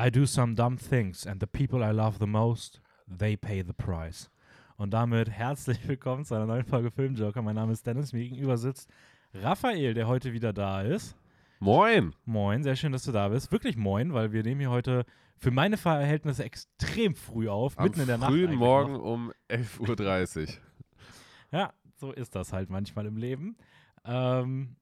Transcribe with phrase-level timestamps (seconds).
[0.00, 3.72] I do some dumb things and the people I love the most, they pay the
[3.72, 4.30] price.
[4.76, 7.42] Und damit herzlich willkommen zu einer neuen Folge Filmjoker.
[7.42, 8.88] Mein Name ist Dennis, mir gegenüber sitzt
[9.34, 11.16] Raphael, der heute wieder da ist.
[11.58, 12.14] Moin!
[12.24, 13.50] Moin, sehr schön, dass du da bist.
[13.50, 15.04] Wirklich moin, weil wir nehmen hier heute
[15.36, 18.30] für meine Verhältnisse extrem früh auf, Am mitten in der Nacht.
[18.30, 19.02] frühen Morgen noch.
[19.02, 20.54] um 11.30 Uhr.
[21.50, 23.56] Ja, so ist das halt manchmal im Leben.
[24.04, 24.76] Ähm,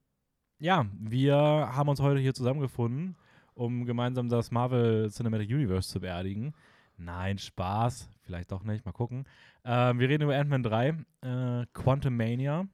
[0.59, 3.15] ja, wir haben uns heute hier zusammengefunden,
[3.57, 6.53] um gemeinsam das Marvel Cinematic Universe zu beerdigen.
[6.97, 8.09] Nein, Spaß.
[8.21, 9.25] Vielleicht doch nicht, mal gucken.
[9.63, 10.87] Ähm, wir reden über Ant-Man 3,
[11.21, 12.65] äh, Quantum Mania.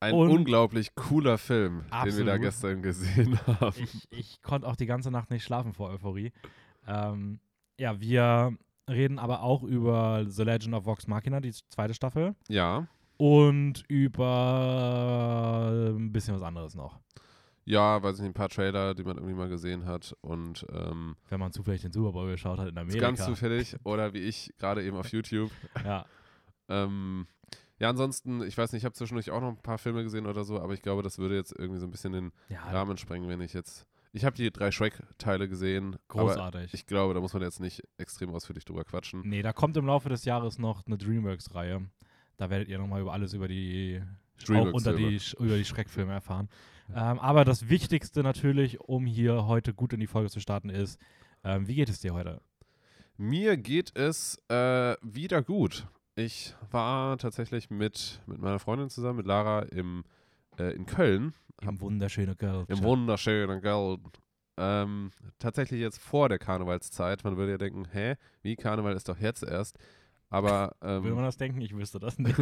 [0.00, 2.40] Ein Und- unglaublich cooler Film, den wir da Absolut.
[2.40, 3.74] gestern gesehen haben.
[3.82, 6.32] Ich, ich konnte auch die ganze Nacht nicht schlafen vor Euphorie.
[6.86, 7.38] Ähm,
[7.78, 8.56] ja, wir
[8.88, 12.34] reden aber auch über The Legend of Vox Machina, die zweite Staffel.
[12.48, 12.86] Ja,
[13.18, 16.98] Und über ein bisschen was anderes noch.
[17.64, 21.16] Ja, weiß ich nicht, ein paar Trailer, die man irgendwie mal gesehen hat und ähm,
[21.28, 23.00] Wenn man zufällig den Super Bowl geschaut hat in Amerika.
[23.06, 25.50] ganz zufällig oder wie ich gerade eben auf YouTube.
[25.84, 26.06] Ja,
[26.68, 27.26] Ähm,
[27.78, 30.44] ja, ansonsten, ich weiß nicht, ich habe zwischendurch auch noch ein paar Filme gesehen oder
[30.44, 33.28] so, aber ich glaube, das würde jetzt irgendwie so ein bisschen den ja Rahmen sprengen,
[33.28, 33.86] wenn ich jetzt.
[34.12, 36.74] Ich habe die drei Shrek-Teile gesehen, großartig.
[36.74, 39.22] ich glaube, da muss man jetzt nicht extrem ausführlich drüber quatschen.
[39.24, 41.86] nee, da kommt im Laufe des Jahres noch eine Dreamworks-Reihe.
[42.36, 44.02] Da werdet ihr nochmal über alles über die
[44.48, 46.48] auch unter die, über die Schreckfilme erfahren.
[46.94, 51.00] Ähm, aber das Wichtigste natürlich, um hier heute gut in die Folge zu starten, ist,
[51.44, 52.40] ähm, wie geht es dir heute?
[53.16, 55.86] Mir geht es äh, wieder gut.
[56.14, 60.04] Ich war tatsächlich mit, mit meiner Freundin zusammen, mit Lara, im,
[60.58, 62.64] äh, in Köln, Im wunderschönen Girl.
[62.68, 64.00] im wunderschönen Köln.
[64.56, 67.24] Ähm, tatsächlich jetzt vor der Karnevalszeit.
[67.24, 69.78] Man würde ja denken, hä, wie Karneval ist doch jetzt erst.
[70.30, 71.60] Aber Will man ähm, das denken?
[71.60, 72.36] Ich wüsste das nicht.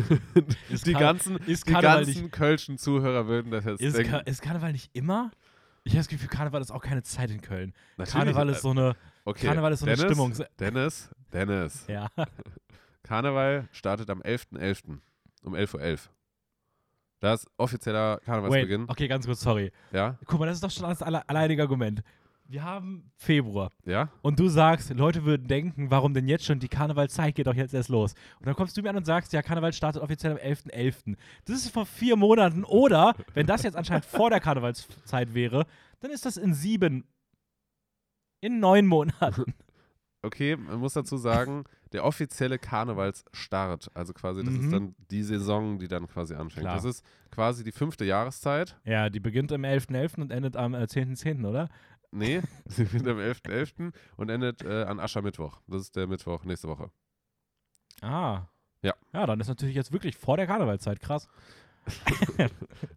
[0.68, 4.12] Ist die ganzen, die ganzen kölschen Zuhörer würden das jetzt Ist, denken.
[4.12, 5.30] Ka ist Karneval nicht immer?
[5.84, 7.72] Ich habe das Gefühl, Karneval ist auch keine Zeit in Köln.
[7.96, 9.46] Natürlich, Karneval äh, ist so eine, okay.
[9.46, 10.34] Karneval ist so eine Dennis, Stimmung.
[10.60, 11.86] Dennis, Dennis.
[11.88, 12.08] Ja.
[13.02, 14.98] Karneval startet am 11.11.
[15.44, 15.98] um 11.11 Uhr.
[17.20, 18.84] Das ist offizieller Wait, Karnevalsbeginn.
[18.88, 19.72] okay, ganz kurz, sorry.
[19.90, 22.02] Ja, Guck mal, das ist doch schon das alle alleinige Argument.
[22.50, 24.08] Wir haben Februar ja.
[24.22, 26.58] und du sagst, Leute würden denken, warum denn jetzt schon?
[26.58, 28.14] Die Karnevalzeit geht doch jetzt erst los.
[28.38, 31.16] Und dann kommst du mir an und sagst, ja, Karneval startet offiziell am 11.11.
[31.44, 32.64] Das ist vor vier Monaten.
[32.64, 35.66] Oder, wenn das jetzt anscheinend vor der Karnevalszeit wäre,
[36.00, 37.04] dann ist das in sieben,
[38.40, 39.54] in neun Monaten.
[40.20, 44.64] Okay, man muss dazu sagen, der offizielle Karnevalsstart, also quasi, das Mhm.
[44.64, 46.64] ist dann die Saison, die dann quasi anfängt.
[46.64, 46.74] Klar.
[46.74, 48.76] Das ist quasi die fünfte Jahreszeit.
[48.84, 50.20] Ja, die beginnt am 11.11.
[50.20, 51.68] und endet am äh, 10.10., oder?
[52.10, 53.92] Nee, sie beginnt am 11.11.
[54.16, 55.60] und endet äh, an Aschermittwoch.
[55.66, 56.90] Das ist der Mittwoch nächste Woche.
[58.00, 58.46] Ah.
[58.82, 58.94] Ja.
[59.12, 61.00] Ja, dann ist natürlich jetzt wirklich vor der Karnevalzeit.
[61.00, 61.28] Krass.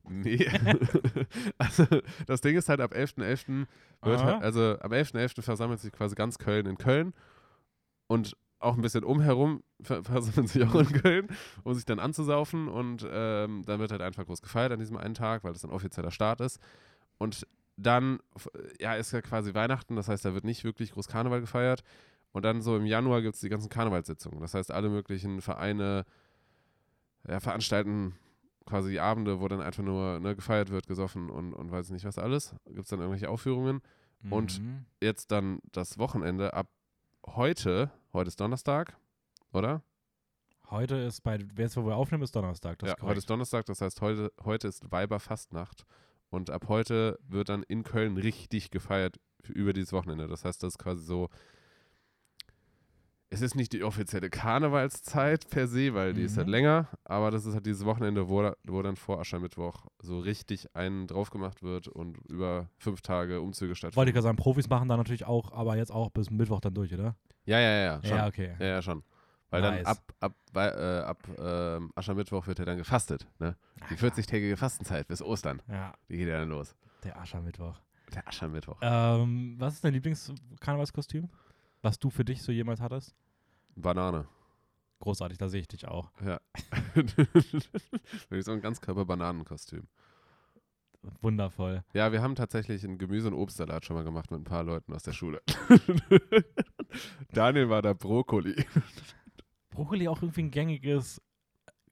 [0.07, 0.47] Nee.
[1.57, 1.85] also,
[2.27, 3.67] das Ding ist halt, ab 11.11.
[4.01, 4.25] wird Aha.
[4.25, 5.41] halt, also am 11.11.
[5.41, 7.13] versammelt sich quasi ganz Köln in Köln
[8.07, 11.27] und auch ein bisschen umherum ver versammeln sich auch in Köln,
[11.63, 15.15] um sich dann anzusaufen und ähm, dann wird halt einfach groß gefeiert an diesem einen
[15.15, 16.59] Tag, weil das ein offizieller Start ist.
[17.17, 17.47] Und
[17.81, 18.19] dann,
[18.79, 21.83] ja, ist ja quasi Weihnachten, das heißt, da wird nicht wirklich groß Karneval gefeiert.
[22.33, 24.39] Und dann so im Januar gibt es die ganzen Karnevalssitzungen.
[24.39, 26.05] Das heißt, alle möglichen Vereine
[27.27, 28.15] ja, veranstalten
[28.65, 32.17] quasi Abende, wo dann einfach nur ne, gefeiert wird, gesoffen und, und weiß nicht was
[32.17, 32.55] alles.
[32.67, 33.81] Gibt es dann irgendwelche Aufführungen.
[34.29, 34.85] Und Mhm.
[35.01, 36.67] Jetzt dann das Wochenende ab
[37.25, 38.95] heute, heute ist Donnerstag,
[39.51, 39.81] oder?
[40.69, 42.79] Heute ist bei, jetzt wo wir aufnehmen, ist Donnerstag.
[42.79, 43.17] Das ja, ist heute korrekt.
[43.17, 45.85] ist Donnerstag, das heißt, heute, heute ist Weiberfastnacht.
[46.31, 49.19] Und ab heute wird dann in Köln richtig gefeiert
[49.49, 50.27] über dieses Wochenende.
[50.27, 51.29] Das heißt, das ist quasi so.
[53.33, 56.51] Es ist nicht die offizielle Karnevalszeit per se, weil die ist halt Mhm.
[56.51, 61.07] länger, aber das ist halt dieses Wochenende, wo, wo dann vor Aschermittwoch so richtig einen
[61.07, 64.11] drauf gemacht wird und über fünf Tage Umzüge Wollte ich stattfinden.
[64.11, 67.15] gerade sagen, Profis machen da natürlich auch, aber jetzt auch bis Mittwoch dann durch, oder?
[67.45, 68.01] Ja, ja, ja, ja.
[68.03, 68.17] Schon.
[68.17, 68.55] Ja, okay.
[68.59, 69.01] Ja, ja, schon.
[69.51, 69.83] Weil Nice.
[69.83, 73.27] dann ab, ab, äh, ab ähm, Aschermittwoch wird ja dann gefastet.
[73.39, 73.55] Ne?
[73.89, 75.61] Die 40-tägige Fastenzeit bis Ostern.
[75.67, 76.75] Ja, Die geht ja dann los.
[77.03, 77.79] der Aschermittwoch.
[78.15, 78.77] Der Aschermittwoch.
[78.81, 81.29] Ähm, was ist dein Lieblings-Karnevalskostüm?
[81.81, 83.13] Was du für dich so jemals hattest?
[83.75, 84.27] Banane.
[84.99, 86.11] Großartig, da sehe ich dich auch.
[86.25, 86.39] Ja.
[88.41, 89.87] So ein Ganzkörper-Bananenkostüm.
[91.21, 91.83] Wundervoll.
[91.93, 94.93] Ja, wir haben tatsächlich einen Gemüse- und Obstsalat schon mal gemacht mit ein paar Leuten
[94.93, 95.41] aus der Schule.
[97.33, 98.55] Daniel war da Brokkoli.
[99.81, 101.19] Brokkoli auch irgendwie ein gängiges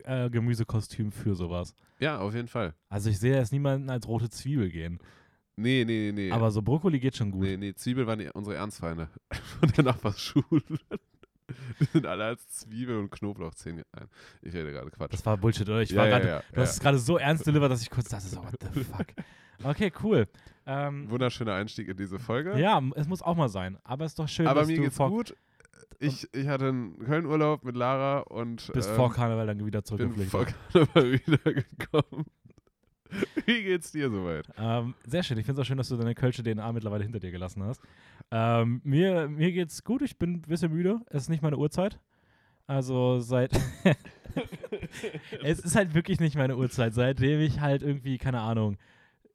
[0.04, 1.74] äh, Gemüsekostüm für sowas.
[2.00, 2.76] Ja, auf jeden Fall.
[2.88, 5.00] Also ich sehe jetzt niemanden als rote Zwiebel gehen.
[5.56, 6.32] Nee, nee, nee, nee.
[6.32, 7.42] Aber so Brokkoli geht schon gut.
[7.42, 9.10] nee, nee, Zwiebel waren die, unsere Ernstfeinde
[9.60, 10.62] von der Nachbarsschule.
[11.80, 13.82] Die sind alle als Zwiebel und Knoblauchzehen.
[13.92, 14.08] Nein,
[14.44, 15.14] ich rede gerade Quatsch.
[15.14, 15.82] Das war Bullshit, oder?
[15.82, 17.90] Ich Ja, war ja, gerade, ja, du hast es gerade so ernst delivered, dass ich
[17.90, 19.08] kurz dachte, so, what the fuck.
[19.64, 20.28] Okay, cool.
[20.68, 22.58] Ähm, Wunderschöner Einstieg in diese Folge.
[22.60, 23.80] ja, es muss auch mal sein.
[23.84, 25.36] Aber es ist doch schön, Aber dass mir du geht's vor, gut.
[26.00, 30.30] Ich, ich hatte einen Köln-Urlaub mit Lara und bis ähm, vor Karneval dann wieder zurückgeflogen.
[30.30, 32.26] vor Karneval wiedergekommen.
[33.46, 34.48] Wie geht's dir soweit?
[34.58, 35.38] Ähm, sehr schön.
[35.38, 37.82] Ich finde es auch schön, dass du deine Kölsche DNA mittlerweile hinter dir gelassen hast.
[38.32, 40.02] Ähm, mir, mir geht's gut.
[40.02, 41.02] Ich bin ein bisschen müde.
[41.10, 42.00] Es ist nicht meine Uhrzeit.
[42.68, 43.52] Also seit.
[45.44, 46.94] es ist halt wirklich nicht meine Uhrzeit.
[46.94, 48.78] Seitdem ich halt irgendwie, keine Ahnung.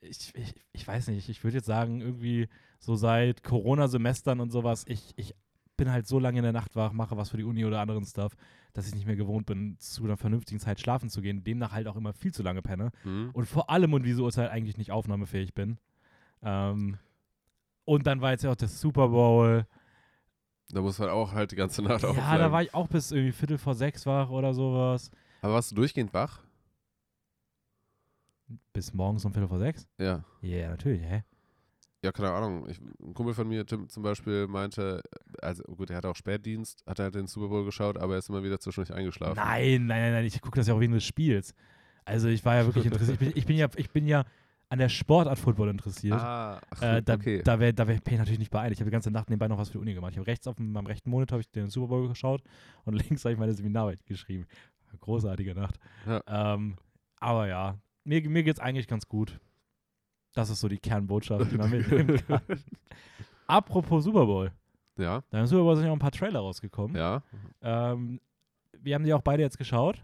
[0.00, 1.28] Ich, ich, ich weiß nicht.
[1.28, 2.48] Ich würde jetzt sagen, irgendwie
[2.78, 4.84] so seit Corona-Semestern und sowas.
[4.86, 5.34] Ich, ich
[5.76, 8.04] bin halt so lange in der Nacht wach, mache was für die Uni oder anderen
[8.04, 8.36] Stuff,
[8.72, 11.42] dass ich nicht mehr gewohnt bin, zu einer vernünftigen Zeit schlafen zu gehen.
[11.44, 13.30] Demnach halt auch immer viel zu lange penne Hm?
[13.32, 15.78] und vor allem um diese Uhrzeit eigentlich nicht aufnahmefähig bin.
[16.42, 16.98] Ähm,
[17.84, 19.66] und dann war jetzt ja auch der Super Bowl.
[20.70, 22.38] Da muss man auch halt die ganze Nacht ja, aufbleiben.
[22.38, 25.10] da war ich auch bis irgendwie Viertel vor sechs wach oder sowas.
[25.42, 26.40] Aber warst du durchgehend wach?
[28.72, 29.86] Bis morgens um Viertel vor sechs?
[29.98, 30.24] Ja.
[30.40, 31.24] Ja, yeah, natürlich, hä?
[32.04, 32.68] Ja, keine Ahnung.
[32.68, 35.00] Ich, ein Kumpel von mir, Tim, zum Beispiel, meinte,
[35.40, 38.28] also gut, er hatte auch Spätdienst, hat halt den Super Bowl geschaut, aber er ist
[38.28, 39.36] immer wieder zwischendurch eingeschlafen.
[39.36, 41.54] Nein, nein, nein, nein, ich gucke das ja auch wegen des Spiels.
[42.04, 43.14] Also ich war ja wirklich interessiert.
[43.14, 44.24] Ich bin, ich bin, ja, ich bin ja
[44.68, 46.20] an der Sportart Football interessiert.
[46.20, 47.42] Ah, ach, Äh, da okay.
[47.42, 48.72] da wäre da wär ich natürlich nicht beeilt.
[48.72, 50.12] Ich habe die ganze Nacht nebenbei noch was für die Uni gemacht.
[50.12, 52.42] Ich habe rechts auf meinem rechten Monitor ich den Super Bowl geschaut
[52.84, 54.46] und links habe ich meine Seminararbeit geschrieben.
[55.00, 55.78] Großartige Nacht.
[56.06, 56.20] Ja.
[56.26, 56.76] Ähm,
[57.18, 59.40] aber ja, mir, mir geht es eigentlich ganz gut.
[60.34, 62.40] Das ist so die Kernbotschaft, die man mitnehmen kann.
[63.46, 64.50] Apropos Super Bowl.
[64.98, 66.96] ja, Da im Super Bowl sind ja auch ein paar Trailer rausgekommen.
[66.96, 67.22] ja.
[67.62, 68.20] Ähm,
[68.80, 70.02] wir haben die auch beide jetzt geschaut.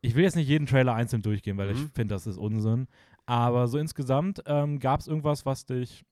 [0.00, 1.90] Ich will jetzt nicht jeden Trailer einzeln durchgehen, weil ich Mhm.
[1.90, 2.86] finde, das ist Unsinn.
[3.24, 6.04] Aber so insgesamt ähm, gab es irgendwas, was dich,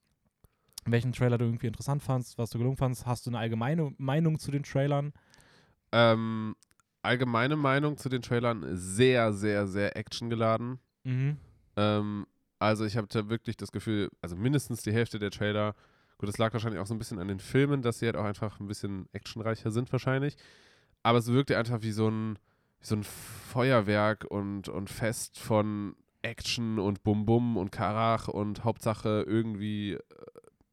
[0.84, 3.06] welchen Trailer du irgendwie interessant fandst, was du gelungen fandst?
[3.06, 5.12] Hast du eine allgemeine Meinung zu den Trailern?
[5.92, 6.56] Ähm,
[7.02, 10.80] allgemeine Meinung zu den Trailern, sehr, sehr, sehr actiongeladen.
[11.04, 11.36] Mhm.
[11.76, 12.26] Ähm,
[12.64, 15.74] also ich hatte wirklich das Gefühl, also mindestens die Hälfte der Trailer,
[16.18, 18.24] gut, das lag wahrscheinlich auch so ein bisschen an den Filmen, dass sie halt auch
[18.24, 20.36] einfach ein bisschen actionreicher sind wahrscheinlich.
[21.02, 22.38] Aber es wirkte einfach wie so ein,
[22.80, 28.64] wie so ein Feuerwerk und, und Fest von Action und Bum Bum und Karach und
[28.64, 30.00] Hauptsache irgendwie, äh,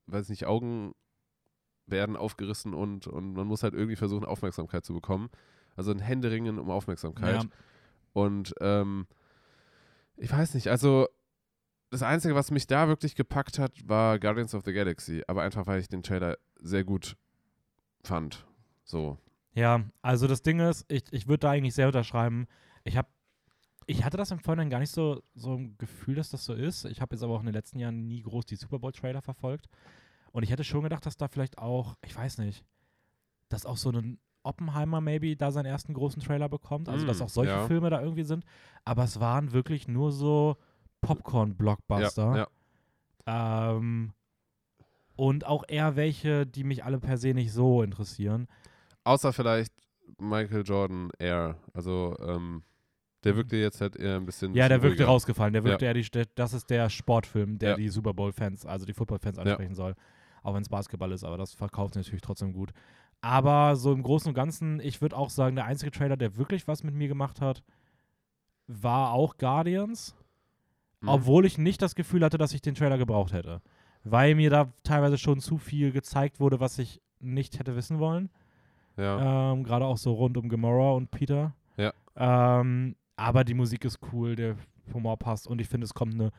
[0.08, 0.94] weiß nicht, Augen
[1.88, 5.30] werden aufgerissen und, und man muss halt irgendwie versuchen, Aufmerksamkeit zu bekommen.
[5.76, 7.44] Also ein Händeringen um Aufmerksamkeit.
[7.44, 7.50] Ja.
[8.14, 9.08] Und ähm,
[10.16, 11.08] ich weiß nicht, also
[11.92, 15.24] das Einzige, was mich da wirklich gepackt hat, war Guardians of the Galaxy.
[15.28, 17.18] Aber einfach, weil ich den Trailer sehr gut
[18.02, 18.46] fand.
[18.84, 19.18] So.
[19.54, 22.48] Ja, also das Ding ist, ich, ich würde da eigentlich sehr unterschreiben.
[22.86, 23.10] Ich habe,
[23.86, 26.86] ich hatte das im Vorhinein gar nicht so, so ein Gefühl, dass das so ist.
[26.86, 29.68] Ich habe jetzt aber auch in den letzten Jahren nie groß die Super Bowl-Trailer verfolgt.
[30.32, 32.64] Und ich hätte schon gedacht, dass da vielleicht auch, ich weiß nicht,
[33.50, 36.88] dass auch so ein Oppenheimer maybe da seinen ersten großen Trailer bekommt.
[36.88, 37.68] Also, dass Mm, auch solche ja.
[37.68, 38.46] Filme da irgendwie sind.
[38.86, 40.56] Aber es waren wirklich nur so
[41.02, 42.48] Popcorn-Blockbuster.
[43.28, 44.14] Ja, Ähm,
[45.16, 48.48] und auch eher welche, die mich alle per se nicht so interessieren.
[49.04, 49.74] Außer vielleicht
[50.20, 51.58] Michael Jordan Air.
[51.74, 52.64] Also, ähm,
[53.24, 54.56] der wirkte jetzt halt eher ein bisschen.
[54.56, 55.12] Ja, der wirkte ruhiger.
[55.12, 55.54] rausgefallen.
[55.54, 57.76] Der wirkte ja, die, der, das ist der Sportfilm, der Ja.
[57.76, 59.96] die Super Bowl-Fans, also die Football-Fans ansprechen soll.
[60.44, 62.72] Auch wenn es Basketball ist, aber das verkauft natürlich trotzdem gut.
[63.22, 66.68] Aber so im Großen und Ganzen, ich würde auch sagen, der einzige Trailer, der wirklich
[66.68, 67.62] was mit mir gemacht hat,
[68.66, 70.16] war auch Guardians.
[71.02, 71.10] Mhm.
[71.10, 73.62] Obwohl ich nicht das Gefühl hatte, dass ich den Trailer gebraucht hätte.
[74.04, 78.30] Weil mir da teilweise schon zu viel gezeigt wurde, was ich nicht hätte wissen wollen.
[78.98, 79.52] Ja.
[79.54, 81.54] Ähm, Gerade auch so rund um Gamora und Peter.
[81.78, 81.94] Ja.
[82.16, 84.56] Ähm, aber die Musik ist cool, der
[84.94, 86.32] Humor passt und ich finde, es kommt eine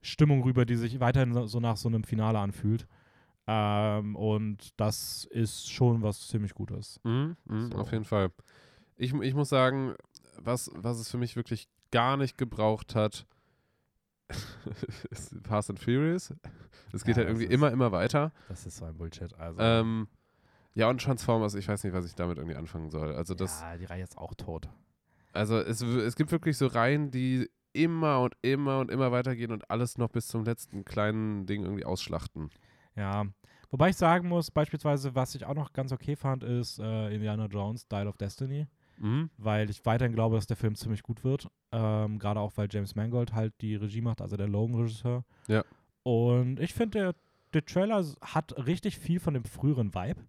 [0.00, 2.86] Stimmung rüber, die sich weiterhin so- nach so einem Finale anfühlt.
[3.46, 7.00] Ähm, und das ist schon was ziemlich Gutes.
[7.04, 7.78] Mhm, mhm, So.
[7.78, 8.30] Auf jeden Fall.
[8.96, 9.94] Ich, ich muss sagen,
[10.38, 13.26] was, was es für mich wirklich gar nicht gebraucht hat,
[15.44, 16.32] Fast and Furious.
[16.92, 18.32] Es geht Ja, halt irgendwie ist- immer, immer weiter.
[18.48, 19.32] Das ist so ein Bullshit.
[19.38, 20.08] Also, Ähm,
[20.74, 23.14] ja, und Transformers, ich weiß nicht, was ich damit irgendwie anfangen soll.
[23.14, 24.68] Also, das, ja, die Reihe ist auch tot.
[25.32, 29.70] also es, es gibt wirklich so Reihen, die immer und immer und immer weitergehen und
[29.70, 32.50] alles noch bis zum letzten kleinen Ding irgendwie ausschlachten.
[32.96, 33.24] Ja.
[33.70, 37.46] Wobei ich sagen muss, beispielsweise, was ich auch noch ganz okay fand, ist äh, Indiana
[37.46, 38.66] Jones, Dial of Destiny.
[39.00, 39.30] Mhm.
[39.38, 41.48] weil ich weiterhin glaube, dass der Film ziemlich gut wird.
[41.72, 45.24] Ähm, Gerade auch, weil James Mangold halt die Regie macht, also der Logan-Regisseur.
[45.48, 45.64] Ja.
[46.02, 47.14] Und ich finde, der,
[47.54, 50.20] der Trailer hat richtig viel von dem früheren Vibe.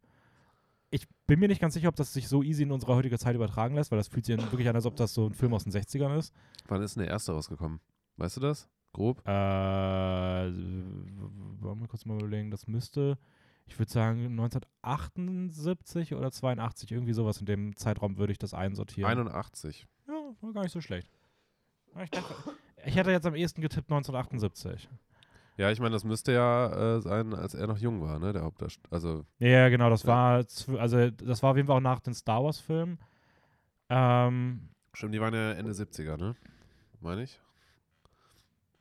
[0.89, 3.35] Ich bin mir nicht ganz sicher, ob das sich so easy in unserer heutigen Zeit
[3.35, 5.63] übertragen lässt, weil das fühlt sich wirklich an, als ob das so ein Film aus
[5.63, 6.33] den 60ern ist.
[6.67, 7.81] Wann ist denn der erste rausgekommen?
[8.17, 8.69] Weißt du das?
[8.93, 9.21] Grob?
[9.27, 9.31] Äh,
[10.51, 13.17] wollen wir kurz mal überlegen, das müsste,
[13.71, 19.09] ich würde sagen 1978 oder 82, irgendwie sowas in dem Zeitraum würde ich das einsortieren.
[19.09, 19.87] 81.
[20.07, 21.09] ja, war gar nicht so schlecht.
[21.95, 22.33] Ja, Ich, dachte,
[22.85, 24.89] ich hätte jetzt am ehesten getippt 1978.
[25.57, 28.33] Ja, ich meine, das müsste ja äh, sein, als er noch jung war, ne?
[28.33, 28.87] Der Hauptdarsteller.
[28.91, 30.07] Also, Ja, genau, das Ja.
[30.09, 30.45] war,
[30.79, 32.99] also das war auf jeden Fall auch nach den Star Wars Filmen.
[33.89, 36.35] Ähm, stimmt, die waren ja Ende 70er, ne?
[36.99, 37.39] Meine ich.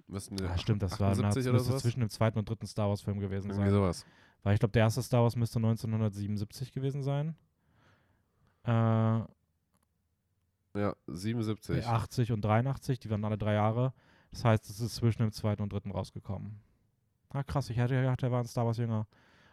[0.07, 1.83] Müssten die ah, stimmt, das war nach, 78 oder müsste sowas?
[1.83, 3.75] zwischen dem zweiten und dritten Star Wars Film gewesen Irgendwie sein.
[3.75, 4.05] sowas.
[4.43, 7.35] Weil ich glaube, der erste Star Wars müsste 1977 gewesen sein.
[8.65, 8.71] Äh,
[10.79, 11.85] Ja, 77.
[11.87, 13.93] 80 und 83, die waren alle drei Jahre.
[14.31, 16.61] Das heißt, es ist zwischen dem zweiten und dritten rausgekommen.
[17.31, 19.07] Ah, krass, ich hätte gedacht, der war in Star Wars jünger.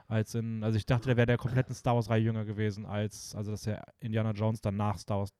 [0.07, 3.51] Als in, also ich dachte, der wäre der kompletten Star Wars-Reihe jünger gewesen, als, also
[3.51, 5.33] dass der Indiana Jones dann nach Star Wars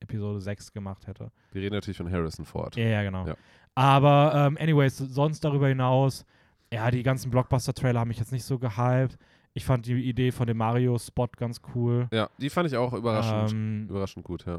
[0.00, 1.32] Episode 6 gemacht hätte.
[1.52, 2.76] Wir reden natürlich von Harrison Ford.
[2.76, 3.26] Ja, ja, genau.
[3.26, 3.34] Ja.
[3.74, 6.24] Aber, ähm, anyways, sonst darüber hinaus,
[6.72, 9.18] ja, die ganzen Blockbuster-Trailer haben mich jetzt nicht so gehypt.
[9.54, 12.08] Ich fand die Idee von dem Mario-Spot ganz cool.
[12.10, 13.52] Ja, die fand ich auch überraschend.
[13.52, 14.58] Ähm, Überraschend gut, ja.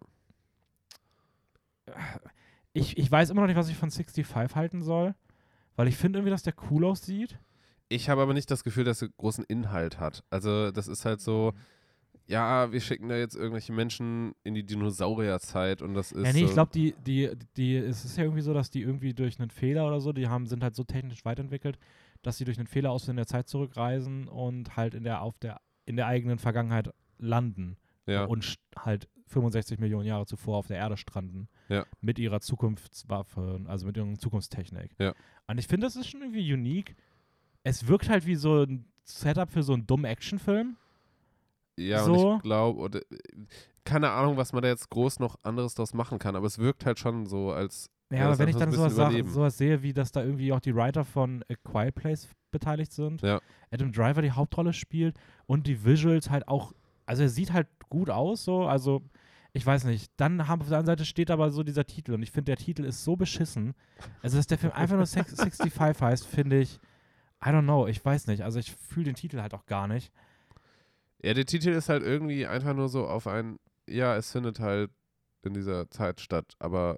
[2.74, 5.16] ich, ich weiß immer noch nicht, was ich von 65 halten soll,
[5.76, 7.40] weil ich finde irgendwie, dass der cool aussieht.
[7.90, 10.24] Ich habe aber nicht das Gefühl, dass er großen Inhalt hat.
[10.30, 11.54] Also, das ist halt so,
[12.28, 16.26] ja, wir schicken da jetzt irgendwelche Menschen in die Dinosaurierzeit und das ist.
[16.26, 18.82] ja, nee, so, ich glaube, die, die, die, es ist ja irgendwie so, dass die
[18.82, 21.78] irgendwie durch einen Fehler oder so, die haben, sind halt so technisch weiterentwickelt,
[22.24, 25.38] dass sie durch einen Fehler aus in der Zeit zurückreisen und halt in der, auf
[25.38, 26.90] der, in der eigenen Vergangenheit
[27.20, 27.78] landen
[28.08, 31.48] ja, und halt 65 Millionen Jahre zuvor auf der Erde stranden.
[31.70, 31.86] Ja.
[32.02, 34.96] Mit ihrer Zukunftswaffe, also mit ihrer Zukunftstechnik.
[35.00, 35.14] Ja.
[35.48, 36.96] Und ich finde, das ist schon irgendwie unique.
[37.64, 40.78] Es wirkt halt wie so ein Setup für so einen dummen Actionfilm.
[41.78, 42.32] ja so.
[42.32, 43.02] und ich glaube,
[43.84, 46.86] keine Ahnung, was man da jetzt groß noch anderes draus machen kann, aber es wirkt
[46.86, 47.90] halt schon so, als.
[48.12, 50.76] Ja, aber wenn ich dann sowas, sag, sowas sehe, wie dass da irgendwie auch die
[50.76, 53.42] Writer von A Quiet Place beteiligt sind, Ja.
[53.72, 55.18] Adam Driver die Hauptrolle spielt
[55.48, 56.74] und die Visuals halt auch,
[57.06, 59.02] also er sieht halt gut aus, so, also
[59.56, 60.12] ich weiß nicht.
[60.18, 62.58] Dann haben, auf der anderen Seite steht aber so dieser Titel und ich finde, der
[62.58, 63.76] Titel ist so beschissen.
[64.24, 66.80] Also, dass der Film einfach nur Sex 65 heißt, finde ich,
[67.46, 68.42] I don't know, ich weiß nicht.
[68.42, 70.12] Also, ich fühle den Titel halt auch gar nicht.
[71.24, 74.90] Ja, der Titel ist halt irgendwie einfach nur so auf ein, ja, es findet halt
[75.44, 76.98] in dieser Zeit statt, aber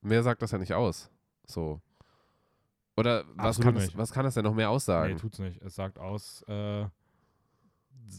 [0.00, 1.10] mehr sagt das ja nicht aus.
[1.46, 1.80] So.
[2.96, 5.14] Oder was kann, es, was kann das denn noch mehr aussagen?
[5.14, 5.60] Nee, tut's nicht.
[5.62, 6.86] Es sagt aus äh,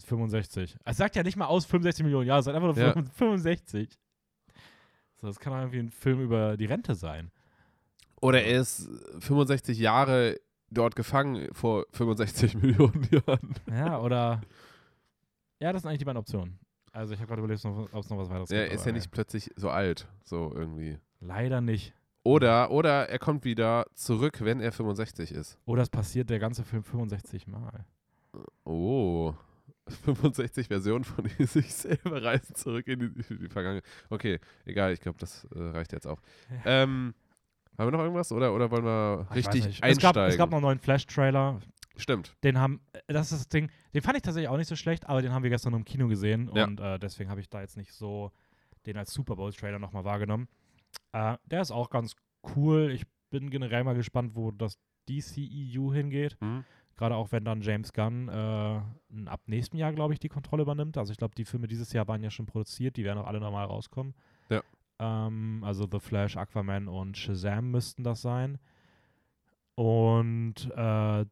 [0.05, 0.77] 65.
[0.85, 2.93] Es sagt ja nicht mal aus 65 Millionen Jahre, es sagt einfach nur Ja.
[2.93, 3.97] 65.
[5.17, 7.31] So, das kann auch irgendwie ein Film über die Rente sein.
[8.21, 13.53] Oder er ist 65 Jahre dort gefangen vor 65 Millionen Jahren.
[13.69, 14.41] Ja, oder.
[15.59, 16.59] Ja, das sind eigentlich die beiden Optionen.
[16.91, 18.75] Also, ich habe gerade überlegt, ob es noch was weiteres Er gibt.
[18.75, 20.97] ist aber ja nicht plötzlich so alt, so irgendwie.
[21.21, 21.93] Leider nicht.
[22.23, 25.57] Oder, oder er kommt wieder zurück, wenn er 65 ist.
[25.65, 27.85] Oder es passiert der ganze Film 65 Mal.
[28.65, 29.33] Oh.
[29.87, 33.83] 65 Versionen von sich selber reisen zurück in die, die Vergangenheit.
[34.09, 36.19] Okay, egal, ich glaube, das äh, reicht jetzt auch.
[36.65, 37.13] Ähm,
[37.77, 39.83] haben wir noch irgendwas oder, oder wollen wir Ach, ich weiß richtig nicht.
[39.83, 40.31] Es gab, einsteigen?
[40.31, 41.59] es gab noch einen neuen Flash-Trailer.
[41.97, 42.35] Stimmt.
[42.43, 45.07] Den haben, äh, das ist das Ding, den fand ich tatsächlich auch nicht so schlecht,
[45.09, 46.65] aber den haben wir gestern im Kino gesehen Ja.
[46.65, 48.31] und äh, deswegen habe ich da jetzt nicht so
[48.85, 50.47] den als Super Bowl-Trailer nochmal wahrgenommen.
[51.13, 52.15] Äh, der ist auch ganz
[52.55, 52.91] cool.
[52.91, 54.77] Ich bin generell mal gespannt, wo das
[55.09, 56.37] DCEU hingeht.
[56.39, 56.63] Hm?
[56.97, 58.81] Gerade auch wenn dann James Gunn äh,
[59.27, 60.97] ab nächstem Jahr, glaube ich, die Kontrolle übernimmt.
[60.97, 63.39] Also ich glaube, die Filme dieses Jahr waren ja schon produziert, die werden auch alle
[63.39, 64.13] normal rauskommen.
[64.49, 64.61] Ja.
[64.99, 68.59] Ähm, also The Flash, Aquaman und Shazam müssten das sein.
[69.75, 71.25] Und äh,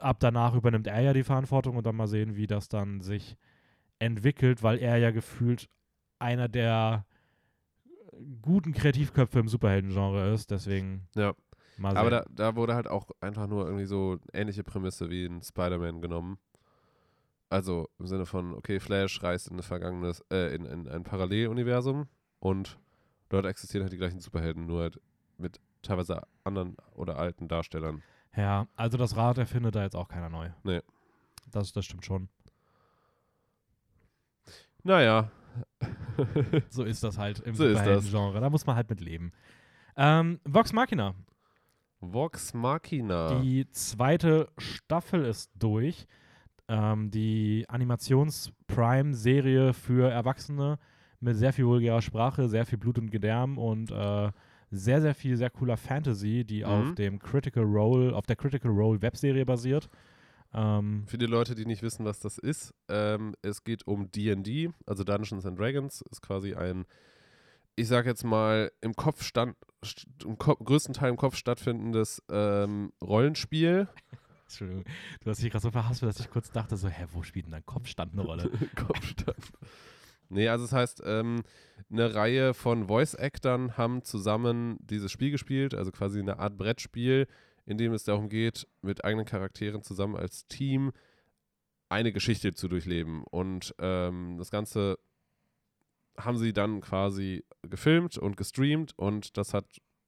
[0.00, 3.36] ab danach übernimmt er ja die Verantwortung und dann mal sehen, wie das dann sich
[3.98, 5.68] entwickelt, weil er ja gefühlt
[6.18, 7.04] einer der
[8.42, 10.50] guten Kreativköpfe im Superhelden-Genre ist.
[10.50, 11.34] Deswegen Ja.
[11.76, 11.98] mal sehen.
[11.98, 16.00] Aber da, da wurde halt auch einfach nur irgendwie so ähnliche Prämisse wie in Spider-Man
[16.00, 16.38] genommen.
[17.50, 22.06] Also im Sinne von, okay, Flash reist in, ein vergangenes, äh, in, in ein Paralleluniversum
[22.40, 22.78] und
[23.30, 25.00] dort existieren halt die gleichen Superhelden, nur halt
[25.38, 28.02] mit teilweise anderen oder alten Darstellern.
[28.36, 30.50] Ja, also das Rad erfindet da jetzt auch keiner neu.
[30.62, 30.82] Nee.
[31.50, 32.28] Das, das stimmt schon.
[34.82, 35.30] Naja.
[36.70, 37.68] So ist das halt im So.
[37.68, 38.40] Superhelden-Genre.
[38.40, 39.32] Da muss man halt mit leben.
[39.96, 41.14] Ähm, Vox Machina.
[42.00, 43.40] Vox Machina.
[43.40, 46.06] Die zweite Staffel ist durch.
[46.68, 50.78] Ähm, die Animations-Prime-Serie für Erwachsene
[51.20, 54.30] mit sehr viel vulgärer Sprache, sehr viel Blut und Gedärm und äh,
[54.70, 56.64] sehr, sehr viel sehr cooler Fantasy, die Mhm.
[56.66, 59.88] auf dem Critical Role, auf der Critical Role Webserie basiert.
[60.54, 64.70] Ähm, Für die Leute, die nicht wissen, was das ist, ähm, es geht um D&D,
[64.86, 66.86] also Dungeons and Dragons, ist quasi ein,
[67.76, 72.22] ich sag jetzt mal, im Kopf stand, st im Ko größten Teil im Kopf stattfindendes
[72.30, 73.88] ähm, Rollenspiel,
[74.48, 74.84] Entschuldigung.
[75.20, 77.52] Du hast dich gerade so verhaspelt, dass ich kurz dachte, so, hä, wo spielt denn
[77.52, 78.50] dein Kopfstand eine Rolle?
[78.74, 79.52] Kopfstand.
[80.30, 81.42] Nee, also das heißt, ähm,
[81.90, 87.26] eine Reihe von Voice-Actern haben zusammen dieses Spiel gespielt, also quasi eine Art Brettspiel,
[87.68, 90.92] in dem es darum geht, mit eigenen Charakteren zusammen als Team
[91.90, 93.24] eine Geschichte zu durchleben.
[93.24, 94.98] Und ähm, das Ganze
[96.18, 99.66] haben sie dann quasi gefilmt und gestreamt und das hat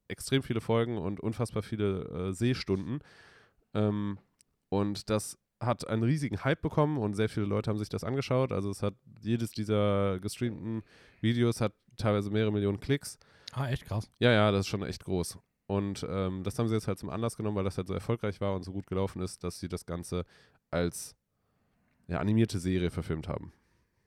[0.08, 3.00] extrem viele Folgen und unfassbar viele äh, Sehstunden.
[3.74, 4.18] Ähm,
[4.70, 8.52] und das hat einen riesigen Hype bekommen und sehr viele Leute haben sich das angeschaut.
[8.52, 10.82] Also es hat jedes dieser gestreamten
[11.20, 13.18] Videos hat teilweise mehrere Millionen Klicks.
[13.52, 14.10] Ah, echt krass.
[14.18, 15.38] Ja, ja, das ist schon echt groß.
[15.70, 18.40] Und ähm, das haben sie jetzt halt zum Anlass genommen, weil das halt so erfolgreich
[18.40, 20.24] war und so gut gelaufen ist, dass sie das Ganze
[20.72, 21.14] als
[22.08, 23.52] ja, animierte Serie verfilmt haben.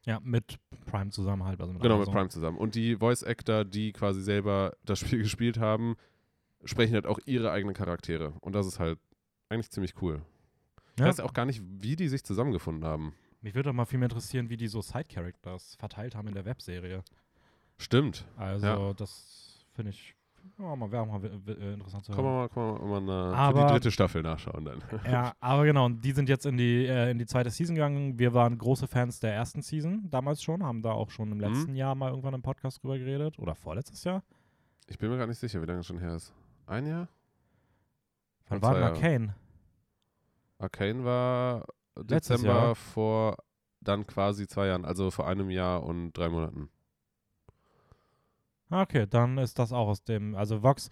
[0.06, 1.62] Ja, mit Prime zusammen halt.
[1.62, 2.58] Also mit Genau, mit Prime zusammen.
[2.58, 5.96] Und die Voice-Actor, die quasi selber das Spiel gespielt haben,
[6.66, 8.34] sprechen halt auch ihre eigenen Charaktere.
[8.42, 9.00] Und das ist halt
[9.48, 10.22] eigentlich ziemlich cool.
[10.96, 11.06] Ich Ja.
[11.06, 13.14] weiß auch gar nicht, wie die sich zusammengefunden haben.
[13.40, 16.44] Mich würde doch mal viel mehr interessieren, wie die so Side-Characters verteilt haben in der
[16.44, 17.04] Webserie.
[17.78, 18.26] Stimmt.
[18.36, 18.94] Also, Ja.
[18.94, 20.14] das finde ich,
[20.60, 22.24] ja, mal, wäre auch mal w- äh, interessant zu hören.
[22.24, 24.84] man mal, kann man mal eine, für Aber- die dritte Staffel nachschauen dann.
[25.12, 28.18] Ja, aber genau, und die sind jetzt in die, äh, in die zweite Season gegangen.
[28.20, 31.44] Wir waren große Fans der ersten Season damals schon, haben da auch schon im Mhm.
[31.44, 33.40] letzten Jahr mal irgendwann im Podcast drüber geredet.
[33.40, 34.24] Oder vorletztes Jahr.
[34.88, 36.34] Ich bin mir gar nicht sicher, wie lange es schon her ist.
[36.66, 37.08] Ein Jahr?
[38.50, 38.84] Wann war denn.
[38.84, 39.36] Arcane?
[40.60, 41.66] Arcane war
[41.98, 43.38] Dezember vor
[43.82, 46.70] dann quasi zwei Jahren, also vor einem Jahr und drei Monaten.
[48.82, 50.90] Okay, dann ist das auch aus dem, also Vox,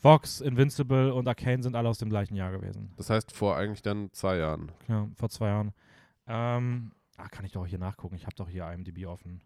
[0.00, 2.92] Vox, Invincible und Arcane sind alle aus dem gleichen Jahr gewesen.
[2.96, 4.70] Das heißt vor eigentlich dann zwei Jahren.
[4.88, 5.72] Ja, vor zwei Jahren.
[6.26, 8.14] Ähm, ah, kann ich doch hier nachgucken.
[8.16, 9.40] Ich habe doch hier IMDb offen.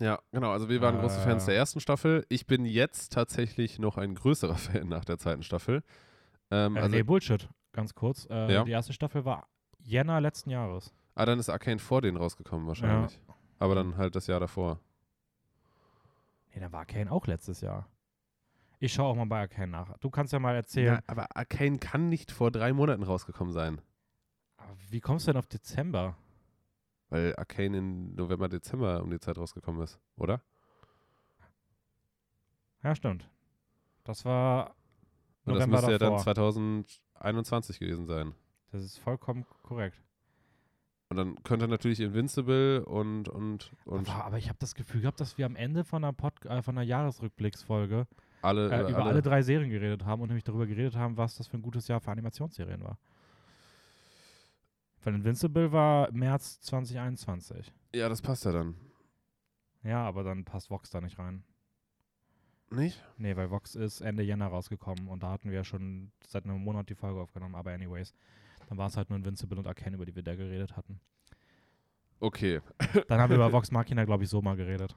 [0.00, 0.52] Ja, genau.
[0.52, 1.46] Also wir waren große Fans Äh.
[1.46, 2.24] der ersten Staffel.
[2.28, 5.82] Ich bin jetzt tatsächlich noch ein größerer Fan nach der zweiten Staffel.
[6.50, 7.48] Ähm, Äh, also, nee, Bullshit.
[7.72, 8.26] Ganz kurz.
[8.30, 8.64] Äh, Ja.
[8.64, 9.48] Die erste Staffel war
[9.80, 10.92] Jänner letzten Jahres.
[11.14, 13.20] ah, dann ist Arcane vor denen rausgekommen wahrscheinlich.
[13.58, 14.78] Aber dann halt das Jahr davor.
[16.58, 17.88] Nee, dann war Arcane auch letztes Jahr.
[18.80, 19.96] Ich schaue auch mal bei Arcane nach.
[19.98, 20.94] Du kannst ja mal erzählen.
[20.94, 23.80] Ja, aber Arcane kann nicht vor drei Monaten rausgekommen sein.
[24.56, 26.16] Aber Wie kommst du denn auf Dezember?
[27.10, 30.42] Weil Arcane in November, Dezember um die Zeit rausgekommen ist, oder?
[32.82, 33.30] Ja, stimmt.
[34.02, 34.74] Das war
[35.44, 36.24] Und das November müsste ja dann davor.
[36.24, 38.34] 2021 gewesen sein.
[38.72, 40.02] Das ist vollkommen korrekt.
[41.10, 45.20] Und dann könnte natürlich Invincible und und und aber, aber ich habe das Gefühl gehabt,
[45.20, 48.06] dass wir am Ende von einer, Pod äh, von einer Jahresrückblicksfolge
[48.42, 49.22] alle, äh, äh, über alle.
[49.22, 52.00] drei Serien geredet haben und nämlich darüber geredet haben, was das für ein gutes Jahr
[52.00, 52.98] für Animationsserien war.
[55.02, 57.72] Weil Invincible war März 2021.
[57.94, 58.74] Ja, das passt ja dann.
[59.82, 61.42] Ja, aber dann passt Vox da nicht rein.
[62.70, 63.02] Nicht?
[63.16, 66.62] Nee, weil Vox ist Ende Jänner rausgekommen und da hatten wir ja schon seit einem
[66.62, 67.54] Monat die Folge aufgenommen.
[67.54, 68.14] Aber anyways,
[68.68, 71.00] dann war es halt nur Invincible und Arcane, über die wir da geredet hatten.
[72.20, 72.60] Okay.
[73.08, 74.94] Dann haben wir über Vox Machina, glaube ich, so mal geredet.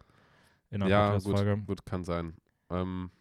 [0.72, 2.34] In einer Ja, gut, gut, kann sein.
[2.70, 3.12] Ähm,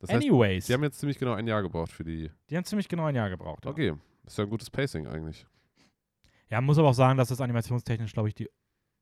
[0.00, 2.30] das heißt, Anyways, sie haben jetzt ziemlich genau ein Jahr gebraucht für die.
[2.48, 3.64] die haben ziemlich genau ein Jahr gebraucht.
[3.64, 3.70] Ja.
[3.70, 3.94] Okay,
[4.26, 5.46] ist ja ein gutes Pacing eigentlich.
[6.48, 8.48] Ja, muss aber auch sagen, dass das animationstechnisch, glaube ich, die,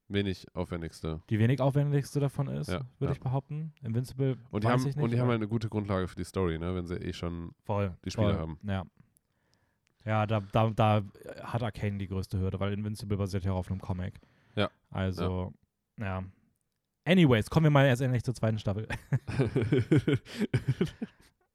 [0.09, 1.23] Wenig aufwendigste.
[1.31, 3.13] die wenig aufwendigste davon ist, Ja, würde ja.
[3.13, 3.73] ich behaupten.
[3.83, 4.99] Invincible Und die, haben, ich nicht.
[4.99, 6.75] und die haben halt eine gute Grundlage für die Story, ne?
[6.75, 7.53] Wenn sie eh schon.
[7.65, 8.59] voll, die Spiele voll, haben.
[8.65, 8.85] Ja.
[10.05, 11.03] Ja, da, da, da
[11.43, 14.19] hat Arcane die größte Hürde, weil Invincible basiert ja auch auf einem Comic.
[14.57, 14.71] Ja.
[14.91, 15.53] Also,
[15.99, 16.25] ja.
[17.05, 18.87] Anyways, kommen wir mal erst endlich zur zweiten Staffel.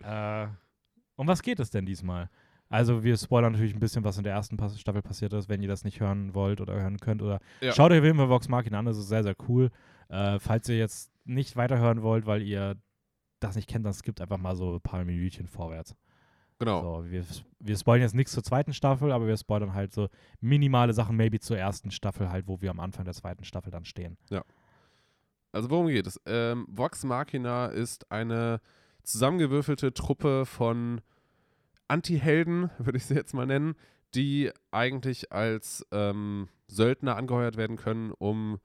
[0.03, 0.47] äh,
[1.15, 2.29] um was geht es denn diesmal?
[2.69, 5.67] Also, wir spoilern natürlich ein bisschen, was in der ersten Staffel passiert ist, wenn ihr
[5.67, 7.21] das nicht hören wollt oder hören könnt.
[7.21, 7.71] Oder Ja.
[7.73, 9.69] schaut euch auf jeden Fall Vox Machina an, das ist sehr, sehr cool.
[10.10, 12.75] Äh, falls ihr jetzt nicht weiterhören wollt, weil ihr
[13.39, 15.95] das nicht kennt, dann skippt einfach mal so ein paar Minütchen vorwärts.
[16.60, 17.02] Genau.
[17.02, 17.24] So, wir,
[17.60, 20.10] wir spoilern jetzt nichts zur zweiten Staffel, aber wir spoilern halt so
[20.41, 23.86] minimale Sachen, maybe zur ersten Staffel, halt, wo wir am Anfang der zweiten Staffel dann
[23.86, 24.18] stehen.
[25.52, 26.20] Also worum geht es?
[26.26, 28.60] Ähm, Vox Machina ist eine
[29.04, 31.00] zusammengewürfelte Truppe von
[31.88, 33.76] Anti-Helden, würde ich sie jetzt mal nennen,
[34.15, 38.60] die eigentlich als ähm, Söldner angeheuert werden können, um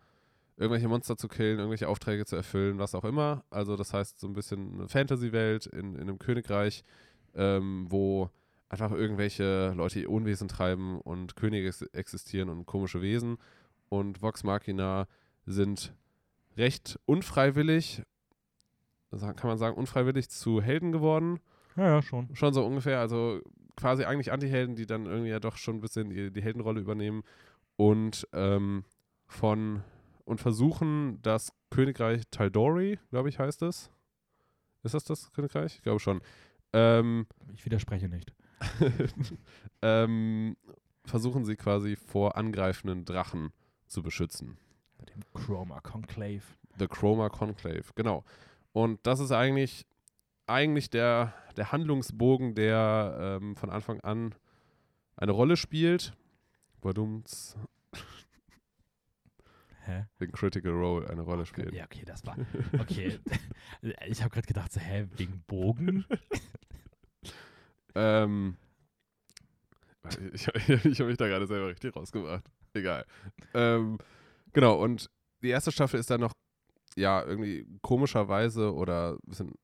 [0.57, 3.45] irgendwelche Monster zu killen, irgendwelche Aufträge zu erfüllen, was auch immer.
[3.51, 6.85] Also das heißt so ein bisschen eine Fantasy-Welt in, in einem Königreich,
[7.35, 8.31] ähm, wo
[8.69, 13.39] einfach irgendwelche Leute ihr Unwesen treiben und Könige ex existieren und komische Wesen.
[13.89, 15.09] Und Vox Machina
[15.45, 15.93] sind
[16.57, 18.03] recht unfreiwillig,
[19.11, 21.41] kann man sagen, unfreiwillig zu Helden geworden.
[21.77, 22.35] Ja, ja, schon.
[22.35, 23.41] Schon so ungefähr, also
[23.77, 27.23] quasi eigentlich Anti-Helden, die dann irgendwie ja doch schon ein bisschen die, die Heldenrolle übernehmen
[27.77, 28.85] und ähm,
[29.27, 29.83] von
[30.25, 33.91] und versuchen, das Königreich Taldori, glaube ich, heißt es.
[34.85, 35.77] Ist das das Königreich?
[35.77, 36.21] Ich glaube schon.
[36.73, 38.33] Ähm, Ich widerspreche nicht.
[39.83, 40.57] ähm,
[41.05, 43.53] versuchen sie quasi vor angreifenden Drachen
[43.87, 44.59] zu beschützen.
[45.15, 46.43] Dem Chroma Conclave.
[46.79, 48.25] The Chroma Conclave, genau.
[48.73, 49.87] Und das ist eigentlich,
[50.47, 54.35] eigentlich der, der Handlungsbogen, der ähm, von Anfang an
[55.17, 56.15] eine Rolle spielt.
[56.81, 57.57] Badumts,
[59.91, 60.07] Hä?
[60.25, 61.73] in Critical Role eine Rolle spielt.
[61.75, 62.37] Ja, okay, das war.
[62.79, 63.19] Okay.
[64.07, 66.05] ich habe gerade gedacht, so, hä, wegen Bogen?
[67.95, 68.57] Ähm,
[70.03, 72.45] warte, ich ich habe mich da gerade selber richtig rausgemacht.
[72.73, 73.05] Egal.
[73.53, 73.99] Ähm,
[74.53, 75.11] genau, und
[75.43, 76.33] die erste Staffel ist dann noch,
[76.97, 79.55] ja, irgendwie komischerweise oder ein bisschen,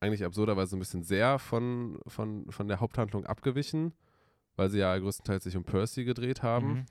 [0.00, 3.94] eigentlich absurderweise ein bisschen sehr von, von, von der Haupthandlung abgewichen,
[4.56, 6.86] weil sie ja größtenteils sich um Percy gedreht haben, Mhm.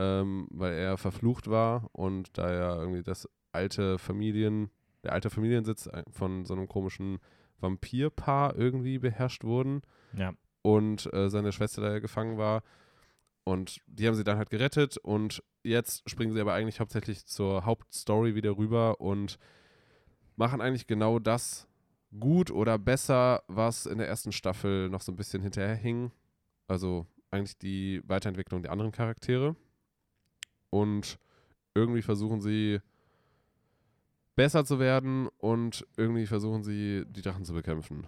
[0.00, 4.70] Ähm, weil er verflucht war und da ja irgendwie das alte Familien,
[5.04, 7.18] der alte Familiensitz von so einem komischen
[7.58, 9.82] Vampirpaar irgendwie beherrscht wurden
[10.16, 10.32] Ja.
[10.62, 12.62] und äh, seine Schwester da gefangen war.
[13.44, 17.64] Und die haben sie dann halt gerettet und jetzt springen sie aber eigentlich hauptsächlich zur
[17.66, 19.38] Hauptstory wieder rüber und
[20.36, 21.66] machen eigentlich genau das
[22.18, 26.12] gut oder besser, was in der ersten Staffel noch so ein bisschen hinterherhing.
[26.68, 29.54] Also eigentlich die Weiterentwicklung der anderen Charaktere.
[30.70, 31.18] Und
[31.74, 32.80] irgendwie versuchen sie
[34.36, 38.06] besser zu werden und irgendwie versuchen sie die Drachen zu bekämpfen.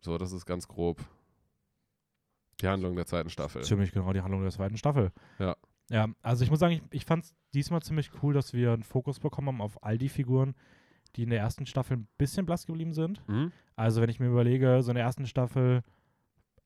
[0.00, 1.00] So, das ist ganz grob
[2.60, 3.62] die Handlung der zweiten Staffel.
[3.62, 5.12] Ziemlich genau die Handlung der zweiten Staffel.
[5.38, 5.56] Ja.
[5.90, 8.84] Ja, also ich muss sagen, ich, ich fand es diesmal ziemlich cool, dass wir einen
[8.84, 10.54] Fokus bekommen haben auf all die Figuren,
[11.16, 13.26] die in der ersten Staffel ein bisschen blass geblieben sind.
[13.28, 13.52] Mhm.
[13.76, 15.82] Also wenn ich mir überlege, so in der ersten Staffel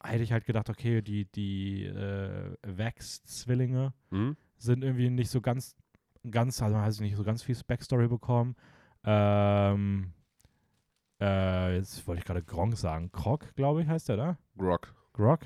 [0.03, 4.37] hätte ich halt gedacht, okay, die, die äh, Vax-Zwillinge Mhm.
[4.59, 5.77] Sind irgendwie nicht so ganz,
[6.31, 8.57] ganz, also hast nicht so ganz viel Backstory bekommen.
[9.05, 10.13] Ähm,
[11.21, 13.11] äh, jetzt wollte ich gerade Gronk sagen.
[13.13, 14.39] Krog, glaube ich, heißt der, da?
[14.57, 14.95] Grog.
[15.13, 15.41] Grog?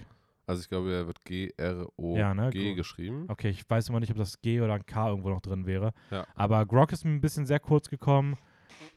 [0.46, 3.26] Also ich glaube, er wird G-R-O-G Ja, ne, geschrieben.
[3.28, 5.92] Okay, ich weiß immer nicht, ob das G oder ein K irgendwo noch drin wäre.
[6.10, 6.26] Ja.
[6.34, 8.36] Aber Grog ist mir ein bisschen sehr kurz gekommen.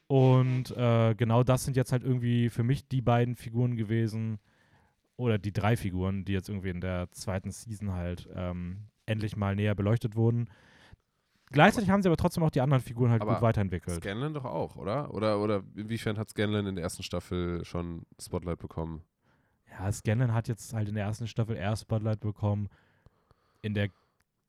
[0.08, 4.38] Und äh, genau das sind jetzt halt irgendwie für mich die beiden Figuren gewesen,
[5.16, 9.54] oder die drei Figuren, die jetzt irgendwie in der zweiten Season halt ähm, endlich mal
[9.56, 10.48] näher beleuchtet wurden.
[11.52, 14.02] Gleichzeitig haben sie aber trotzdem auch die anderen Figuren halt Aber gut weiterentwickelt.
[14.02, 15.14] Scanlan doch auch, oder?
[15.14, 19.02] Oder, oder inwiefern hat Scanlan in der ersten Staffel schon Spotlight bekommen?
[19.70, 22.68] Ja, Scanlan hat jetzt halt in der ersten Staffel eher Spotlight bekommen
[23.62, 23.90] in der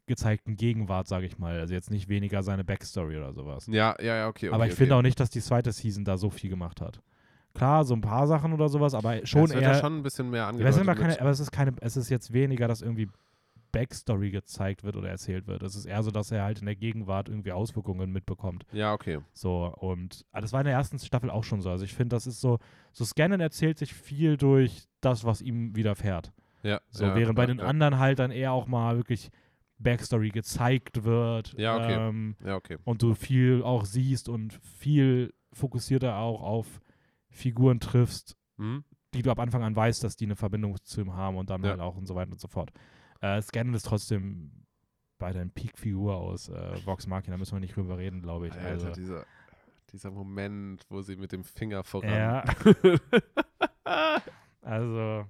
[0.07, 1.59] gezeigten Gegenwart, sage ich mal.
[1.59, 3.67] Also jetzt nicht weniger seine Backstory oder sowas.
[3.67, 4.47] Ja, ja, ja, okay.
[4.47, 4.77] okay aber ich okay.
[4.77, 7.01] finde auch nicht, dass die zweite Season da so viel gemacht hat.
[7.53, 9.71] Klar, so ein paar Sachen oder sowas, aber schon ja, es wird eher.
[9.71, 11.01] ja schon ein bisschen mehr aber, es angedeutet.
[11.01, 13.09] keine, aber es ist keine, es ist jetzt weniger, dass irgendwie
[13.71, 15.61] Backstory gezeigt wird oder erzählt wird.
[15.63, 18.65] Es ist eher so, dass er halt in der Gegenwart irgendwie Auswirkungen mitbekommt.
[18.71, 19.19] ja, okay.
[19.33, 21.69] So, und ah, das war in der ersten Staffel auch schon so.
[21.69, 22.59] Also ich finde, das ist so,
[22.91, 26.31] so Scannen erzählt sich viel durch das, was ihm widerfährt.
[26.63, 27.65] Ja, So, ja, während bei ja, den ja.
[27.65, 29.29] anderen halt dann eher auch mal wirklich
[29.79, 31.53] Backstory gezeigt wird.
[31.57, 31.93] Ja, okay.
[32.09, 32.77] Ähm, Ja, okay.
[32.83, 36.81] und du viel auch siehst und viel fokussierter auch auf
[37.29, 38.83] Figuren triffst, Mhm.
[39.13, 41.63] die du ab Anfang an weißt, dass die eine Verbindung zu ihm haben und dann
[41.63, 41.71] Ja.
[41.71, 42.71] halt auch und so weiter und so fort.
[43.21, 44.51] Äh, Scanlan ist trotzdem
[45.17, 48.53] bei deinem Peak-Figur aus äh, Vox Machina, da müssen wir nicht drüber reden, glaube ich.
[48.53, 49.25] Alter, also, dieser,
[49.91, 52.09] dieser Moment, wo sie mit dem Finger voran.
[52.09, 52.43] ja.
[54.61, 55.25] also,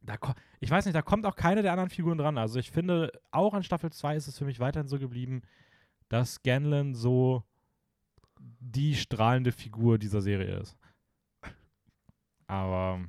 [0.00, 0.16] da
[0.60, 2.38] ich weiß nicht, da kommt auch keine der anderen Figuren dran.
[2.38, 5.42] Also ich finde, auch an Staffel 2 ist es für mich weiterhin so geblieben,
[6.08, 7.44] dass Scanlan so
[8.38, 10.76] die strahlende Figur dieser Serie ist.
[12.46, 13.00] Aber,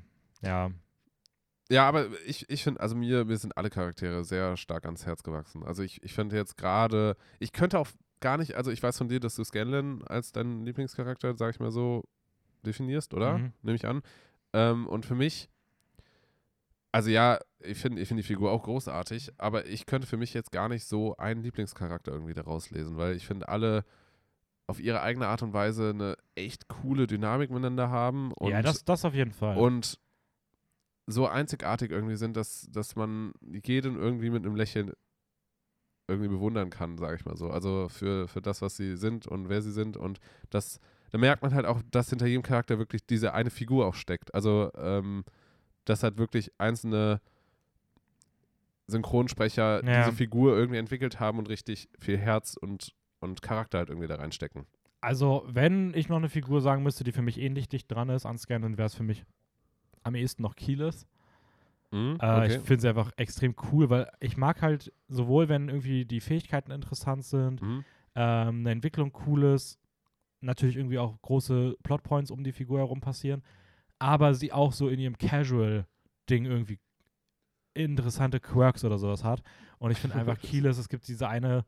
[0.41, 0.71] ja.
[1.71, 5.23] Ja, aber ich, ich finde, also mir, mir sind alle Charaktere sehr stark ans Herz
[5.23, 5.63] gewachsen.
[5.63, 7.87] Also ich, ich finde jetzt gerade, ich könnte auch
[8.19, 11.59] gar nicht, also ich weiß von dir, dass du Scanlan als deinen Lieblingscharakter, sag ich
[11.61, 12.03] mal so,
[12.65, 13.37] definierst, oder?
[13.37, 13.53] Mhm.
[13.61, 14.01] Nehme ich an.
[14.51, 15.49] Ähm, und für mich,
[16.91, 20.33] also ja, ich finde ich find die Figur auch großartig, aber ich könnte für mich
[20.33, 23.85] jetzt gar nicht so einen Lieblingscharakter irgendwie daraus lesen, weil ich finde, alle
[24.67, 28.33] auf ihre eigene Art und Weise eine echt coole Dynamik miteinander haben.
[28.33, 29.57] Und ja, das, das auf jeden Fall.
[29.57, 29.97] und
[31.11, 33.33] so einzigartig irgendwie sind, dass, dass man
[33.65, 34.91] jeden irgendwie mit einem Lächeln
[36.07, 37.49] irgendwie bewundern kann, sage ich mal so.
[37.49, 39.95] Also für, für das, was sie sind und wer sie sind.
[39.97, 40.19] Und
[40.49, 40.79] das,
[41.11, 44.33] da merkt man halt auch, dass hinter jedem Charakter wirklich diese eine Figur auch steckt.
[44.33, 45.23] Also, ähm,
[45.85, 47.21] dass halt wirklich einzelne
[48.87, 50.03] Synchronsprecher Ja.
[50.03, 54.15] diese Figur irgendwie entwickelt haben und richtig viel Herz und, und Charakter halt irgendwie da
[54.15, 54.65] reinstecken.
[54.99, 58.25] Also, wenn ich noch eine Figur sagen müsste, die für mich ähnlich dicht dran ist
[58.25, 59.23] an Scanlan, wäre es für mich
[60.03, 61.05] am ehesten noch Keyless.
[61.91, 66.05] Mhm, Äh, Ich finde sie einfach extrem cool, weil ich mag halt sowohl, wenn irgendwie
[66.05, 67.83] die Fähigkeiten interessant sind, Mhm.
[68.15, 69.77] ähm, eine Entwicklung cool ist,
[70.41, 73.43] natürlich irgendwie auch große Plotpoints um die Figur herum passieren,
[73.99, 76.79] aber sie auch so in ihrem Casual-Ding irgendwie
[77.73, 79.41] interessante Quirks oder sowas hat.
[79.77, 81.65] Und ich finde einfach Keyless, es gibt diese eine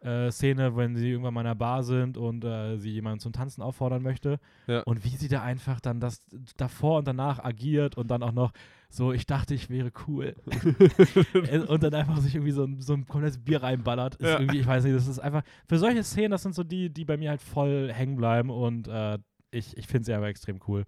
[0.00, 3.32] äh, Szene, wenn sie irgendwann mal in einer Bar sind und äh, sie jemanden zum
[3.32, 4.38] Tanzen auffordern möchte.
[4.66, 4.80] Ja.
[4.82, 6.22] Und wie sie da einfach dann das
[6.56, 8.52] davor und danach agiert und dann auch noch
[8.88, 10.34] so, ich dachte, ich wäre cool.
[11.34, 14.16] Äh, und dann einfach sich irgendwie so, ein- so ein komplettes Bier reinballert.
[14.16, 14.40] Ist Ja.
[14.40, 17.04] irgendwie, ich weiß nicht, das ist einfach, für solche Szenen, das sind so die, die
[17.04, 19.18] bei mir halt voll hängen bleiben und äh,
[19.52, 20.84] ich, ich finde sie aber extrem cool.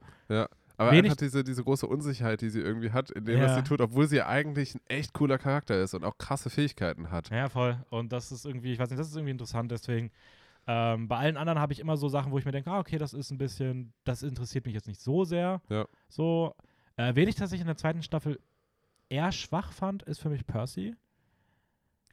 [0.82, 3.56] Aber Wenig- einfach diese, diese große Unsicherheit, die sie irgendwie hat, in dem, was Ja.
[3.56, 7.30] sie tut, obwohl sie eigentlich ein echt cooler Charakter ist und auch krasse Fähigkeiten hat.
[7.30, 7.76] Ja, voll.
[7.90, 10.10] Und das ist irgendwie, ich weiß nicht, das ist irgendwie interessant, deswegen.
[10.66, 12.96] Ähm, bei allen anderen habe ich immer so Sachen, wo ich mir denke, ah, okay,
[12.98, 15.60] das ist ein bisschen, das interessiert mich jetzt nicht so sehr.
[15.68, 15.86] Ja.
[16.08, 16.54] So,
[16.96, 18.38] äh, wen ich tatsächlich in der zweiten Staffel
[19.08, 20.94] eher schwach fand, ist für mich Percy.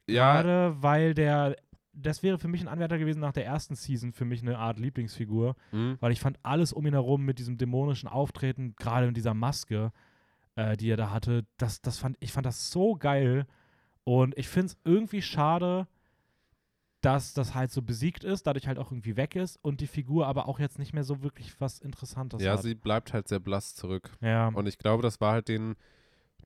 [0.08, 1.56] Ja, Gerade weil der,
[2.00, 4.78] das wäre für mich ein Anwärter gewesen nach der ersten Season, für mich eine Art
[4.78, 5.96] Lieblingsfigur, mhm.
[6.00, 9.92] weil ich fand alles um ihn herum mit diesem dämonischen Auftreten, gerade mit dieser Maske,
[10.56, 13.46] äh, die er da hatte, das, das fand, ich fand das so geil.
[14.04, 15.86] Und ich finde es irgendwie schade,
[17.00, 20.26] dass das halt so besiegt ist, dadurch halt auch irgendwie weg ist und die Figur
[20.26, 22.62] aber auch jetzt nicht mehr so wirklich was Interessantes ja hat.
[22.62, 24.10] sie bleibt halt sehr blass zurück.
[24.20, 25.76] ja, Und ich glaube, das war halt den,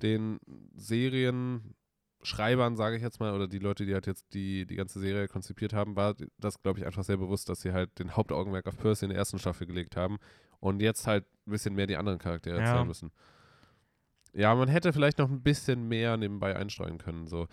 [0.03, 0.39] den
[2.25, 5.29] Serienschreibern, sage ich jetzt mal, oder die Leute, die halt jetzt die, die ganze Serie
[5.29, 8.77] konzipiert haben, war das, glaube ich, einfach sehr bewusst, dass sie halt den Hauptaugenmerk auf
[8.77, 10.19] Percy in der ersten Staffel gelegt haben
[10.61, 12.63] und jetzt halt ein bisschen mehr die anderen Charaktere Ja.
[12.65, 13.13] erzählen müssen.
[14.33, 17.47] Ja, man hätte vielleicht noch ein bisschen mehr nebenbei einstreuen können, so.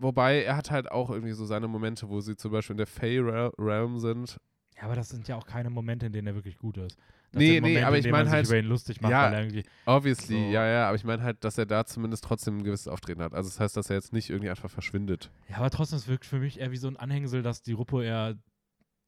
[0.00, 2.86] Wobei, er hat halt auch irgendwie so seine Momente, wo sie zum Beispiel in der
[2.86, 4.38] Fey-Realm sind.
[4.78, 6.96] Ja, aber das sind ja auch keine Momente, in denen er wirklich gut ist.
[7.32, 9.00] Das Nee, sind nee, Momente, aber ich denen man mein sich halt- über ihn lustig
[9.02, 10.50] macht, Ja, weil er irgendwie Obviously, So.
[10.50, 13.34] ja, ja, aber ich meine halt, dass er da zumindest trotzdem ein gewisses Auftreten hat.
[13.34, 15.30] Also das heißt, dass er jetzt nicht irgendwie einfach verschwindet.
[15.48, 18.04] Ja, aber trotzdem, es wirkt für mich eher wie so ein Anhängsel, dass die Ruppe
[18.04, 18.36] eher,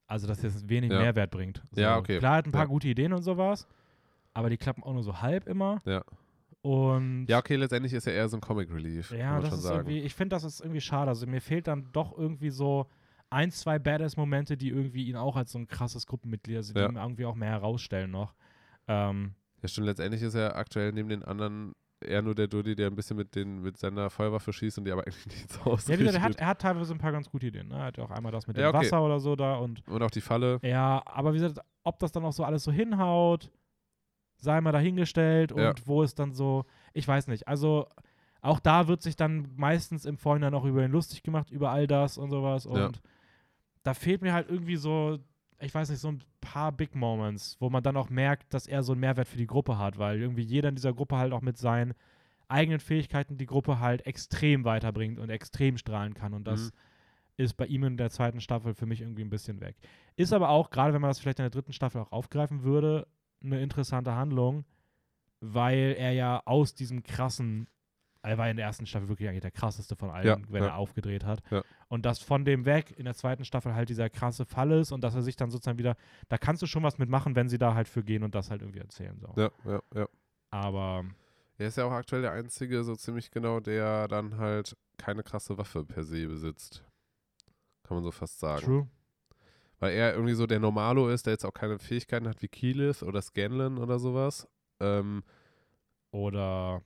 [0.07, 0.99] also dass es wenig Ja.
[0.99, 1.63] Mehrwert bringt.
[1.71, 2.19] So, Ja, okay.
[2.19, 2.67] Klar, hat ein paar Ja.
[2.67, 3.67] gute Ideen und sowas,
[4.33, 5.79] aber die klappen auch nur so halb immer.
[5.85, 6.03] Ja.
[6.61, 9.77] Und Ja, okay, letztendlich ist er eher so ein Comic Relief, ja, das ist sagen.
[9.89, 11.09] irgendwie, ich finde, das ist irgendwie schade.
[11.09, 12.85] Also mir fehlt dann doch irgendwie so
[13.31, 16.89] ein, zwei Badass-Momente, die irgendwie ihn auch als so ein krasses Gruppenmitglied, also die Ja.
[16.89, 18.33] ihn irgendwie auch mehr herausstellen noch.
[18.87, 22.87] Ähm, Ja, stimmt, letztendlich ist er aktuell neben den anderen eher nur der Dodi, der
[22.87, 25.99] ein bisschen mit, den, mit seiner Feuerwaffe schießt und die aber eigentlich nichts ja, ausrichtet.
[25.99, 27.67] wie gesagt, er hat, er hat teilweise ein paar ganz gute Ideen.
[27.67, 27.75] Ne?
[27.75, 28.79] Er hat ja auch einmal das mit dem Ja, okay.
[28.79, 30.59] Wasser oder so da und und auch die Falle.
[30.63, 33.51] Ja, aber wie gesagt, ob das dann auch so alles so hinhaut,
[34.37, 35.73] sei mal dahingestellt und Ja.
[35.85, 37.47] wo es dann so, ich weiß nicht.
[37.47, 37.87] Also
[38.41, 41.85] auch da wird sich dann meistens im Vorhinein auch über ihn lustig gemacht, über all
[41.85, 42.65] das und sowas.
[42.65, 42.89] Und Ja.
[43.83, 45.19] Da fehlt mir halt irgendwie so,
[45.59, 48.83] ich weiß nicht, so ein paar Big Moments, wo man dann auch merkt, dass er
[48.83, 51.41] so einen Mehrwert für die Gruppe hat, weil irgendwie jeder in dieser Gruppe halt auch
[51.41, 51.93] mit seinen
[52.47, 56.33] eigenen Fähigkeiten die Gruppe halt extrem weiterbringt und extrem strahlen kann.
[56.33, 56.77] Und das Mhm.
[57.37, 59.75] ist bei ihm in der zweiten Staffel für mich irgendwie ein bisschen weg.
[60.15, 63.07] Ist aber auch, gerade wenn man das vielleicht in der dritten Staffel auch aufgreifen würde,
[63.43, 64.65] eine interessante Handlung,
[65.39, 67.67] weil er ja aus diesem krassen,
[68.23, 70.69] er war in der ersten Staffel wirklich eigentlich der krasseste von allen, Ja, wenn ja.
[70.69, 71.41] er aufgedreht hat.
[71.49, 71.63] Ja.
[71.87, 75.03] Und dass von dem weg in der zweiten Staffel halt dieser krasse Fall ist und
[75.03, 75.95] dass er sich dann sozusagen wieder,
[76.29, 78.61] da kannst du schon was mitmachen, wenn sie da halt für gehen und das halt
[78.61, 79.19] irgendwie erzählen.
[79.19, 79.33] So.
[79.35, 80.07] Ja, ja, ja.
[80.51, 81.03] Aber
[81.57, 85.57] Er ist ja auch aktuell der Einzige, so ziemlich genau, der dann halt keine krasse
[85.57, 86.83] Waffe per se besitzt.
[87.83, 88.63] Kann man so fast sagen.
[88.65, 88.87] true.
[89.79, 93.01] Weil er irgendwie so der Normalo ist, der jetzt auch keine Fähigkeiten hat wie Keyleth
[93.01, 94.47] oder Scanlan oder sowas.
[94.79, 95.23] Ähm,
[96.11, 96.81] Oder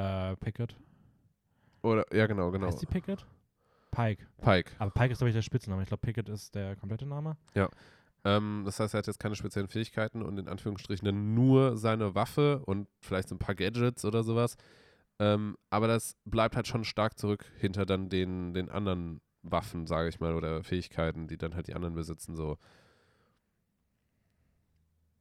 [0.00, 0.76] äh, Pickett.
[1.82, 2.66] oder, ja, genau, genau.
[2.66, 3.26] Heißt die Pickett?
[3.90, 4.26] Pike.
[4.40, 4.72] Pike.
[4.78, 5.82] Aber Pike ist, glaube ich, der Spitzname.
[5.82, 7.36] Ich glaube, Pickett ist der komplette Name.
[8.24, 12.14] Ähm, das heißt, er hat jetzt keine speziellen Fähigkeiten und in Anführungsstrichen dann nur seine
[12.14, 14.56] Waffe und vielleicht so ein paar Gadgets oder sowas.
[15.18, 20.08] Ähm, aber das bleibt halt schon stark zurück hinter dann den, den anderen Waffen, sage
[20.08, 22.58] ich mal, oder Fähigkeiten, die dann halt die anderen besitzen, so.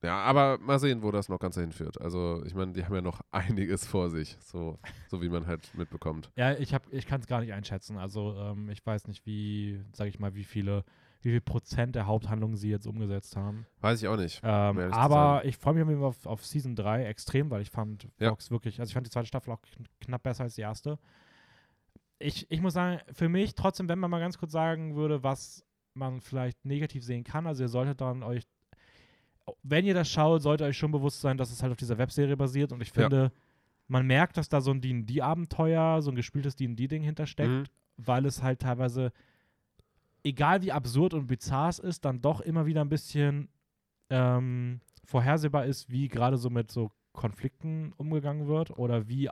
[0.01, 1.99] Ja, aber mal sehen, wo das noch Ganze hinführt.
[1.99, 5.73] Also, ich meine, die haben ja noch einiges vor sich, so, so wie man halt
[5.75, 6.31] mitbekommt.
[6.35, 7.97] Ja, ich, hab- ich kann es gar nicht einschätzen.
[7.97, 10.85] Also ähm, ich weiß nicht, wie, sage ich mal, wie viele,
[11.21, 13.65] wie viel Prozent der Haupthandlungen sie jetzt umgesetzt haben.
[13.81, 14.39] Weiß ich auch nicht.
[14.41, 18.31] Ähm, Um aber ich freue mich auf auf, Season 3 extrem, weil ich fand Ja.
[18.31, 20.97] Vox wirklich, also ich fand die zweite Staffel auch kn knapp besser als die erste.
[22.19, 25.65] Ich, ich muss sagen, für mich trotzdem, wenn man mal ganz kurz sagen würde, was
[25.93, 28.43] man vielleicht negativ sehen kann, also ihr solltet dann euch,
[29.63, 32.35] wenn ihr das schaut, sollte euch schon bewusst sein, dass es halt auf dieser Webserie
[32.38, 33.03] basiert und ich Ja.
[33.03, 33.31] finde,
[33.88, 37.63] man merkt, dass da so ein D&D-Abenteuer, so ein gespieltes D&D-Ding hintersteckt, Mhm.
[37.97, 39.12] weil es halt teilweise,
[40.23, 43.49] egal wie absurd und bizarr es ist, dann doch immer wieder ein bisschen
[44.12, 49.29] ähm, vorhersehbar ist, wie gerade so mit so Konflikten umgegangen wird oder wie,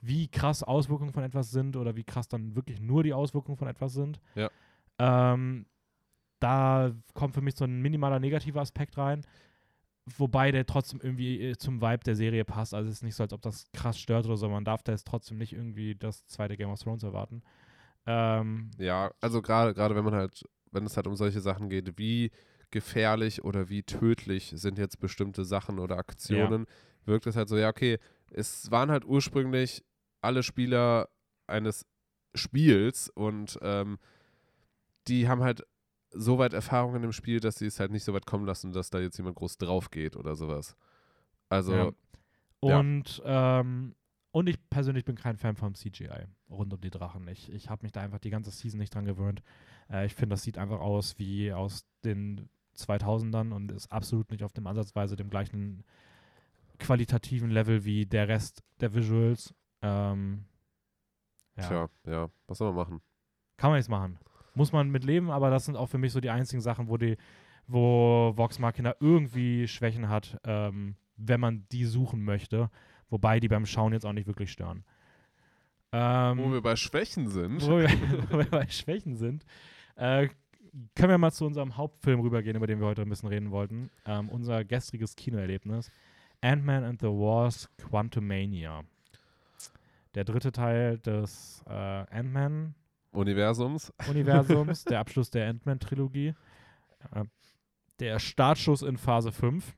[0.00, 3.68] wie krass Auswirkungen von etwas sind oder wie krass dann wirklich nur die Auswirkungen von
[3.68, 4.20] etwas sind.
[4.34, 4.48] Ja.
[4.98, 5.66] Ähm,
[6.40, 9.22] da kommt für mich so ein minimaler negativer Aspekt rein.
[10.16, 12.74] Wobei der trotzdem irgendwie äh, zum Vibe der Serie passt.
[12.74, 14.48] Also es ist nicht so, als ob das krass stört oder so.
[14.48, 17.42] Man darf da jetzt trotzdem nicht irgendwie das zweite Game of Thrones erwarten.
[18.06, 21.98] Ähm, Ja, also gerade gerade wenn man halt, wenn es halt um solche Sachen geht,
[21.98, 22.30] wie
[22.70, 26.66] gefährlich oder wie tödlich sind jetzt bestimmte Sachen oder Aktionen,
[27.04, 27.98] wirkt es halt so, ja, okay,
[28.30, 29.84] es waren halt ursprünglich
[30.22, 31.08] alle Spieler
[31.46, 31.86] eines
[32.34, 33.98] Spiels und ähm,
[35.06, 35.66] die haben halt
[36.12, 38.72] so weit Erfahrung in dem Spiel, dass sie es halt nicht so weit kommen lassen,
[38.72, 40.76] dass da jetzt jemand groß drauf geht oder sowas.
[41.48, 41.92] Also, Ja.
[42.64, 42.78] Ja.
[42.78, 43.94] Und, ähm,
[44.30, 47.26] und ich persönlich bin kein Fan vom CGI rund um die Drachen.
[47.28, 49.42] Ich, ich habe mich da einfach die ganze Season nicht dran gewöhnt.
[49.90, 54.44] Äh, ich finde, das sieht einfach aus wie aus den 2000ern und ist absolut nicht
[54.44, 55.84] auf dem ansatzweise dem gleichen
[56.78, 59.54] qualitativen Level wie der Rest der Visuals.
[59.82, 60.44] Ähm,
[61.56, 61.66] ja.
[61.66, 63.02] tja, ja, was soll man machen?
[63.56, 64.18] Kann man jetzt machen.
[64.54, 66.96] Muss man mit leben, aber das sind auch für mich so die einzigen Sachen, wo
[66.96, 67.16] die,
[67.66, 72.70] wo Vox Machina irgendwie Schwächen hat, ähm, wenn man die suchen möchte.
[73.08, 74.84] Wobei die beim Schauen jetzt auch nicht wirklich stören.
[75.92, 77.62] Ähm, Wo wir bei Schwächen sind.
[77.66, 77.88] wo wir,
[78.30, 79.44] wo wir bei Schwächen sind,
[79.96, 80.28] äh,
[80.94, 83.90] können wir mal zu unserem Hauptfilm rübergehen, über den wir heute ein bisschen reden wollten.
[84.06, 85.90] Ähm, unser gestriges Kinoerlebnis.
[86.40, 88.82] Ant-Man and the Wars Quantumania.
[90.14, 92.74] Der dritte Teil des äh, Ant-Man
[93.12, 93.92] Universums.
[94.08, 96.34] Universums, der Abschluss der Ant-Man-Trilogie.
[97.14, 97.24] Äh,
[98.00, 99.74] der Startschuss in Phase 5.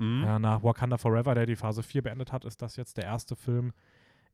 [0.00, 0.24] Mhm.
[0.24, 3.34] Äh, nach Wakanda Forever, der die Phase 4 beendet hat, ist das jetzt der erste
[3.36, 3.72] Film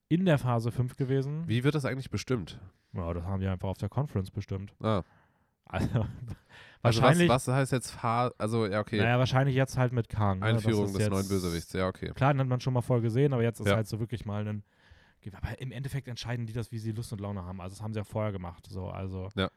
[0.09, 1.45] in der Phase 5 gewesen.
[1.49, 2.59] Wie wird das eigentlich bestimmt?
[2.93, 4.75] Ja, das haben die einfach auf der Conference bestimmt.
[4.81, 5.03] Ah,
[5.67, 6.07] Also, also
[6.83, 8.35] wahrscheinlich, was, was heißt jetzt Phase?
[8.39, 8.99] Also, ja, okay.
[8.99, 10.41] naja, wahrscheinlich jetzt halt mit Kang.
[10.41, 10.47] Ne?
[10.47, 11.73] Einführung des jetzt- neuen Bösewichts.
[11.73, 12.13] Ja, okay.
[12.15, 13.77] Klar, den hat man schon mal voll gesehen, aber jetzt ist Ja.
[13.77, 14.63] halt so wirklich mal ein.
[15.33, 17.61] Aber im Endeffekt entscheiden die das, wie sie Lust und Laune haben.
[17.61, 18.67] Also, das haben sie ja vorher gemacht.
[18.69, 19.31] So, also.
[19.37, 19.49] Ja.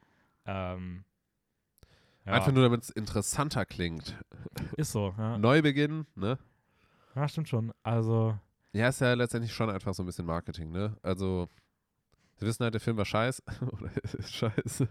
[0.45, 1.03] Ähm,
[2.25, 4.15] ja, Einfach nur, damit es interessanter klingt.
[4.77, 5.13] ist so.
[5.17, 5.38] Ja.
[5.38, 6.38] Neubeginn, ne?
[7.15, 7.73] ja, stimmt schon.
[7.84, 8.38] Also,
[8.73, 10.95] Ja, ist ja letztendlich schon einfach so ein bisschen Marketing, ne?
[11.01, 11.49] Also,
[12.38, 14.88] wir wissen halt, der Film war scheiß oder ist scheiße.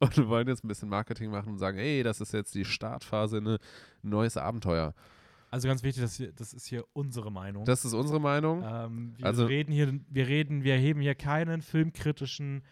[0.00, 2.64] Und wir wollen jetzt ein bisschen Marketing machen und sagen, ey, das ist jetzt die
[2.64, 3.58] Startphase in ein
[4.02, 4.94] neues Abenteuer.
[5.52, 7.64] Also ganz wichtig, das, hier, das ist hier unsere Meinung.
[7.64, 8.64] Das ist unsere Meinung.
[8.66, 12.62] Ähm, wir Also- reden hier, wir reden, wir heben hier keinen filmkritischen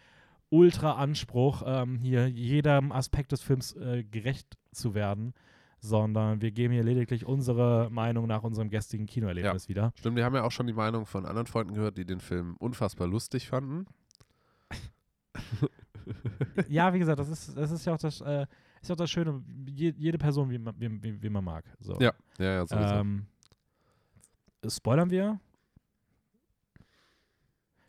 [0.48, 5.32] Ultra-Anspruch, ähm, hier jedem Aspekt des Films äh, gerecht zu werden,
[5.78, 9.92] sondern wir geben hier lediglich unsere Meinung nach unserem gestrigen Kinoerlebnis wieder.
[9.96, 12.56] Stimmt, wir haben ja auch schon die Meinung von anderen Freunden gehört, die den Film
[12.58, 13.86] unfassbar lustig fanden.
[16.68, 18.46] ja, wie gesagt, das ist, das ist ja auch das, äh,
[18.80, 21.64] ist ja auch das Schöne, je, jede Person, wie man, wie, wie, wie man mag.
[21.80, 21.98] So.
[22.00, 22.94] Ja, ja, ja, sowieso.
[22.94, 23.26] Ähm,
[24.68, 25.40] spoilern wir?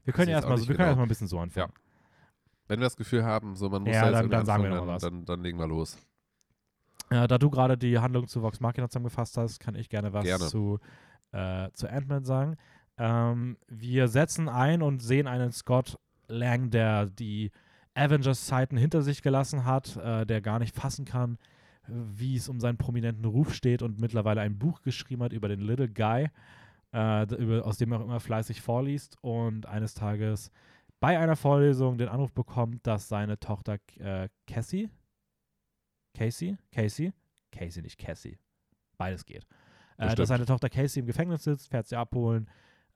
[0.04, 0.90] Wir können ja erstmal so, nicht wir können genau.
[0.90, 1.74] erstmal ein bisschen so anfangen.
[2.68, 4.88] Wenn wir das Gefühl haben, so man muss Ja, da dann- dann sagen wir noch
[4.88, 5.02] was.
[5.02, 5.98] dann, dann, dann legen wir los.
[7.10, 10.24] Äh, da du gerade die Handlung zu Vox Machina zusammengefasst hast, kann ich gerne was
[10.24, 10.46] Gerne.
[10.48, 10.80] zu,
[11.34, 12.56] äh, zu Ant-Man sagen.
[12.98, 17.52] Ähm, wir setzen ein und sehen einen Scott Lang, der die
[17.94, 21.38] Avengers-Zeiten hinter sich gelassen hat, äh, der gar nicht fassen kann,
[21.84, 25.48] äh, wie es um seinen prominenten Ruf steht und mittlerweile ein Buch geschrieben hat über
[25.48, 26.30] den Little Guy,
[26.94, 30.52] äh, über, aus dem er auch immer fleißig vorliest und eines Tages
[31.00, 34.90] bei einer Vorlesung den Anruf bekommt, dass seine Tochter äh, Cassie,
[36.16, 37.12] Casey, Casey,
[37.52, 38.38] Casey, nicht Cassie,
[38.98, 39.44] beides geht,
[39.98, 40.20] äh, Bestimmt.
[40.20, 42.50] dass seine Tochter Casey im Gefängnis sitzt, fährt sie abholen,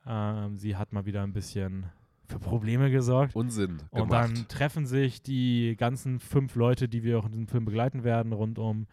[0.06, 1.88] ähm, sie hat mal wieder ein bisschen
[2.28, 3.36] für Probleme gesorgt.
[3.36, 4.12] Unsinn Und gemacht.
[4.12, 8.34] dann treffen sich die ganzen fünf Leute, die wir auch in diesem Film begleiten werden,
[8.34, 8.88] rund um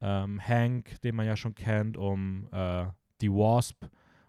[0.00, 2.86] ähm, Hank, den man ja schon kennt, um äh,
[3.20, 3.86] die Wasp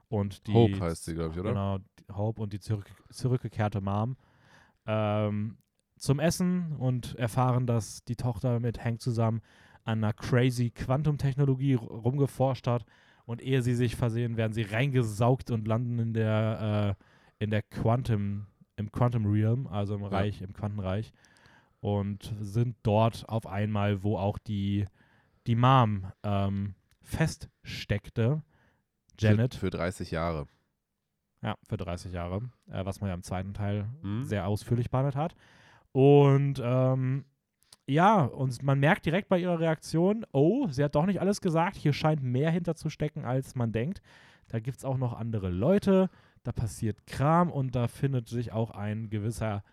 [0.09, 1.49] und die Hope heißt sie, glaube ich, oder?
[1.49, 1.77] Genau,
[2.13, 4.15] Hope und die zurück, zurückgekehrte Mom
[4.85, 5.57] ähm,
[5.97, 9.41] zum Essen und erfahren, dass die Tochter mit Hank zusammen
[9.83, 12.85] an einer crazy Quantum-Technologie rumgeforscht hat.
[13.25, 17.03] Und ehe sie sich versehen, werden sie reingesaugt und landen in der, äh,
[17.39, 21.13] in der Quantum, im Quantum Realm, also im Reich, im Quantenreich.
[21.79, 24.85] Und sind dort auf einmal, wo auch die,
[25.45, 28.41] die Mom ähm, feststeckte.
[29.19, 29.55] Janet.
[29.55, 30.47] Für, für 30 Jahre.
[31.41, 34.23] Ja, für 30 Jahre, äh, was man ja im zweiten Teil Mhm.
[34.23, 35.35] sehr ausführlich behandelt hat.
[35.91, 37.25] Und ähm,
[37.87, 41.77] ja, und man merkt direkt bei ihrer Reaktion, oh, sie hat doch nicht alles gesagt,
[41.77, 44.01] hier scheint mehr hinterzustecken, als man denkt.
[44.49, 46.09] Da gibt es auch noch andere Leute,
[46.43, 49.63] da passiert Kram und da findet sich auch ein gewisser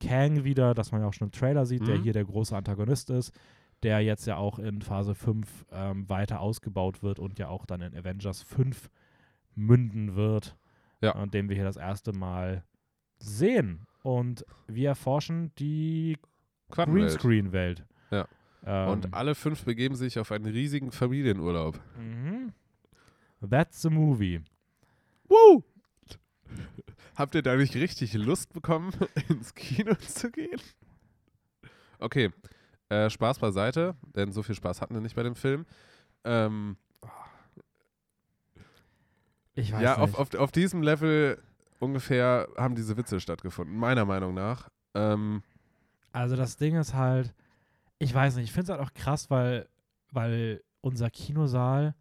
[0.00, 2.02] Kang wieder, das man ja auch schon im Trailer sieht, der Mhm.
[2.02, 3.32] hier der große Antagonist ist,
[3.82, 7.80] der jetzt ja auch in Phase 5 ähm, weiter ausgebaut wird und ja auch dann
[7.82, 8.90] in Avengers 5
[9.54, 10.56] münden wird
[11.00, 11.14] Ja.
[11.16, 12.64] und den wir hier das erste Mal
[13.18, 13.86] sehen.
[14.02, 16.16] Und wir erforschen die.
[16.70, 17.84] Greenscreen-Welt.
[18.10, 18.26] Ja.
[18.64, 21.78] Ähm, Und alle fünf begeben sich auf einen riesigen Familienurlaub.
[21.98, 22.52] mhm.
[23.48, 24.40] That's the movie.
[25.28, 25.62] Woo!
[27.16, 28.92] Habt ihr da nicht richtig Lust bekommen,
[29.28, 30.60] ins Kino zu gehen?
[31.98, 32.30] Okay,
[32.88, 35.66] äh, Spaß beiseite, denn so viel Spaß hatten wir nicht bei dem Film.
[36.24, 36.76] Ähm,
[39.54, 40.18] Ich weiß ja, auf, nicht.
[40.18, 41.38] auf, auf diesem Level
[41.78, 44.68] ungefähr haben diese Witze stattgefunden, meiner Meinung nach.
[44.94, 45.42] Ähm,
[46.12, 47.34] Also das Ding ist halt,
[47.98, 49.68] ich weiß nicht, ich finde es halt auch krass, weil,
[50.10, 51.94] weil unser Kinosaal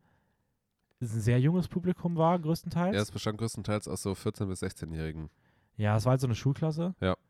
[1.02, 2.96] ein sehr junges Publikum war, größtenteils.
[2.96, 5.30] ja, es bestand größtenteils aus so 14- bis 16-Jährigen.
[5.78, 6.94] Ja, es war halt so eine Schulklasse.
[7.02, 7.12] Ja.
[7.12, 7.24] Und Sie haben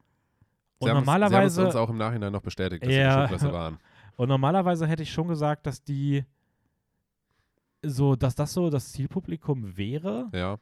[0.79, 3.13] es- Sie haben normalerweise, es uns auch im Nachhinein noch bestätigt, dass sie Ja.
[3.13, 3.77] in der Schulklasse waren.
[4.17, 6.25] und normalerweise hätte ich schon gesagt, dass die
[7.83, 10.57] so, dass das so das Zielpublikum wäre, Ja,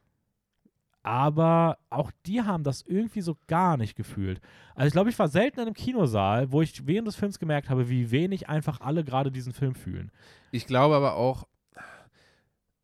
[1.02, 4.42] aber auch die haben das irgendwie so gar nicht gefühlt.
[4.76, 7.70] Also ich glaube, ich war selten in einem Kinosaal, wo ich während des Films gemerkt
[7.70, 10.12] habe, wie wenig einfach alle gerade diesen Film fühlen.
[10.52, 11.48] Ich glaube aber auch,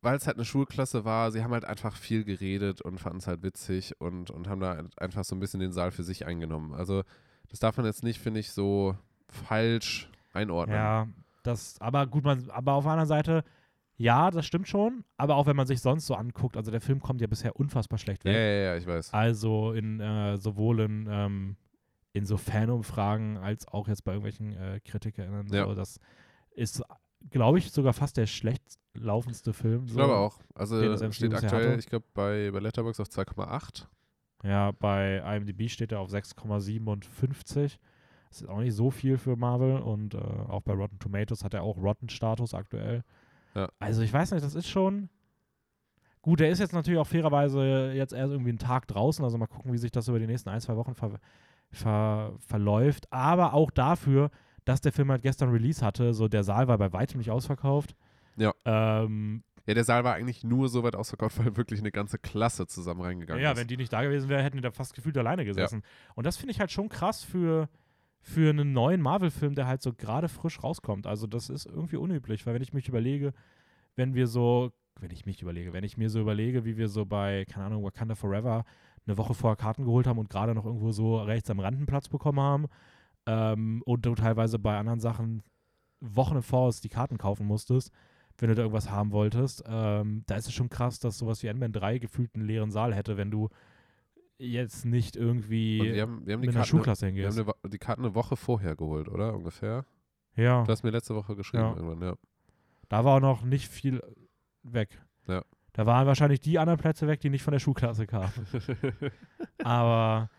[0.06, 3.26] weil es halt eine Schulklasse war, sie haben halt einfach viel geredet und fanden es
[3.26, 6.74] halt witzig und, und haben da einfach so ein bisschen den Saal für sich eingenommen.
[6.74, 7.02] Also
[7.48, 8.96] das darf man jetzt nicht, finde ich, so
[9.28, 10.76] falsch einordnen.
[10.76, 11.08] Ja,
[11.42, 13.42] das, aber gut, man, aber auf anderen Seite,
[13.96, 17.00] ja, das stimmt schon, aber auch wenn man sich sonst so anguckt, also der Film
[17.00, 18.36] kommt ja bisher unfassbar schlecht ja, weg.
[18.36, 19.12] ja, ja, ich weiß.
[19.12, 21.56] Also in äh, sowohl in, ähm,
[22.12, 25.48] in so Fanumfragen als auch jetzt bei irgendwelchen äh, KritikerInnen.
[25.48, 25.66] Ja.
[25.66, 25.98] So, das
[26.52, 26.84] ist,
[27.30, 28.62] glaube ich, sogar fast der schlecht
[28.94, 29.84] laufendste Film.
[29.84, 29.98] Ich so.
[29.98, 30.38] glaube auch.
[30.54, 30.76] Also
[31.12, 31.78] steht aktuell, hatte.
[31.78, 33.86] ich glaube, bei, bei Letterboxd auf 2,8.
[34.42, 37.78] Ja, bei IMDb steht er auf 6,57.
[38.28, 41.54] Das ist auch nicht so viel für Marvel und äh, auch bei Rotten Tomatoes hat
[41.54, 43.02] er auch Rotten-Status aktuell.
[43.54, 43.68] Ja.
[43.78, 45.08] Also ich weiß nicht, das ist schon.
[46.20, 49.46] Gut, der ist jetzt natürlich auch fairerweise jetzt erst irgendwie einen Tag draußen, also mal
[49.46, 51.20] gucken, wie sich das über die nächsten ein, zwei Wochen ver
[51.70, 53.12] ver verläuft.
[53.12, 54.30] Aber auch dafür,
[54.66, 57.94] dass der Film halt gestern Release hatte, so der Saal war bei weitem nicht ausverkauft.
[58.36, 58.52] Ja.
[58.66, 62.66] Ähm, Ja, der Saal war eigentlich nur so weit ausverkauft, weil wirklich eine ganze Klasse
[62.66, 63.58] zusammen reingegangen Ja, ist.
[63.58, 65.82] wenn die nicht da gewesen wäre, hätten die da fast gefühlt alleine gesessen.
[66.16, 67.68] Und das finde ich halt schon krass für,
[68.20, 71.06] für einen neuen Marvel-Film, der halt so gerade frisch rauskommt.
[71.06, 73.32] Also das ist irgendwie unüblich, weil wenn ich mich überlege,
[73.94, 77.06] wenn wir so, wenn ich mich überlege, wenn ich mir so überlege, wie wir so
[77.06, 78.64] bei, keine Ahnung, Wakanda Forever
[79.06, 81.86] eine Woche vorher Karten geholt haben und gerade noch irgendwo so rechts am Rand einen
[81.86, 82.66] Platz bekommen haben
[83.26, 85.42] ähm, und du teilweise bei anderen Sachen
[86.00, 87.90] Wochen im Voraus die Karten kaufen musstest,
[88.38, 91.48] wenn du da irgendwas haben wolltest, ähm, da ist es schon krass, dass sowas wie
[91.48, 93.48] Ant-Man 3 gefühlt einen leeren Saal hätte, wenn du
[94.38, 97.38] jetzt nicht irgendwie wir haben, wir haben die mit einer Schulklasse wir haben hingehst.
[97.38, 99.34] eine, Wo- die Karten eine Woche vorher geholt, oder?
[99.34, 99.86] Ungefähr.
[100.34, 101.74] Ja, Du hast mir letzte Woche geschrieben Ja.
[101.76, 102.14] irgendwann, ja.
[102.90, 104.02] da war auch noch nicht viel
[104.62, 105.02] weg.
[105.26, 105.42] Ja.
[105.72, 108.30] Da waren wahrscheinlich die anderen Plätze weg, die nicht von der Schulklasse kamen.
[109.64, 110.30] Aber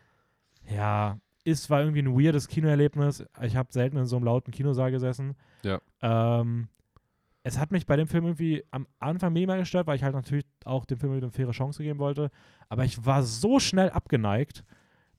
[0.70, 1.18] ja,
[1.48, 3.24] ist war irgendwie ein weirdes Kinoerlebnis.
[3.42, 5.36] Ich habe selten in so einem lauten Kinosaal gesessen.
[5.64, 5.80] Ja.
[6.02, 6.68] Ähm,
[7.44, 10.46] es hat mich bei dem Film irgendwie am Anfang minimal gestört, weil ich halt natürlich
[10.66, 12.32] auch dem Film eine faire Chance geben wollte.
[12.68, 14.66] Aber ich war so schnell abgeneigt,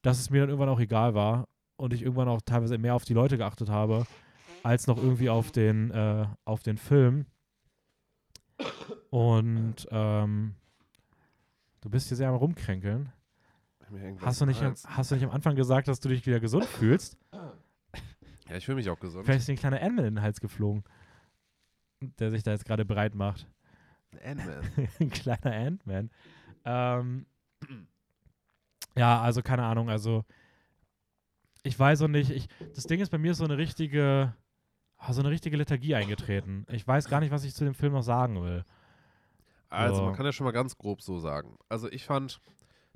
[0.03, 3.07] dass es mir dann irgendwann auch egal war und ich irgendwann auch teilweise mehr auf
[3.07, 4.07] die Leute geachtet habe,
[4.63, 7.25] als noch irgendwie auf den, äh, auf den Film.
[9.09, 10.57] Und ähm,
[11.81, 13.13] du bist hier sehr am Rumkränkeln.
[14.21, 16.65] Hast du, nicht am, hast du nicht am Anfang gesagt, dass du dich wieder gesund
[16.67, 17.17] fühlst?
[17.33, 19.25] Ja, ich fühle mich auch gesund.
[19.25, 20.85] Vielleicht ist dir ein kleiner Ant-Man in den Hals geflogen,
[22.01, 23.47] der sich da jetzt gerade bereit macht.
[24.25, 24.61] Ant-Man.
[25.01, 26.11] ein kleiner Ant-Man.
[26.65, 27.27] Ähm,
[28.97, 30.25] ja, also keine Ahnung, also
[31.63, 34.35] ich weiß auch nicht, ich, das Ding ist, bei mir ist so eine richtige,
[34.97, 36.67] ah, so eine richtige Lethargie eingetreten.
[36.71, 38.65] Ich weiß gar nicht, was ich zu dem Film noch sagen will.
[39.69, 40.07] Also, Ja.
[40.07, 41.59] man kann ja schon mal ganz grob so sagen.
[41.69, 42.41] Also, ich fand,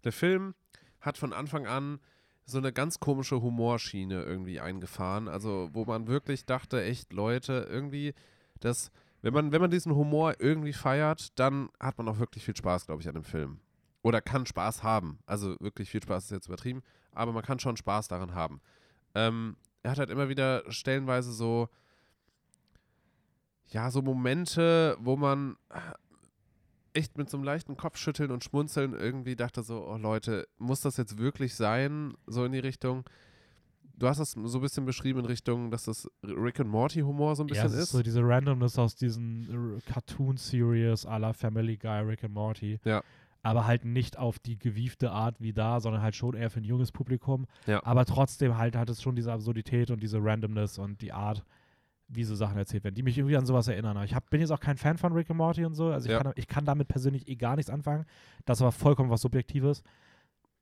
[0.04, 0.54] der Film
[1.02, 2.00] hat von Anfang an
[2.44, 5.28] so eine ganz komische Humorschiene irgendwie eingefahren.
[5.28, 8.14] Also, wo man wirklich dachte, echt, Leute, irgendwie,
[8.60, 8.90] das,
[9.20, 12.86] wenn man, wenn man diesen Humor irgendwie feiert, dann hat man auch wirklich viel Spaß,
[12.86, 13.60] glaube ich, an dem Film.
[14.02, 15.18] Oder kann Spaß haben.
[15.26, 16.82] Also, wirklich viel Spaß ist jetzt übertrieben,
[17.12, 18.60] aber man kann schon Spaß daran haben.
[19.14, 21.68] Ähm, er hat halt immer wieder stellenweise so,
[23.68, 25.56] ja, so Momente, wo man
[26.94, 30.96] echt mit so einem leichten Kopfschütteln und Schmunzeln irgendwie dachte so, oh Leute, muss das
[30.96, 32.14] jetzt wirklich sein?
[32.26, 33.04] So in die Richtung.
[33.98, 37.36] Du hast das so ein bisschen beschrieben in Richtung, dass das Rick and Morty Humor
[37.36, 37.90] so ein Ja, bisschen es ist.
[37.90, 42.80] so diese Randomness aus diesen äh, Cartoon-Series à la Family Guy, Rick and Morty.
[42.84, 43.02] Ja.
[43.44, 46.64] Aber halt nicht auf die gewiefte Art wie da, sondern halt schon eher für ein
[46.64, 47.46] junges Publikum.
[47.66, 47.84] Ja.
[47.84, 51.44] Aber trotzdem halt hat es schon diese Absurdität und diese Randomness und die Art,
[52.14, 53.96] wie so Sachen erzählt werden, die mich irgendwie an sowas erinnern.
[53.96, 55.88] Aber ich hab, bin jetzt auch kein Fan von Rick and Morty und so.
[55.88, 56.22] Also ich, Ja.
[56.22, 58.04] kann, ich kann damit persönlich eh gar nichts anfangen.
[58.44, 59.82] Das ist aber vollkommen was Subjektives.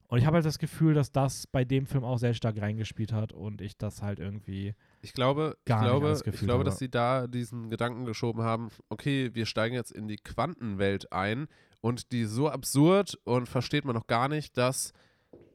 [0.08, 3.12] Und ich habe halt das Gefühl, dass das bei dem Film auch sehr stark reingespielt
[3.12, 4.74] hat und ich das halt irgendwie.
[5.02, 6.64] Ich glaube, ich glaube, ich glaube, habe.
[6.64, 11.46] dass sie da diesen Gedanken geschoben haben, okay, wir steigen jetzt in die Quantenwelt ein
[11.80, 14.92] und die ist so absurd und versteht man noch gar nicht, dass,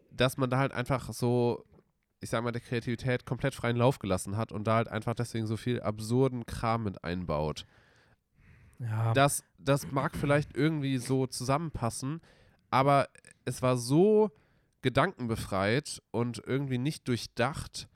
[0.09, 1.65] dass man da halt einfach so,
[2.26, 5.45] ich sag mal, der Kreativität komplett freien Lauf gelassen hat und da halt einfach deswegen
[5.45, 7.67] so viel absurden Kram mit einbaut.
[8.80, 12.21] Ja, Das, das mag vielleicht irgendwie so zusammenpassen,
[12.71, 13.07] aber
[13.45, 14.32] es war so
[14.82, 17.88] gedankenbefreit und irgendwie nicht durchdacht,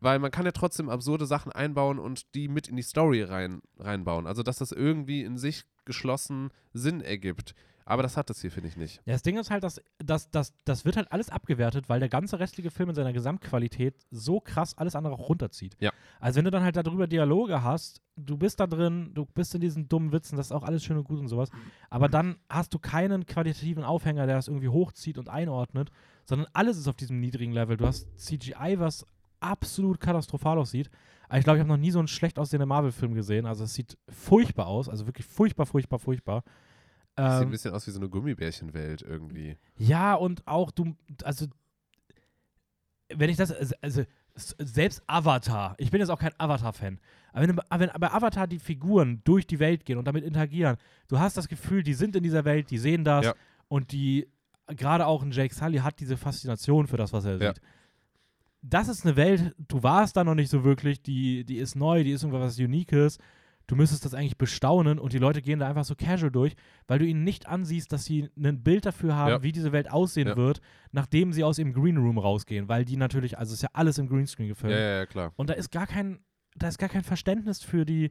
[0.00, 3.60] weil man kann ja trotzdem absurde Sachen einbauen und die mit in die Story rein,
[3.78, 4.26] reinbauen.
[4.26, 7.54] Also dass das irgendwie in sich geschlossen Sinn ergibt.
[7.84, 9.02] Aber das hat es hier, finde ich, nicht.
[9.04, 12.08] Ja, das Ding ist halt, dass, dass, dass das wird halt alles abgewertet, weil der
[12.08, 15.76] ganze restliche Film in seiner Gesamtqualität so krass alles andere auch runterzieht.
[15.80, 15.90] Ja.
[16.20, 19.60] Also wenn du dann halt darüber Dialoge hast, du bist da drin, du bist in
[19.60, 21.50] diesen dummen Witzen, das ist auch alles schön und gut und sowas,
[21.88, 25.90] aber dann hast du keinen qualitativen Aufhänger, der das irgendwie hochzieht und einordnet,
[26.26, 27.76] sondern alles ist auf diesem niedrigen Level.
[27.76, 29.04] Du hast CGI, was
[29.40, 30.90] absolut katastrophal aussieht.
[31.28, 33.46] Aber ich glaube, ich habe noch nie so einen schlecht aussehenden Marvel-Film gesehen.
[33.46, 36.42] Also es sieht furchtbar aus, also wirklich furchtbar, furchtbar, furchtbar.
[37.14, 39.56] Das sieht ein Ähm, bisschen aus wie so eine Gummibärchenwelt irgendwie.
[39.76, 41.46] ja, und auch du, also,
[43.12, 44.04] wenn ich das, also, also
[44.58, 46.98] selbst Avatar, ich bin jetzt auch kein Avatar-Fan,
[47.32, 50.76] aber wenn, wenn bei Avatar die Figuren durch die Welt gehen und damit interagieren,
[51.08, 53.34] du hast das Gefühl, die sind in dieser Welt, die sehen das Ja.
[53.68, 54.28] und die,
[54.68, 57.52] gerade auch ein Jake Sully hat diese Faszination für das, was er Ja.
[57.52, 57.60] sieht.
[58.62, 62.04] Das ist eine Welt, du warst da noch nicht so wirklich, die, die ist neu,
[62.04, 63.18] die ist irgendwas Uniques.
[63.66, 66.54] Du müsstest das eigentlich bestaunen und die Leute gehen da einfach so casual durch,
[66.88, 69.42] weil du ihnen nicht ansiehst, dass sie ein Bild dafür haben, Ja.
[69.44, 70.36] wie diese Welt aussehen Ja.
[70.36, 73.68] wird, nachdem sie aus ihrem Green Room rausgehen, weil die natürlich, also es ist ja
[73.72, 74.74] alles im Greenscreen gefilmt.
[74.74, 75.32] ja, ja, klar.
[75.36, 76.18] Und da ist gar kein,
[76.56, 78.10] da ist gar kein Verständnis für die,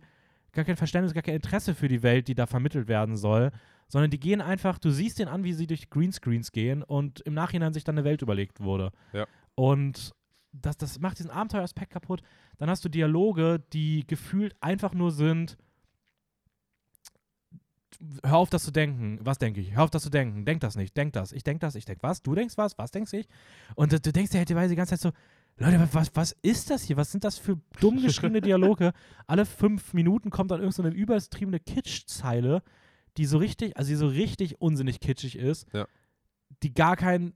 [0.54, 3.52] gar kein Verständnis, gar kein Interesse für die Welt, die da vermittelt werden soll,
[3.89, 7.34] sondern die gehen einfach, du siehst denen an, wie sie durch Greenscreens gehen und im
[7.34, 8.91] Nachhinein sich dann eine Welt überlegt wurde.
[9.12, 9.28] Ja.
[9.56, 10.14] Und
[10.52, 12.22] das, das macht diesen Abenteueraspekt kaputt.
[12.58, 15.58] Dann hast du Dialoge, die gefühlt einfach nur sind,
[18.24, 19.20] hör auf, das zu denken.
[19.22, 19.76] Was denke ich?
[19.76, 20.45] Hör auf, das zu denken.
[20.45, 20.95] Denk das nicht.
[20.95, 21.32] Denk das.
[21.32, 21.76] Ich denk das.
[21.76, 22.22] Ich denk was?
[22.22, 22.78] Du denkst was?
[22.78, 23.28] Was denkst ich?
[23.76, 25.12] Und du, du denkst dir halt die ganze Zeit so,
[25.58, 26.95] Leute, was, was ist das hier?
[26.95, 28.93] Was sind das für dumm geschriebene Dialoge?
[29.28, 32.64] Alle fünf Minuten kommt dann irgendeine so übertriebene Kitsch-Zeile,
[33.18, 35.86] die so richtig, also die so richtig unsinnig kitschig ist, Ja.
[36.64, 37.34] die gar keinen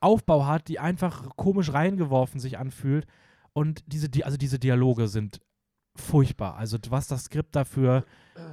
[0.00, 3.06] Aufbau hat, die einfach komisch reingeworfen sich anfühlt.
[3.52, 5.40] Und diese, Di- also diese Dialoge sind
[5.96, 6.56] furchtbar.
[6.56, 8.04] Also was das Skript dafür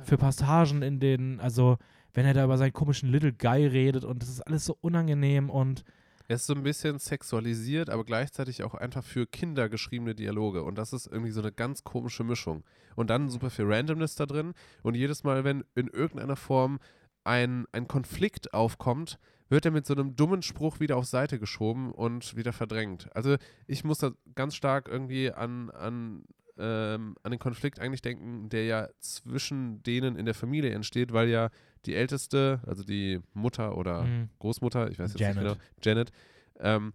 [0.03, 1.77] für Passagen in den, also
[2.13, 5.49] wenn er da über seinen komischen Little Guy redet und das ist alles so unangenehm
[5.49, 5.83] und
[6.27, 10.63] Er ist so ein bisschen sexualisiert, aber gleichzeitig auch einfach für Kinder geschriebene Dialoge.
[10.63, 12.63] Und das ist irgendwie so eine ganz komische Mischung.
[12.95, 14.53] Und dann super viel Randomness da drin.
[14.83, 16.79] Und jedes Mal, wenn in irgendeiner Form
[17.27, 19.19] ein, ein Konflikt aufkommt,
[19.49, 23.09] wird er mit so einem dummen Spruch wieder auf Seite geschoben und wieder verdrängt.
[23.15, 23.35] Also
[23.67, 26.23] ich muss da ganz stark irgendwie an, an,
[26.57, 31.29] ähm, an den Konflikt eigentlich denken, der ja zwischen denen in der Familie entsteht, weil
[31.29, 31.49] ja
[31.85, 35.43] die Älteste, also die Mutter oder mh, Großmutter, ich weiß jetzt Janet.
[35.43, 36.11] nicht genau, Janet,
[36.59, 36.93] ähm,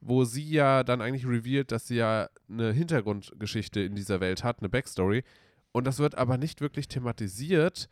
[0.00, 4.60] wo sie ja dann eigentlich revealed, dass sie ja eine Hintergrundgeschichte in dieser Welt hat,
[4.60, 5.24] eine Backstory.
[5.72, 7.88] Und das wird aber nicht wirklich thematisiert,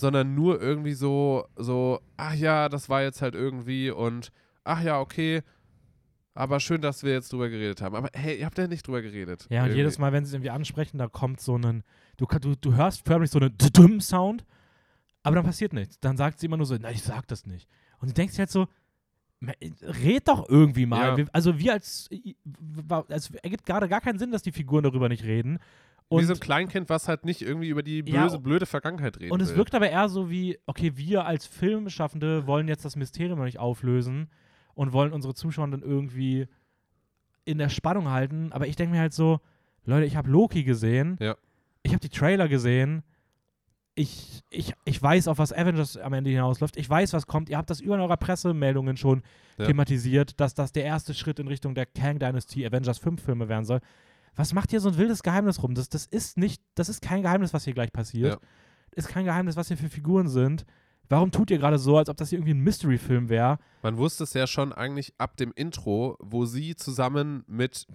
[0.00, 4.32] sondern nur irgendwie so, so, ach ja, das war jetzt halt irgendwie und
[4.64, 5.42] ach ja, okay,
[6.34, 7.94] aber schön, dass wir jetzt drüber geredet haben.
[7.96, 9.46] Aber hey, ihr habt ja nicht drüber geredet.
[9.50, 9.78] Ja, und Irgendwie.
[9.78, 11.82] jedes Mal, wenn sie es irgendwie ansprechen, da kommt so ein,
[12.16, 14.44] du, du, du hörst förmlich so einen Dumm-Sound,
[15.22, 15.98] aber dann passiert nichts.
[16.00, 17.68] Dann sagt sie immer nur so, nein, ich sag das nicht.
[17.98, 18.68] Und du denkst dir halt so,
[19.40, 21.18] "Me- red doch irgendwie mal.
[21.18, 21.26] Ja.
[21.32, 22.08] Also wir als,
[23.08, 25.58] es ergibt gerade gar keinen Sinn, dass die Figuren darüber nicht reden.
[26.10, 29.20] Wie Und, so ein Kleinkind, was halt nicht irgendwie über die Ja, böse, blöde Vergangenheit
[29.20, 29.58] reden und es will.
[29.58, 33.60] wirkt aber eher so wie, okay, wir als Filmschaffende wollen jetzt das Mysterium noch nicht
[33.60, 34.28] auflösen
[34.74, 36.48] und wollen unsere Zuschauer dann irgendwie
[37.44, 38.50] in der Spannung halten.
[38.52, 39.38] Aber ich denke mir halt so,
[39.84, 41.16] Leute, ich habe Loki gesehen.
[41.20, 41.36] Ja.
[41.84, 43.02] Ich habe die Trailer gesehen.
[43.94, 46.76] Ich, ich, ich weiß, auf was Avengers am Ende hinausläuft.
[46.76, 47.48] Ich weiß, was kommt.
[47.50, 49.22] Ihr habt das über in eurer Pressemeldungen schon
[49.58, 49.66] Ja.
[49.66, 53.64] thematisiert, dass das der erste Schritt in Richtung der Kang Dynasty Avengers 5 Filme werden
[53.64, 53.80] soll.
[54.36, 55.74] Was macht hier so ein wildes Geheimnis rum?
[55.74, 58.34] Das, das ist nicht, das ist kein Geheimnis, was hier gleich passiert.
[58.34, 58.48] Ja.
[58.92, 60.64] Ist kein Geheimnis, was hier für Figuren sind.
[61.08, 63.58] Warum tut ihr gerade so, als ob das hier irgendwie ein Mystery-Film wäre?
[63.82, 67.86] Man wusste es ja schon eigentlich ab dem Intro, wo sie zusammen mit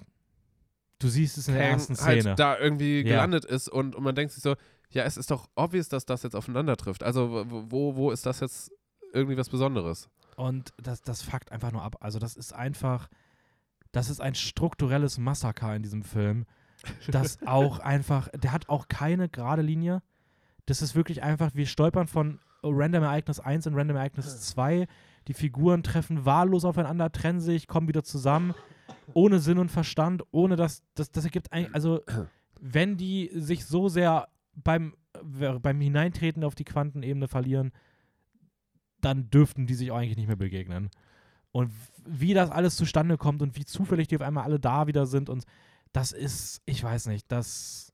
[0.99, 2.23] Du siehst es in der ersten Szene.
[2.29, 3.03] halt da irgendwie Ja.
[3.03, 4.55] gelandet ist und, und man denkt sich so,
[4.91, 7.03] ja, es ist doch obvious, dass das jetzt aufeinander trifft.
[7.03, 8.71] Also wo, wo, wo ist das jetzt
[9.13, 10.09] irgendwie was Besonderes?
[10.37, 11.95] Und das, das fuckt einfach nur ab.
[12.01, 13.07] Also, das ist einfach,
[13.95, 16.45] das ist ein strukturelles Massaker in diesem Film.
[17.07, 20.03] Das auch einfach, der hat auch keine gerade Linie.
[20.65, 24.87] Das ist wirklich einfach, wir stolpern von Random Ereignis 1 in Random Ereignis 2.
[25.29, 28.53] Die Figuren treffen wahllos aufeinander, trennen sich, kommen wieder zusammen,
[29.13, 32.01] ohne Sinn und Verstand, ohne dass das, das ergibt eigentlich, also
[32.59, 34.93] wenn die sich so sehr beim,
[35.39, 37.71] äh, beim Hineintreten auf die Quantenebene verlieren,
[38.99, 40.89] dann dürften die sich auch eigentlich nicht mehr begegnen.
[41.55, 41.71] Und
[42.05, 45.29] wie das alles zustande kommt und wie zufällig die auf einmal alle da wieder sind
[45.29, 45.45] und
[45.93, 47.93] das ist, ich weiß nicht, das.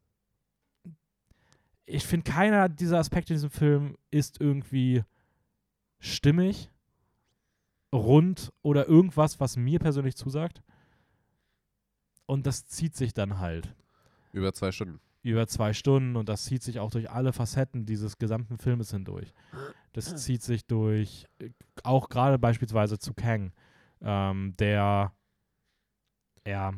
[1.86, 5.04] Ich finde, keiner dieser Aspekte in diesem Film ist irgendwie
[6.00, 6.72] stimmig,
[7.94, 10.64] rund oder irgendwas, was mir persönlich zusagt.
[12.26, 13.76] Und das zieht sich dann halt
[14.34, 15.00] Über zwei Stunden.
[15.22, 19.32] über zwei Stunden und das zieht sich auch durch alle Facetten dieses gesamten Filmes hindurch.
[19.94, 21.50] Das zieht sich durch, äh,
[21.84, 23.52] auch gerade beispielsweise zu Kang,
[24.02, 25.12] ähm, der,
[26.48, 26.72] ja,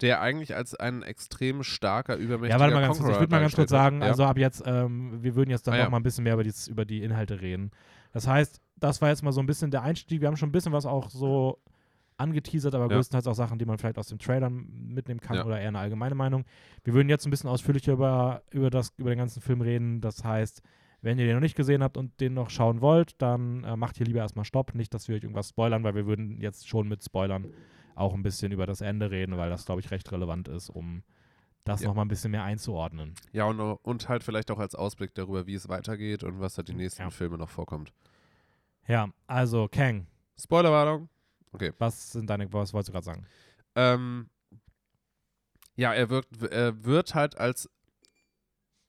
[0.00, 3.40] Der eigentlich als ein extrem starker, übermächtiger ja, warte mal ganz kurz, ich würde mal
[3.40, 4.10] ganz kurz sagen, wird.
[4.10, 5.90] also ab jetzt, ähm, wir würden jetzt dann Ah, noch ja.
[5.90, 7.70] mal ein bisschen mehr über die, über die Inhalte reden.
[8.12, 10.52] Das heißt, das war jetzt mal so ein bisschen der Einstieg, wir haben schon ein
[10.52, 11.60] bisschen was auch so
[12.16, 12.96] angeteasert, aber Ja.
[12.96, 15.44] größtenteils auch Sachen, die man vielleicht aus dem Trailer mitnehmen kann Ja.
[15.44, 16.44] oder eher eine allgemeine Meinung.
[16.84, 20.00] Wir würden jetzt ein bisschen ausführlicher über, über, das, über den ganzen Film reden.
[20.00, 20.62] Das heißt,
[21.02, 23.96] wenn ihr den noch nicht gesehen habt und den noch schauen wollt, dann äh, macht
[23.96, 24.74] hier lieber erstmal Stopp.
[24.74, 27.46] Nicht, dass wir euch irgendwas spoilern, weil wir würden jetzt schon mit Spoilern
[27.94, 31.02] auch ein bisschen über das Ende reden, weil das, glaube ich, recht relevant ist, um
[31.64, 31.88] das Ja.
[31.88, 33.14] noch mal ein bisschen mehr einzuordnen.
[33.32, 36.62] Ja, und, und halt vielleicht auch als Ausblick darüber, wie es weitergeht und was da
[36.62, 37.10] die nächsten Ja.
[37.10, 37.92] Filme noch vorkommt.
[38.88, 40.06] Ja, also Kang,
[40.40, 41.08] Spoilerwarnung.
[41.78, 43.26] was sind deine, was wolltest du gerade sagen?
[43.76, 44.28] Ähm,
[45.76, 47.70] ja, er wirkt, er wird halt als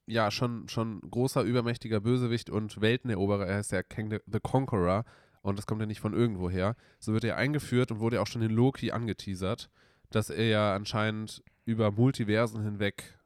[0.06, 3.48] ja schon, schon großer, übermächtiger Bösewicht und Welteneroberer.
[3.48, 5.06] Er heißt ja Kang the, Conqueror
[5.42, 6.76] und das kommt ja nicht von irgendwo her.
[7.00, 9.70] So wird er eingeführt und wurde ja auch schon in Loki angeteasert,
[10.10, 13.18] dass er ja anscheinend über Multiversen hinweg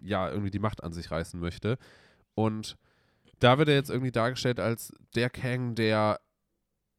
[0.00, 1.78] ja irgendwie die Macht an sich reißen möchte.
[2.34, 2.76] Und
[3.38, 6.20] da wird er jetzt irgendwie dargestellt als der Kang, der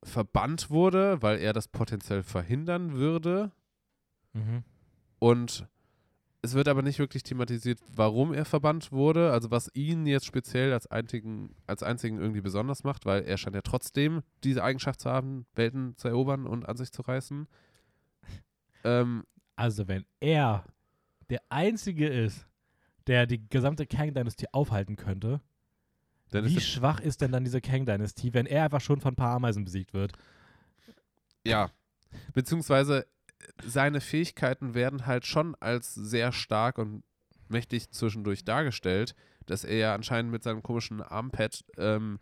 [0.04, 3.52] verbannt wurde, weil er das potenziell verhindern würde.
[4.34, 4.64] Mhm.
[5.20, 5.68] Und
[6.44, 10.74] es wird aber nicht wirklich thematisiert, warum er verbannt wurde, also was ihn jetzt speziell
[10.74, 15.10] als einzigen, als einzigen irgendwie besonders macht, weil er scheint ja trotzdem diese Eigenschaft zu
[15.10, 17.48] haben, Welten zu erobern und an sich zu reißen.
[18.84, 19.26] Ähm,
[19.56, 20.66] Also, wenn er
[21.30, 22.48] der Einzige ist,
[23.06, 25.40] der die gesamte Kang-Dynastie aufhalten könnte,
[26.32, 29.18] dann wie ist schwach ist denn dann diese Kang-Dynastie, wenn er einfach schon von ein
[29.18, 30.14] paar Ameisen besiegt wird?
[31.46, 31.70] Ja.
[32.34, 33.06] Beziehungsweise
[33.66, 37.04] seine Fähigkeiten werden halt schon als sehr stark und
[37.48, 39.16] mächtig zwischendurch dargestellt,
[39.46, 42.20] dass er ja anscheinend mit seinem komischen Armpad ähm,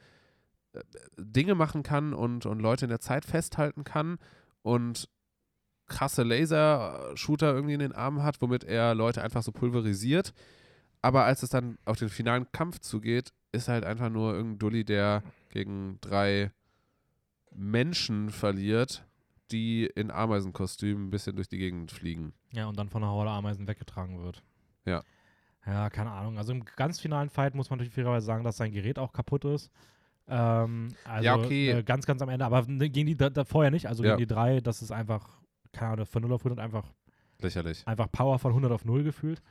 [0.73, 0.81] äh,
[1.17, 4.17] Dinge machen kann und, und Leute in der Zeit festhalten kann
[4.61, 5.09] und
[5.87, 10.33] krasse Laser-Shooter irgendwie in den Armen hat, womit er Leute einfach so pulverisiert.
[11.01, 14.85] Aber als es dann auf den finalen Kampf zugeht, ist halt einfach nur irgendein Dulli,
[14.85, 16.51] der gegen drei
[17.51, 19.05] Menschen verliert,
[19.51, 22.33] die in Ameisenkostümen ein bisschen durch die Gegend fliegen.
[22.53, 24.43] Ja, und dann von einer Horde Ameisen weggetragen wird.
[24.85, 25.03] Ja.
[25.65, 26.37] Ja, keine Ahnung.
[26.37, 29.45] Also im ganz finalen Fight muss man natürlich fairerweise sagen, dass sein Gerät auch kaputt
[29.45, 29.69] ist.
[30.27, 31.69] Ähm, also Ja, okay.
[31.71, 32.45] äh, ganz, ganz am Ende.
[32.45, 33.87] Aber ne, gegen die da, da vorher nicht.
[33.87, 34.11] Also Ja.
[34.15, 35.27] gegen die drei, das ist einfach,
[35.73, 36.85] keine Ahnung, von 0 auf 100 einfach,
[37.41, 37.85] Lächerlich.
[37.87, 39.41] einfach Power von 100 auf 0 gefühlt.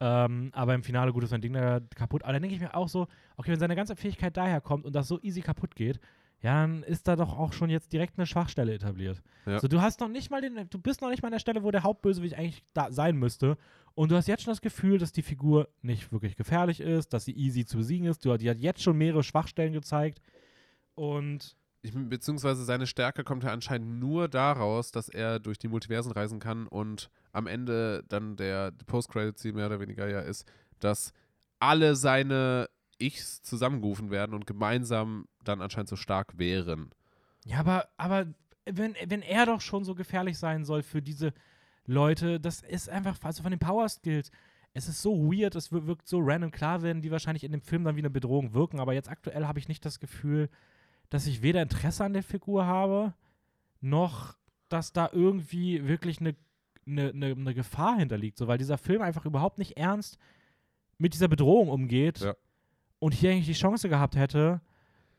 [0.00, 2.24] Ähm, aber im Finale, gut, ist sein Ding da kaputt.
[2.24, 4.94] Aber dann denke ich mir auch so, okay, wenn seine ganze Fähigkeit daher kommt und
[4.94, 6.00] das so easy kaputt geht,
[6.42, 9.22] ja, dann ist da doch auch schon jetzt direkt eine Schwachstelle etabliert.
[9.46, 9.60] Ja.
[9.60, 11.62] So, du hast noch nicht mal den, du bist noch nicht mal an der Stelle,
[11.62, 13.56] wo der Hauptbösewicht eigentlich da sein müsste.
[13.94, 17.24] Und du hast jetzt schon das Gefühl, dass die Figur nicht wirklich gefährlich ist, dass
[17.24, 18.24] sie easy zu besiegen ist.
[18.24, 20.20] Du, die hat jetzt schon mehrere Schwachstellen gezeigt.
[20.94, 26.12] Und Ich, beziehungsweise seine Stärke kommt ja anscheinend nur daraus, dass er durch die Multiversen
[26.12, 30.46] reisen kann und am Ende dann der Post-Credit-Scene mehr oder weniger ja ist,
[30.78, 31.12] dass
[31.58, 32.68] alle seine
[33.02, 36.90] Ichs zusammengerufen werden und gemeinsam dann anscheinend so stark wären.
[37.44, 38.26] ja, aber, aber
[38.64, 41.32] wenn, wenn er doch schon so gefährlich sein soll für diese
[41.84, 44.30] Leute, das ist einfach, also von den Power Skills,
[44.74, 46.50] es ist so weird, es wir- wirkt so random.
[46.52, 49.46] Klar werden die wahrscheinlich in dem Film dann wie eine Bedrohung wirken, aber jetzt aktuell
[49.46, 50.48] habe ich nicht das Gefühl,
[51.10, 53.12] dass ich weder Interesse an der Figur habe,
[53.80, 54.36] noch
[54.68, 56.34] dass da irgendwie wirklich eine,
[56.86, 58.38] eine, eine, eine Gefahr hinterliegt.
[58.38, 60.16] So, weil dieser Film einfach überhaupt nicht ernst
[60.96, 62.34] mit dieser Bedrohung umgeht Ja.
[63.02, 64.60] Und hier eigentlich die Chance gehabt hätte,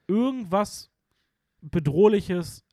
[0.08, 0.90] irgendwas
[1.60, 2.64] Bedrohliches,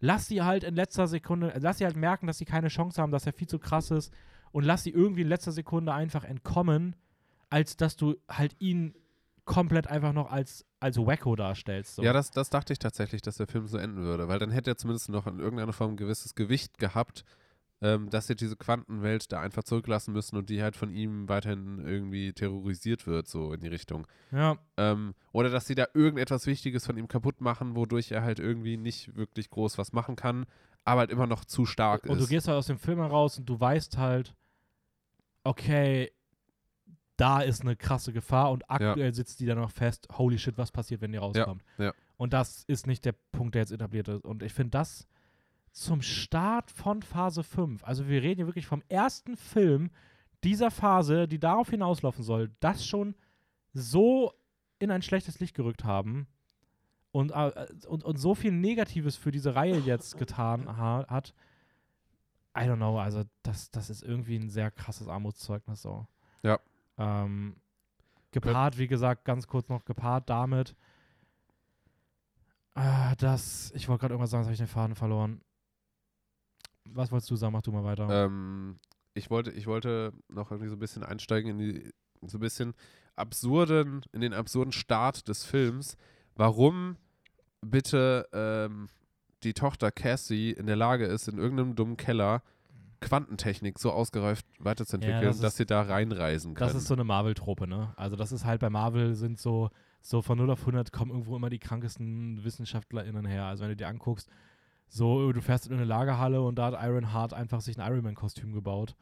[0.00, 3.12] lass sie halt in letzter Sekunde, lass sie halt merken, dass sie keine Chance haben,
[3.12, 4.12] dass er viel zu krass ist
[4.50, 6.96] und lass sie irgendwie in letzter Sekunde einfach entkommen,
[7.48, 8.96] als dass du halt ihn
[9.44, 11.94] komplett einfach noch als, als Wacko darstellst.
[11.94, 12.02] So.
[12.02, 14.72] Ja, das, das dachte ich tatsächlich, dass der Film so enden würde, weil dann hätte
[14.72, 17.45] er zumindest noch in irgendeiner Form ein gewisses Gewicht gehabt, äh,
[17.86, 21.78] ähm, dass sie diese Quantenwelt da einfach zurücklassen müssen und die halt von ihm weiterhin
[21.86, 24.06] irgendwie terrorisiert wird, so in die Richtung.
[24.32, 28.40] Ja, Ähm, oder dass sie da irgendetwas Wichtiges von ihm kaputt machen, wodurch er halt
[28.40, 30.46] irgendwie nicht wirklich groß was machen kann,
[30.84, 32.28] aber halt immer noch zu stark und du ist.
[32.30, 34.34] gehst halt aus dem Film heraus und du weißt halt,
[35.44, 36.10] okay,
[37.16, 40.72] da ist eine krasse Gefahr und aktuell sitzt die dann noch fest, holy shit, was
[40.72, 41.62] passiert, wenn die rauskommt.
[41.78, 41.92] ja.
[42.18, 44.24] Und das ist nicht der Punkt, der jetzt etabliert ist.
[44.24, 45.06] Und ich finde das
[45.76, 49.90] zum Start von Phase 5, also wir reden hier wirklich vom ersten Film
[50.42, 53.14] dieser Phase, die darauf hinauslaufen soll, das schon
[53.74, 54.32] so
[54.78, 56.28] in ein schlechtes Licht gerückt haben
[57.12, 61.34] und, äh, und, und so viel Negatives für diese Reihe jetzt getan ha hat.
[62.56, 66.06] I don't know, also das, das ist irgendwie ein sehr krasses Armutszeugnis so.
[66.42, 66.58] Ja.
[66.96, 67.56] Ähm,
[68.30, 70.74] gepaart, wie gesagt, ganz kurz noch gepaart damit,
[72.76, 75.42] äh, dass, ich wollte gerade irgendwas sagen, jetzt habe ich den Faden verloren.
[76.94, 77.52] Was wolltest du sagen?
[77.52, 78.08] Mach du mal weiter.
[78.26, 78.78] Ähm,
[79.14, 81.90] ich wollte, ich wollte noch irgendwie so ein bisschen einsteigen in die,
[82.26, 82.74] so ein bisschen
[83.14, 85.96] absurden, in den absurden Start des Films.
[86.34, 86.96] Warum
[87.62, 88.88] bitte ähm,
[89.42, 92.42] die Tochter Cassie in der Lage ist, in irgendeinem dummen Keller
[93.00, 96.68] Quantentechnik so ausgereift weiterzuentwickeln, Ja, das dass ist- sie da reinreisen können.
[96.68, 97.92] Das ist so eine Marvel-Trope, ne?
[97.96, 99.70] Also das ist halt bei Marvel sind so,
[100.00, 103.44] so von 0 auf 100 kommen irgendwo immer die krankesten WissenschaftlerInnen her.
[103.44, 104.30] Also wenn du dir anguckst,
[104.88, 108.04] so du fährst in eine Lagerhalle und da hat Iron Heart einfach sich ein Iron
[108.04, 108.96] Man-Kostüm gebaut.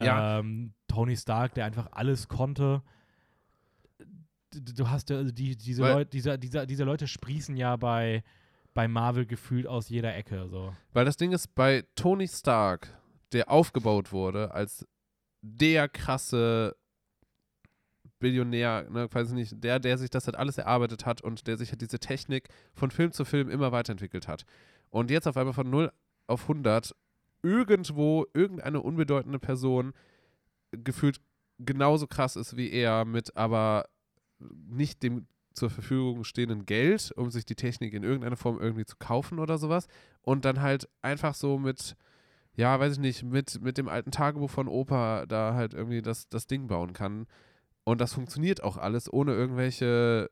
[0.00, 0.40] Ja.
[0.40, 2.82] Ähm, Tony Stark, der einfach alles konnte.
[4.50, 8.22] Du hast ja, also die, diese, Leute, diese, diese, diese Leute sprießen ja bei,
[8.74, 10.48] bei Marvel gefühlt aus jeder Ecke.
[10.48, 10.74] So.
[10.92, 12.98] Weil das Ding ist, bei Tony Stark,
[13.32, 14.86] der aufgebaut wurde als
[15.40, 16.76] der krasse
[18.18, 21.56] Billionär, ne, weiß ich nicht, der, der sich das halt alles erarbeitet hat und der
[21.56, 24.44] sich halt diese Technik von Film zu Film immer weiterentwickelt hat.
[24.92, 25.90] Und jetzt auf einmal von 0
[26.26, 26.94] auf 100
[27.42, 29.94] irgendwo irgendeine unbedeutende Person
[30.70, 31.20] gefühlt
[31.58, 33.86] genauso krass ist wie er, mit aber
[34.38, 38.96] nicht dem zur Verfügung stehenden Geld, um sich die Technik in irgendeiner Form irgendwie zu
[38.96, 39.86] kaufen oder sowas.
[40.22, 41.96] Und dann halt einfach so mit,
[42.54, 46.28] ja, weiß ich nicht, mit, mit dem alten Tagebuch von Opa da halt irgendwie das,
[46.28, 47.26] das Ding bauen kann.
[47.84, 50.30] Und das funktioniert auch alles ohne irgendwelche,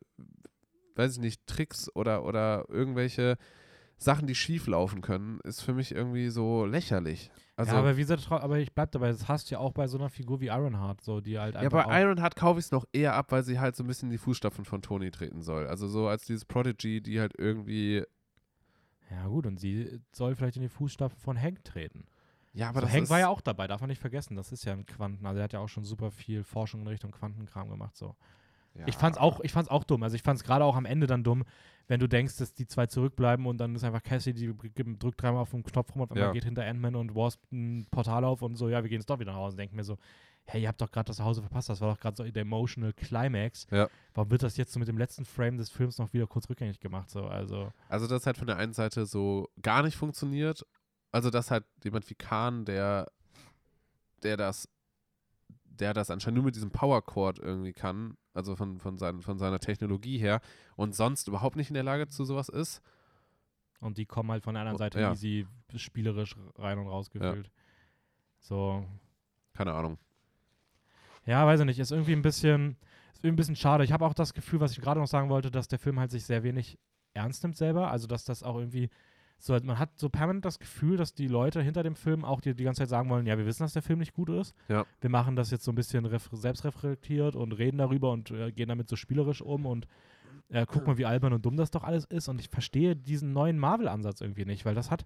[0.96, 3.36] weiß ich nicht, Tricks oder, oder irgendwelche
[4.02, 7.30] Sachen, die schief laufen können, ist für mich irgendwie so lächerlich.
[7.56, 9.86] Also, ja, aber wie gesagt, aber ich bleib dabei, das hast du ja auch bei
[9.88, 12.86] so einer Figur wie Ironheart, so die halt Ja, bei Ironheart kaufe ich es noch
[12.92, 15.66] eher ab, weil sie halt so ein bisschen in die Fußstapfen von Tony treten soll.
[15.66, 18.02] Also so als dieses Prodigy, die halt irgendwie.
[19.10, 22.06] Ja, gut, und sie soll vielleicht in die Fußstapfen von Hank treten.
[22.54, 24.34] Ja, aber Aber das Hank war ja auch dabei, darf man nicht vergessen.
[24.34, 26.86] Das ist ja ein Quanten, also er hat ja auch schon super viel Forschung in
[26.86, 27.96] Richtung Quantenkram gemacht.
[27.96, 28.16] So.
[28.74, 30.02] ja, Ich fand's auch, ich fand's auch dumm.
[30.02, 31.44] Also ich fand's gerade auch am Ende dann dumm,
[31.90, 34.54] wenn du denkst, dass die zwei zurückbleiben und dann ist einfach Cassie, die
[34.96, 36.30] drückt dreimal auf den Knopf rum und Ja.
[36.30, 39.18] geht hinter Ant-Man und Wasp ein Portal auf und so, ja, wir gehen jetzt doch
[39.18, 39.56] wieder nach Hause.
[39.56, 39.98] Denken mir so,
[40.44, 42.92] hey, ihr habt doch gerade das Zuhause verpasst, das war doch gerade so der emotional
[42.92, 43.66] Climax.
[43.72, 43.88] Ja.
[44.14, 46.78] Warum wird das jetzt so mit dem letzten Frame des Films noch wieder kurz rückgängig
[46.78, 47.10] gemacht?
[47.10, 47.72] So, also.
[47.88, 50.64] Also, das halt von der einen Seite so gar nicht funktioniert.
[51.10, 53.10] Also, dass halt jemand wie Khan, der,
[54.22, 54.68] der das,
[55.64, 59.38] der das anscheinend nur mit diesem Power Chord irgendwie kann, also von, von, sein, von
[59.38, 60.40] seiner Technologie her,
[60.76, 62.82] und sonst überhaupt nicht in der Lage zu sowas ist.
[63.80, 65.12] Und die kommen halt von der anderen Oh, Seite ja.
[65.12, 67.50] easy spielerisch rein und raus gefühlt.
[68.38, 68.84] So,
[69.54, 69.98] Keine Ahnung.
[71.26, 71.78] Ja, weiß ich nicht.
[71.78, 72.76] Ist irgendwie ein bisschen,
[73.12, 73.84] ist irgendwie ein bisschen schade.
[73.84, 76.10] Ich habe auch das Gefühl, was ich gerade noch sagen wollte, dass der Film halt
[76.10, 76.78] sich sehr wenig
[77.14, 77.90] ernst nimmt selber.
[77.90, 78.90] Also, dass das auch irgendwie
[79.42, 82.54] so, man hat so permanent das Gefühl, dass die Leute hinter dem Film auch die,
[82.54, 84.54] die ganze Zeit sagen wollen, ja, wir wissen, dass der Film nicht gut ist.
[84.68, 84.84] Ja.
[85.00, 88.68] Wir machen das jetzt so ein bisschen ref- selbstreflektiert und reden darüber und äh, gehen
[88.68, 89.86] damit so spielerisch um und
[90.50, 92.28] äh, guck mal, wie albern und dumm das doch alles ist.
[92.28, 95.04] Und ich verstehe diesen neuen Marvel-Ansatz irgendwie nicht, weil das hat,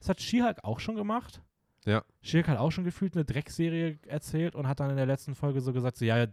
[0.00, 1.42] das hat She-Hulk auch schon gemacht.
[1.84, 2.02] Ja.
[2.22, 5.60] She-Hulk hat auch schon gefühlt eine Dreckserie erzählt und hat dann in der letzten Folge
[5.60, 6.26] so gesagt, so, ja,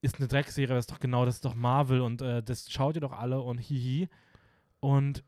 [0.00, 2.94] ist eine Dreckserie, das ist doch genau, das ist doch Marvel und äh, das schaut
[2.96, 4.08] ihr doch alle und hihi.
[4.80, 5.22] Und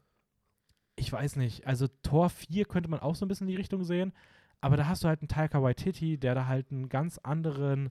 [0.96, 3.84] ich weiß nicht, also Tor 4 könnte man auch so ein bisschen in die Richtung
[3.84, 4.12] sehen,
[4.60, 7.90] aber da hast du halt einen Taika Waititi, der da halt einen ganz anderen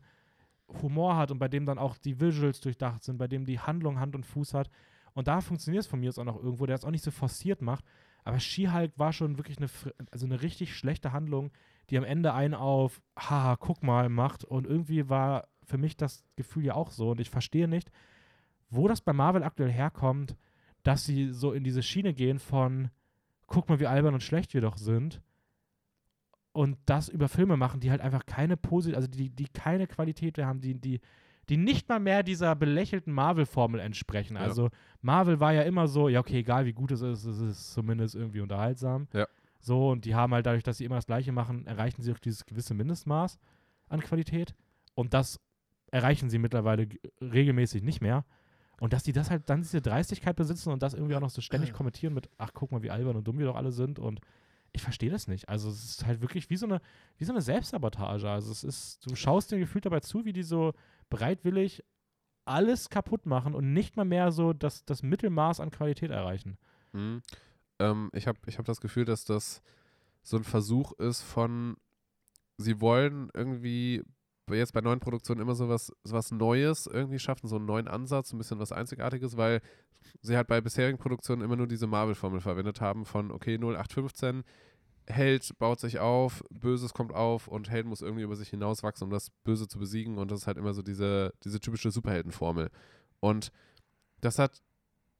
[0.81, 3.99] Humor hat und bei dem dann auch die Visuals durchdacht sind, bei dem die Handlung
[3.99, 4.69] Hand und Fuß hat.
[5.13, 7.11] Und da funktioniert es von mir jetzt auch noch irgendwo, der es auch nicht so
[7.11, 7.85] forciert macht.
[8.23, 9.67] Aber She-Hulk war schon wirklich eine,
[10.11, 11.51] also eine richtig schlechte Handlung,
[11.89, 14.43] die am Ende einen auf, haha, guck mal, macht.
[14.43, 17.11] Und irgendwie war für mich das Gefühl ja auch so.
[17.11, 17.91] Und ich verstehe nicht,
[18.69, 20.35] wo das bei Marvel aktuell herkommt,
[20.83, 22.89] dass sie so in diese Schiene gehen von,
[23.47, 25.21] guck mal, wie albern und schlecht wir doch sind.
[26.51, 30.37] Und das über Filme machen, die halt einfach keine Posit also die, die keine Qualität
[30.37, 30.99] mehr haben, die, die,
[31.49, 34.35] die nicht mal mehr dieser belächelten Marvel-Formel entsprechen.
[34.35, 34.43] Ja.
[34.43, 34.69] Also
[35.01, 38.13] Marvel war ja immer so, ja, okay, egal wie gut es ist, es ist zumindest
[38.13, 39.07] irgendwie unterhaltsam.
[39.13, 39.27] Ja.
[39.59, 42.19] So, und die haben halt dadurch, dass sie immer das Gleiche machen, erreichen sie auch
[42.19, 43.39] dieses gewisse Mindestmaß
[43.87, 44.53] an Qualität.
[44.93, 45.39] Und das
[45.89, 46.87] erreichen sie mittlerweile
[47.21, 48.25] regelmäßig nicht mehr.
[48.79, 51.41] Und dass die das halt dann diese Dreistigkeit besitzen und das irgendwie auch noch so
[51.41, 53.99] ständig kommentieren mit, ach, guck mal, wie albern und dumm wir doch alle sind.
[53.99, 54.19] Und
[54.73, 55.47] ich verstehe das nicht.
[55.47, 56.81] Also es ist halt wirklich wie so eine,
[57.17, 58.29] wie so eine Selbstsabotage.
[58.29, 60.73] Also es ist, du schaust dir gefühlt dabei zu, wie die so
[61.09, 61.83] bereitwillig
[62.45, 66.57] alles kaputt machen und nicht mal mehr so das, das Mittelmaß an Qualität erreichen.
[66.91, 67.21] Mhm.
[67.79, 69.61] Ähm, ich habe ich hab das Gefühl, dass das
[70.23, 71.77] so ein Versuch ist von,
[72.57, 74.03] sie wollen irgendwie
[74.51, 77.87] jetzt bei neuen Produktionen immer so was, so was Neues irgendwie schaffen, so einen neuen
[77.87, 79.61] Ansatz, ein bisschen was Einzigartiges, weil
[80.21, 84.43] sie halt bei bisherigen Produktionen immer nur diese Marvel-Formel verwendet haben von, okay, 0815,
[85.07, 89.11] Held baut sich auf, Böses kommt auf und Held muss irgendwie über sich hinauswachsen, um
[89.11, 92.69] das Böse zu besiegen und das ist halt immer so diese, diese typische Superheldenformel.
[93.19, 93.51] Und
[94.21, 94.61] das hat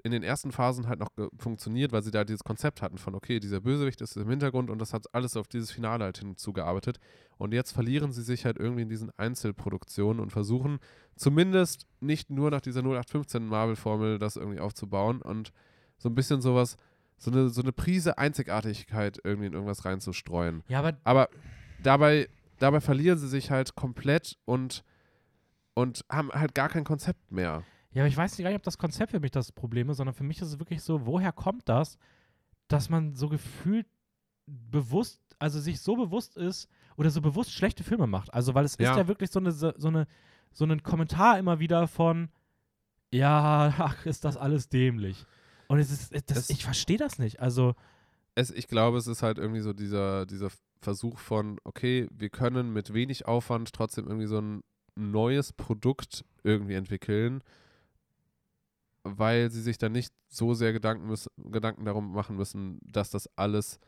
[0.04, 3.39] in den ersten Phasen halt noch funktioniert, weil sie da dieses Konzept hatten von, okay,
[3.39, 6.99] dieser Bösewicht ist im Hintergrund und das hat alles auf dieses Finale halt hinzugearbeitet.
[7.38, 10.80] Und jetzt verlieren sie sich halt irgendwie in diesen Einzelproduktionen und versuchen
[11.16, 15.54] zumindest nicht nur nach dieser 0815 Marvel-Formel das irgendwie aufzubauen und
[15.97, 16.76] so ein bisschen sowas,
[17.18, 20.64] so eine, so eine Prise Einzigartigkeit irgendwie in irgendwas reinzustreuen.
[20.68, 21.30] Ja, aber Aber
[21.82, 22.28] dabei,
[22.60, 24.84] dabei verlieren sie sich halt komplett und,
[25.76, 27.64] und haben halt gar kein Konzept mehr.
[27.94, 30.24] Ja, aber ich weiß nicht ob das Konzept für mich das Problem ist, sondern für
[30.24, 31.98] mich ist es wirklich so, woher kommt das,
[32.68, 33.86] dass man so gefühlt
[34.48, 36.68] bewusst, also sich so bewusst ist
[36.98, 38.34] oder so bewusst schlechte Filme macht.
[38.34, 38.91] Also, weil es Ja.
[38.91, 40.08] ist ja wirklich so eine, so so eine,
[40.52, 42.30] so ein Kommentar immer wieder von,
[43.12, 45.26] ja, ach, ist das alles dämlich.
[45.68, 47.39] Und es ist, das, Es- ich verstehe das nicht.
[47.39, 47.76] Also,
[48.36, 50.50] es, ich glaube, es ist halt irgendwie so dieser, dieser
[50.82, 54.62] Versuch von, okay, wir können mit wenig Aufwand trotzdem irgendwie so ein
[54.96, 57.44] neues Produkt irgendwie entwickeln,
[59.04, 63.30] weil sie sich dann nicht so sehr Gedanken, müssen, Gedanken darum machen müssen, dass das
[63.38, 63.80] alles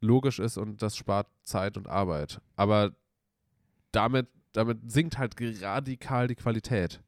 [0.00, 2.40] logisch ist und das spart Zeit und Arbeit.
[2.56, 2.92] Aber
[3.92, 7.00] damit, damit sinkt halt radikal die Qualität.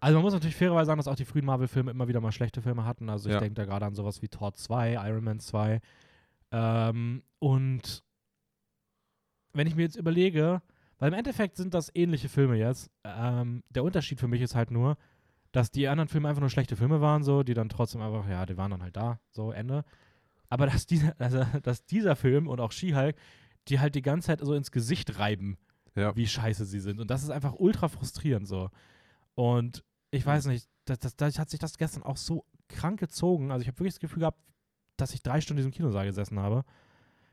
[0.00, 2.60] Also man muss natürlich fairerweise sagen, dass auch die frühen Marvel-Filme immer wieder mal schlechte
[2.60, 3.08] Filme hatten.
[3.08, 3.40] Also ich Ja.
[3.40, 5.80] denke da gerade an sowas wie Thor 2, Iron Man 2.
[6.52, 8.02] Ähm, und
[9.52, 10.60] wenn ich mir jetzt überlege,
[10.98, 12.90] weil im Endeffekt sind das ähnliche Filme jetzt.
[13.04, 14.96] Ähm, der Unterschied für mich ist halt nur,
[15.54, 18.44] dass die anderen Filme einfach nur schlechte Filme waren, so, die dann trotzdem einfach, ja,
[18.44, 19.84] die waren dann halt da, so, Ende.
[20.48, 23.14] Aber dass dieser, also, dass dieser Film und auch She-Hulk,
[23.68, 25.56] die halt die ganze Zeit so ins Gesicht reiben,
[25.94, 26.16] Ja.
[26.16, 26.98] wie scheiße sie sind.
[27.00, 28.68] Und das ist einfach ultra frustrierend so.
[29.36, 33.52] Und ich weiß nicht, das, das, das hat sich das gestern auch so krank gezogen.
[33.52, 34.40] Also ich habe wirklich das Gefühl gehabt,
[34.96, 36.64] dass ich drei Stunden in diesem Kinosaal gesessen habe.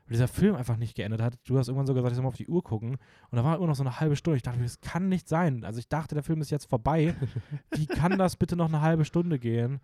[0.06, 1.38] Weil dieser Film einfach nicht geendet hat.
[1.44, 2.92] Du hast irgendwann so gesagt, ich soll mal auf die Uhr gucken.
[3.30, 4.36] Und da war immer noch so eine halbe Stunde.
[4.36, 5.64] Ich dachte mir, das kann nicht sein.
[5.64, 7.14] Also ich dachte, der Film ist jetzt vorbei.
[7.70, 9.80] Wie kann das bitte noch eine halbe Stunde gehen?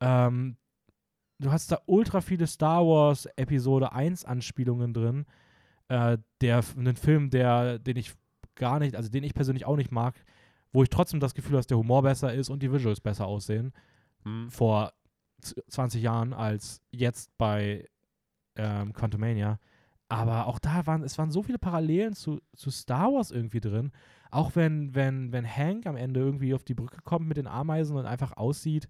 [0.00, 0.56] Ähm,
[1.38, 5.26] du hast da ultra viele Star Wars Episode 1 Anspielungen drin.
[5.88, 8.12] Äh, der, einen Film, der, den ich
[8.56, 10.14] gar nicht, also den ich persönlich auch nicht mag,
[10.72, 13.26] wo ich trotzdem das Gefühl habe, dass der Humor besser ist und die Visuals besser
[13.26, 13.72] aussehen
[14.24, 14.50] Hm.
[14.50, 14.92] vor
[15.40, 17.86] z- 20 Jahren als jetzt bei
[18.56, 19.58] ähm, Quantumania.
[20.08, 23.90] Aber auch da waren, es waren so viele Parallelen zu, zu Star Wars irgendwie drin.
[24.30, 27.96] Auch wenn, wenn, wenn Hank am Ende irgendwie auf die Brücke kommt mit den Ameisen
[27.96, 28.88] und einfach aussieht,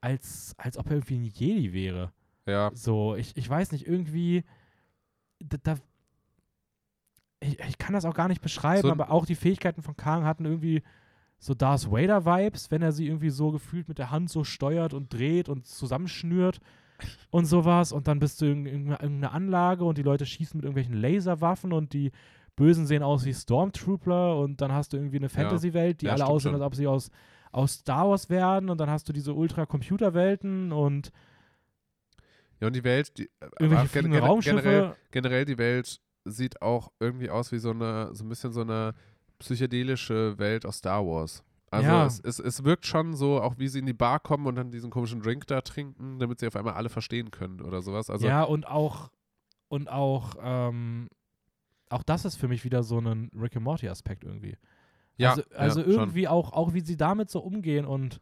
[0.00, 2.12] als, als ob er irgendwie ein Jedi wäre.
[2.46, 4.44] Ja, So, ich, ich weiß nicht, irgendwie,
[5.40, 5.76] da, da
[7.40, 10.24] ich, ich kann das auch gar nicht beschreiben, So aber auch die Fähigkeiten von Kang
[10.24, 10.82] hatten irgendwie
[11.38, 15.12] so Darth Vader-Vibes, wenn er sie irgendwie so gefühlt mit der Hand so steuert und
[15.12, 16.60] dreht und zusammenschnürt
[17.30, 17.92] und sowas.
[17.92, 21.72] Und dann bist du in irgendeiner irgendeiner Anlage und die Leute schießen mit irgendwelchen Laserwaffen
[21.72, 22.12] und die
[22.56, 26.26] Bösen sehen aus wie Stormtrooper und dann hast du irgendwie eine Fantasy-Welt, die Ja, alle
[26.26, 27.10] aussehen, als ob sie aus,
[27.52, 31.10] aus Star Wars werden und dann hast du diese Ultra-Computer-Welten und
[32.60, 34.62] ja und die Welt, die, irgendwelche gen- fliegende gen- Raumschiffe.
[34.62, 38.60] generell, generell die Welt sieht auch irgendwie aus wie so eine, so ein bisschen so
[38.60, 38.92] eine
[39.38, 41.42] psychedelische Welt aus Star Wars.
[41.70, 42.06] Also Ja.
[42.06, 44.70] es, es, es wirkt schon so, auch wie sie in die Bar kommen und dann
[44.70, 48.10] diesen komischen Drink da trinken, damit sie auf einmal alle verstehen können oder sowas.
[48.10, 49.10] Also ja, und auch,
[49.68, 51.08] und auch, ähm,
[51.88, 54.56] auch das ist für mich wieder so ein Rick and Morty-Aspekt irgendwie.
[55.16, 55.94] ja, also also ja, schon.
[55.94, 58.20] irgendwie auch, auch, wie sie damit so umgehen und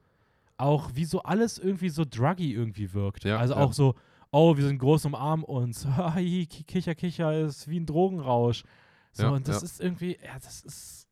[0.58, 3.24] auch wie so alles irgendwie so druggy irgendwie wirkt.
[3.24, 3.94] Ja, also auch so,
[4.30, 5.86] oh, wir sind groß umarmen uns.
[6.66, 8.64] Kicher, Kicher ist wie ein Drogenrausch.
[9.12, 11.08] So, und das ist irgendwie, ja, das ist,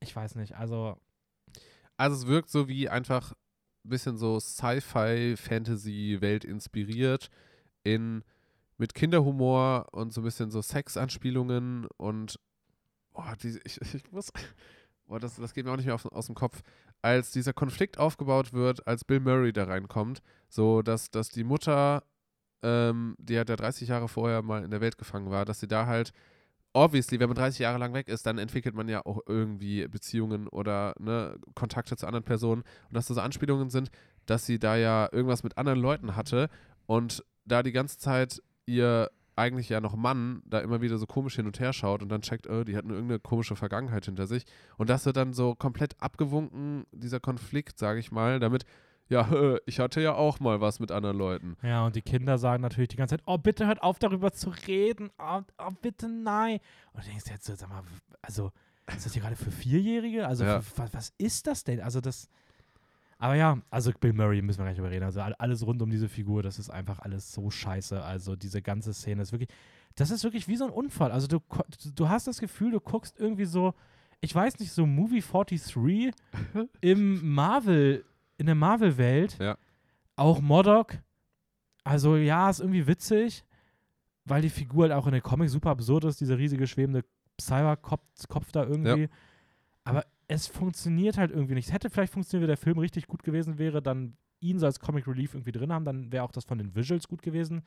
[0.00, 0.96] ich weiß nicht, also,
[1.98, 3.32] Also es wirkt so wie einfach
[3.84, 7.28] ein bisschen so Sci-Fi-Fantasy-Welt inspiriert
[7.84, 8.24] in
[8.78, 12.38] mit Kinderhumor und so ein bisschen so Sexanspielungen und
[13.12, 14.32] oh, die, ich, ich muss
[15.08, 16.62] oh, das, das geht mir auch nicht mehr auf, aus dem Kopf.
[17.02, 22.02] Als dieser Konflikt aufgebaut wird, als Bill Murray da reinkommt, so dass, dass die Mutter
[22.62, 25.68] ähm, die halt ja 30 Jahre vorher mal in der Welt gefangen war, dass sie
[25.68, 26.12] da halt,
[26.72, 30.48] obviously, wenn man 30 Jahre lang weg ist, dann entwickelt man ja auch irgendwie Beziehungen
[30.48, 32.62] oder ne, Kontakte zu anderen Personen.
[32.62, 33.90] Und dass das so Anspielungen sind,
[34.26, 36.48] dass sie da ja irgendwas mit anderen Leuten hatte
[36.86, 41.36] und da die ganze Zeit ihr eigentlich ja noch Mann da immer wieder so komisch
[41.36, 44.44] hin und her schaut und dann checkt, oh, die hatten irgendeine komische Vergangenheit hinter sich.
[44.76, 48.64] Und das wird dann so komplett abgewunken, dieser Konflikt, sage ich mal, damit
[49.08, 51.56] ja, ich hatte ja auch mal was mit anderen Leuten.
[51.62, 54.50] Ja, und die Kinder sagen natürlich die ganze Zeit, oh, bitte hört auf, darüber zu
[54.66, 55.10] reden.
[55.18, 56.60] Oh, oh bitte nein.
[56.92, 57.82] Und du denkst jetzt so, sag mal,
[58.22, 58.52] also,
[58.94, 60.26] ist das hier gerade für Vierjährige?
[60.26, 60.60] Also, Ja.
[60.60, 61.80] für, was, was ist das denn?
[61.80, 62.28] Also, das.
[63.20, 65.04] Aber ja, also Bill Murray müssen wir gar nicht drüber reden.
[65.04, 68.00] Also all- alles rund um diese Figur, das ist einfach alles so scheiße.
[68.00, 69.48] Also diese ganze Szene ist wirklich,
[69.96, 71.10] das ist wirklich wie so ein Unfall.
[71.10, 71.40] Also du,
[71.96, 73.74] du hast das Gefühl, du guckst irgendwie so,
[74.20, 76.12] ich weiß nicht, so Movie 43
[76.80, 78.04] im Marvel,
[78.38, 79.36] in der Marvel-Welt.
[79.38, 79.58] Ja.
[80.16, 80.98] Auch Modok.
[81.84, 83.44] Also ja, ist irgendwie witzig,
[84.24, 87.04] weil die Figur halt auch in den Comics super absurd ist, dieser riesige schwebende
[87.40, 89.08] Cyberkopf Kopf da irgendwie.
[89.84, 91.68] Aber es funktioniert halt irgendwie nicht.
[91.68, 94.80] Es hätte vielleicht funktioniert, wenn der Film richtig gut gewesen wäre, dann ihn so als
[94.80, 97.62] Comic Relief irgendwie drin haben, dann wäre auch das von den Visuals gut gewesen.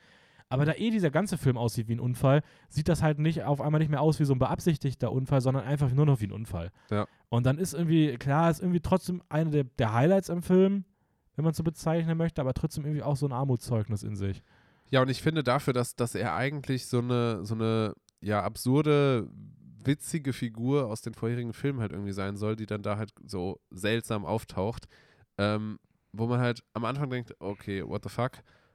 [0.48, 3.62] Aber da eh dieser ganze Film aussieht wie ein Unfall, sieht das halt nicht auf
[3.62, 6.32] einmal nicht mehr aus wie so ein beabsichtigter Unfall, sondern einfach nur noch wie ein
[6.32, 6.70] Unfall.
[6.90, 7.06] Ja.
[7.30, 10.84] Und dann ist irgendwie, klar, ist irgendwie trotzdem eine der, der Highlights im Film,
[11.36, 14.42] wenn man so bezeichnen möchte, aber trotzdem irgendwie auch so ein Armutszeugnis in sich.
[14.90, 19.30] Ja, und ich finde dafür, dass, dass er eigentlich so eine, so eine ja, absurde,
[19.84, 23.58] witzige Figur aus den vorherigen Filmen halt irgendwie sein soll, die dann da halt so
[23.70, 24.86] seltsam auftaucht,
[25.38, 25.78] ähm,
[26.12, 28.32] wo man halt am Anfang denkt, okay, what the fuck?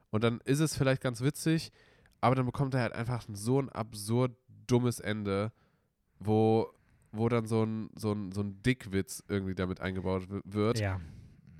[0.10, 1.72] Und dann ist es vielleicht ganz witzig,
[2.22, 4.32] aber dann bekommt er halt einfach so ein absurd
[4.68, 5.52] dummes Ende,
[6.20, 6.68] wo,
[7.12, 11.00] wo dann so ein, so, ein, so ein Dickwitz irgendwie damit eingebaut wird Ja.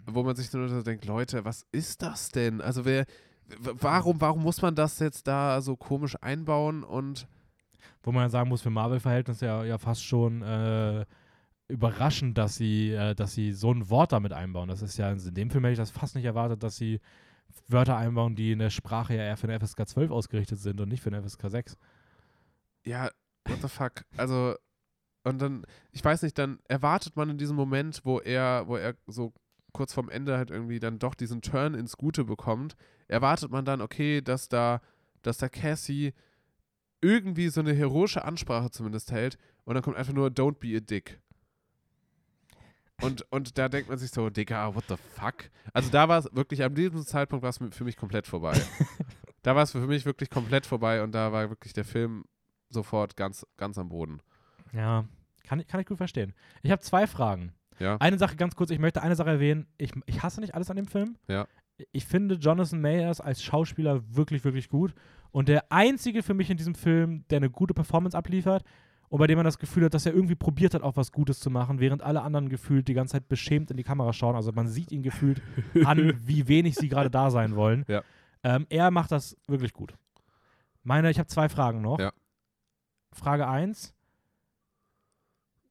[0.08, 2.62] wo man sich nur so denkt, Leute, was ist das denn?
[2.62, 3.06] Also wer,
[3.62, 7.28] warum, warum muss man das jetzt da so komisch einbauen und
[8.04, 11.06] Wo man sagen muss, für Marvel-Verhältnisse ja, ja fast schon äh,
[11.68, 14.70] überraschend, dass sie, äh, dass sie so ein Wort damit einbauen.
[14.70, 17.00] Das ist ja, in dem Film hätte ich das fast nicht erwartet, dass sie
[17.68, 20.90] Wörter einbauen, die in der Sprache ja eher für eine FSK 12 ausgerichtet sind und
[20.90, 21.78] nicht für eine FSK 6.
[22.86, 23.10] ja,
[23.46, 24.06] what the fuck?
[24.16, 24.56] Also
[25.28, 28.96] und dann, ich weiß nicht, dann erwartet man in diesem Moment, wo er, wo er
[29.08, 29.34] so
[29.74, 32.78] kurz vorm Ende halt irgendwie dann doch diesen Turn ins Gute bekommt,
[33.10, 34.80] erwartet man dann, okay, dass da,
[35.24, 36.14] dass da Cassie
[37.02, 40.80] irgendwie so eine heroische Ansprache zumindest hält und dann kommt einfach nur Don't be a
[40.80, 41.20] dick.
[43.02, 45.52] Und, und da denkt man sich so, Digga, what the fuck?
[45.74, 48.60] Also da war es wirklich, an diesem Zeitpunkt war es für mich komplett vorbei.
[49.44, 52.26] da war es für mich wirklich komplett vorbei und da war wirklich der Film
[52.70, 54.20] sofort ganz, ganz am Boden.
[54.74, 55.06] Ja,
[55.44, 56.34] kann, ich- kann ich gut verstehen.
[56.64, 57.54] Ich habe zwei Fragen.
[57.80, 57.98] Ja.
[57.98, 59.68] Eine Sache ganz kurz, ich möchte eine Sache erwähnen.
[59.78, 61.18] Ich, ich hasse nicht alles an dem Film.
[61.28, 61.48] Ja.
[61.92, 64.96] Ich finde Jonathan Mayers als Schauspieler wirklich, wirklich gut.
[65.30, 68.64] Und der einzige für mich in diesem Film, der eine gute Performance abliefert
[69.10, 71.40] und bei dem man das Gefühl hat, dass er irgendwie probiert hat, auch was Gutes
[71.40, 74.36] zu machen, während alle anderen gefühlt die ganze Zeit beschämt in die Kamera schauen.
[74.36, 75.42] Also man sieht ihn gefühlt
[75.86, 77.86] an, wie wenig sie gerade da sein wollen.
[77.88, 78.04] Ja.
[78.44, 79.96] Ähm, er macht das wirklich gut.
[80.84, 82.00] Meine, ich habe zwei Fragen noch.
[82.00, 82.12] Ja.
[83.14, 83.94] Frage 1.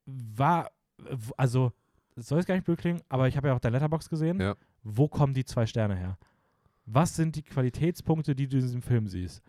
[0.07, 0.71] War,
[1.37, 1.73] also,
[2.17, 4.41] soll jetzt gar nicht blöd klingen, aber ich habe ja auch dein Letterbox gesehen.
[4.41, 4.57] Ja.
[4.83, 6.19] Wo kommen die zwei Sterne her?
[6.87, 9.43] Was sind die Qualitätspunkte, die du in diesem Film siehst?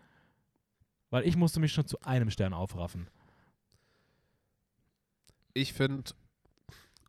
[1.10, 3.08] Weil ich musste mich schon zu einem Stern aufraffen.
[5.54, 6.12] Ich finde,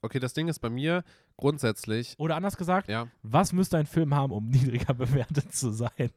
[0.01, 1.03] okay, das Ding ist bei mir
[1.37, 6.11] grundsätzlich, Oder anders gesagt, ja, was müsste ein Film haben, um niedriger bewertet zu sein?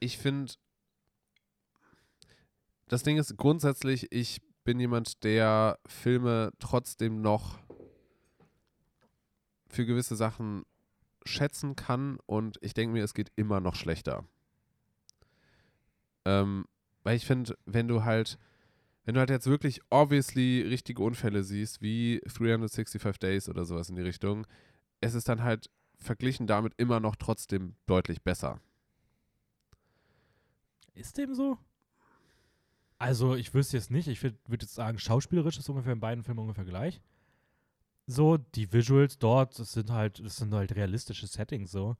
[0.00, 0.52] ich finde,
[2.88, 7.58] das Ding ist grundsätzlich, ich bin jemand, der Filme trotzdem noch
[9.68, 10.64] für gewisse Sachen
[11.24, 14.24] schätzen kann und ich denke mir, es geht immer noch schlechter.
[16.24, 16.66] Ähm,
[17.02, 18.38] weil ich finde, wenn du halt,
[19.04, 23.96] wenn du halt jetzt wirklich obviously richtige Unfälle siehst, wie 365 Days oder sowas in
[23.96, 24.46] die Richtung,
[25.00, 28.60] es ist dann halt verglichen damit immer noch trotzdem deutlich besser.
[30.94, 31.58] Ist dem so?
[32.98, 34.08] Also, ich wüsste jetzt nicht.
[34.08, 37.00] Ich würde würd jetzt sagen, schauspielerisch ist ungefähr in beiden Filmen ungefähr gleich.
[38.06, 41.96] So, die Visuals dort, das sind halt, das sind halt realistische Settings so.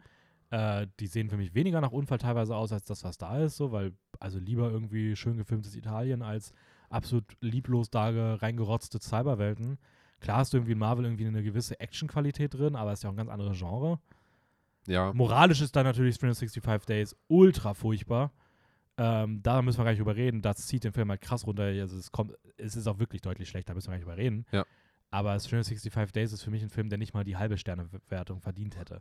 [0.50, 3.57] Äh, die sehen für mich weniger nach Unfall teilweise aus, als das, was da ist,
[3.57, 6.52] so, weil, also lieber irgendwie schön gefilmtes Italien als
[6.95, 9.78] absolut lieblos da ge- reingerotzte Cyberwelten.
[10.20, 13.11] Klar hast du irgendwie in Marvel irgendwie eine gewisse Actionqualität drin, aber es ist ja
[13.11, 13.99] auch ein ganz anderes Genre.
[14.86, 18.32] Ja, Moralisch ist da natürlich 365 Days ultra furchtbar.
[18.97, 20.40] Ähm, da müssen wir gar nicht drüber reden.
[20.40, 21.64] Das zieht den Film halt krass runter.
[21.64, 24.16] Also es, kommt, es ist auch wirklich deutlich schlechter, da müssen wir gar nicht drüber
[24.16, 24.47] reden.
[24.53, 24.64] Ja.
[25.11, 28.76] Aber 365 Days ist für mich ein Film, der nicht mal die halbe Sternewertung verdient
[28.78, 29.01] hätte.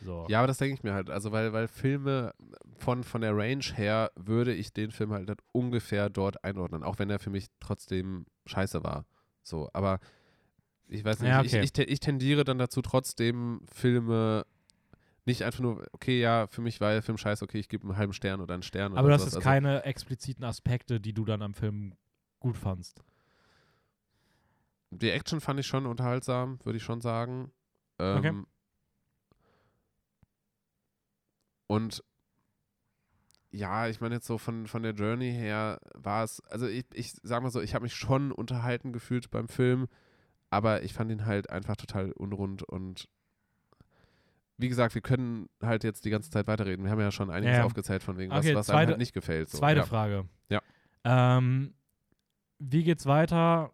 [0.00, 0.26] So.
[0.28, 1.10] Ja, aber das denke ich mir halt.
[1.10, 2.32] Also, weil, weil Filme
[2.78, 6.98] von, von der Range her würde ich den Film halt dann ungefähr dort einordnen, auch
[6.98, 9.06] wenn er für mich trotzdem scheiße war.
[9.42, 9.98] So, aber
[10.86, 11.64] ich weiß nicht, Ja, ich, okay.
[11.64, 14.46] ich, te- ich tendiere dann dazu, trotzdem Filme
[15.26, 17.96] nicht einfach nur, okay, ja, für mich war der Film scheiße, okay, ich gebe einen
[17.98, 19.34] halben Stern oder einen Stern Aber das sowas.
[19.34, 21.94] ist Also, keine expliziten Aspekte, die du dann am Film
[22.40, 23.02] gut fandst.
[24.90, 27.52] Die Action fand ich schon unterhaltsam, würde ich schon sagen.
[27.98, 28.32] Ähm, Okay.
[31.68, 32.02] Und
[33.50, 37.14] ja, ich meine jetzt so von, von der Journey her war es, also ich, ich
[37.22, 39.86] sag mal so, ich habe mich schon unterhalten gefühlt beim Film,
[40.50, 43.08] aber ich fand ihn halt einfach total unrund und
[44.60, 46.84] wie gesagt, wir können halt jetzt die ganze Zeit weiterreden.
[46.84, 48.98] Wir haben ja schon einiges Ja, aufgezeigt von wegen, was, Okay, was einem zweite- halt
[48.98, 49.48] nicht gefällt.
[49.50, 49.58] So.
[49.58, 49.86] Zweite ja.
[49.86, 50.24] Frage.
[50.48, 50.60] Ja.
[51.04, 51.74] Ähm,
[52.58, 53.70] wie geht's weiter?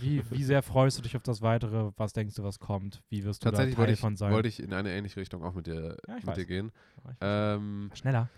[0.00, 1.92] Wie, wie sehr freust du dich auf das Weitere?
[1.96, 3.02] Was denkst du, was kommt?
[3.08, 4.32] Wie wirst du Tatsächlich da Teil wollte ich, von sein?
[4.32, 6.72] wollte ich in eine ähnliche Richtung auch mit dir, Ja, mit dir gehen.
[7.20, 8.30] Ähm, Schneller.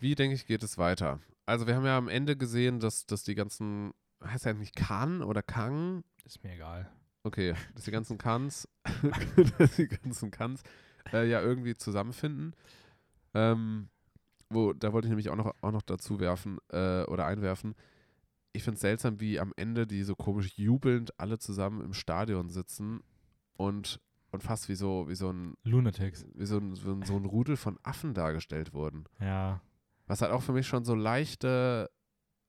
[0.00, 1.20] Wie, denke ich, geht es weiter?
[1.46, 3.92] Also wir haben ja am Ende gesehen, dass, dass die ganzen,
[4.24, 6.04] heißt ja eigentlich Kan oder Kang?
[6.24, 6.90] Ist mir egal.
[7.24, 8.68] Okay, dass die ganzen Kans,
[9.58, 10.62] dass die ganzen Kans
[11.12, 12.54] äh, ja irgendwie zusammenfinden.
[13.34, 13.88] Ähm,
[14.50, 17.74] wo, da wollte ich nämlich auch noch, auch noch dazu werfen äh, oder einwerfen.
[18.52, 22.50] Ich finde es seltsam, wie am Ende die so komisch jubelnd alle zusammen im Stadion
[22.50, 23.00] sitzen
[23.56, 24.00] und,
[24.30, 26.26] und fast wie so, wie so ein, Lunatics.
[26.34, 29.04] wie so ein, so ein, so ein Rudel von Affen dargestellt wurden.
[29.20, 29.60] Ja.
[30.06, 31.90] Was halt auch für mich schon so leichte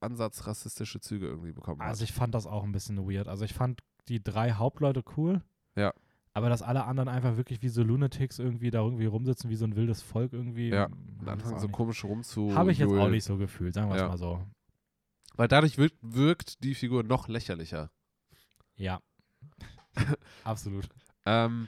[0.02, 1.88] ansatzrassistische Züge irgendwie bekommen hat.
[1.88, 3.28] Also ich fand das auch ein bisschen weird.
[3.28, 5.42] Also ich fand die drei Hauptleute cool.
[5.76, 5.94] Ja.
[6.34, 9.66] Aber dass alle anderen einfach wirklich wie so Lunatics irgendwie da irgendwie rumsitzen, wie so
[9.66, 10.70] ein wildes Volk irgendwie.
[10.70, 10.88] Ja,
[11.20, 11.76] und anfangen so nicht.
[11.76, 12.54] komisch rumzu.
[12.56, 14.08] Habe ich jetzt auch nicht so gefühlt, sagen wir es Ja.
[14.10, 14.42] mal so.
[15.36, 17.92] Weil dadurch wirkt, wirkt die Figur noch lächerlicher.
[18.76, 19.02] Ja.
[20.44, 20.88] Absolut.
[21.26, 21.68] Ähm,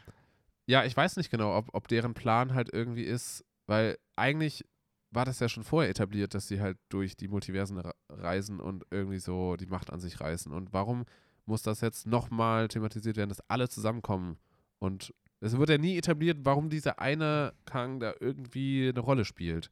[0.65, 4.65] ja, ich weiß nicht genau, ob, ob deren Plan halt irgendwie ist, weil eigentlich
[5.11, 8.85] war das ja schon vorher etabliert, dass sie halt durch die Multiversen re- reisen und
[8.91, 10.51] irgendwie so die Macht an sich reißen.
[10.51, 11.05] Und warum
[11.45, 14.37] muss das jetzt nochmal thematisiert werden, dass alle zusammenkommen?
[14.79, 19.69] Und es wird ja nie etabliert, warum dieser eine Kang da irgendwie eine Rolle spielt.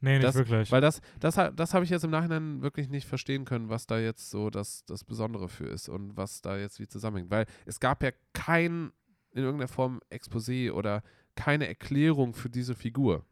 [0.00, 0.72] Nee, nicht Das- wirklich.
[0.72, 3.98] Weil das, das, das habe ich jetzt im Nachhinein wirklich nicht verstehen können, was da
[3.98, 7.30] jetzt so das, das Besondere für ist und was da jetzt wie zusammenhängt.
[7.30, 8.92] Weil es gab ja kein,
[9.32, 11.02] in irgendeiner Form, Exposé oder
[11.36, 13.24] keine Erklärung für diese Figur.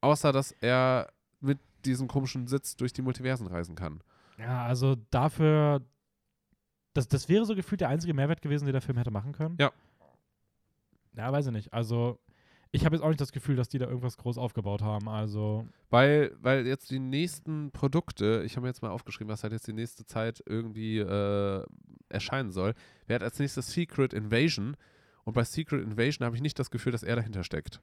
[0.00, 4.00] Außer, dass er mit diesem komischen Sitz durch die Multiversen reisen kann.
[4.38, 5.80] ja, also dafür,
[6.94, 9.56] das, das wäre so gefühlt der einzige Mehrwert gewesen, den der Film hätte machen können.
[9.60, 9.70] Ja.
[11.14, 11.72] Ja, weiß ich nicht.
[11.72, 12.18] Also
[12.70, 15.08] ich habe jetzt auch nicht das Gefühl, dass die da irgendwas groß aufgebaut haben.
[15.08, 19.52] Also Weil, weil jetzt die nächsten Produkte, ich habe mir jetzt mal aufgeschrieben, was halt
[19.52, 21.64] jetzt die nächste Zeit irgendwie äh,
[22.08, 22.74] erscheinen soll,
[23.06, 24.76] wäre als nächstes Secret Invasion.
[25.24, 27.80] Und bei Secret Invasion habe ich nicht das Gefühl, dass er dahinter steckt.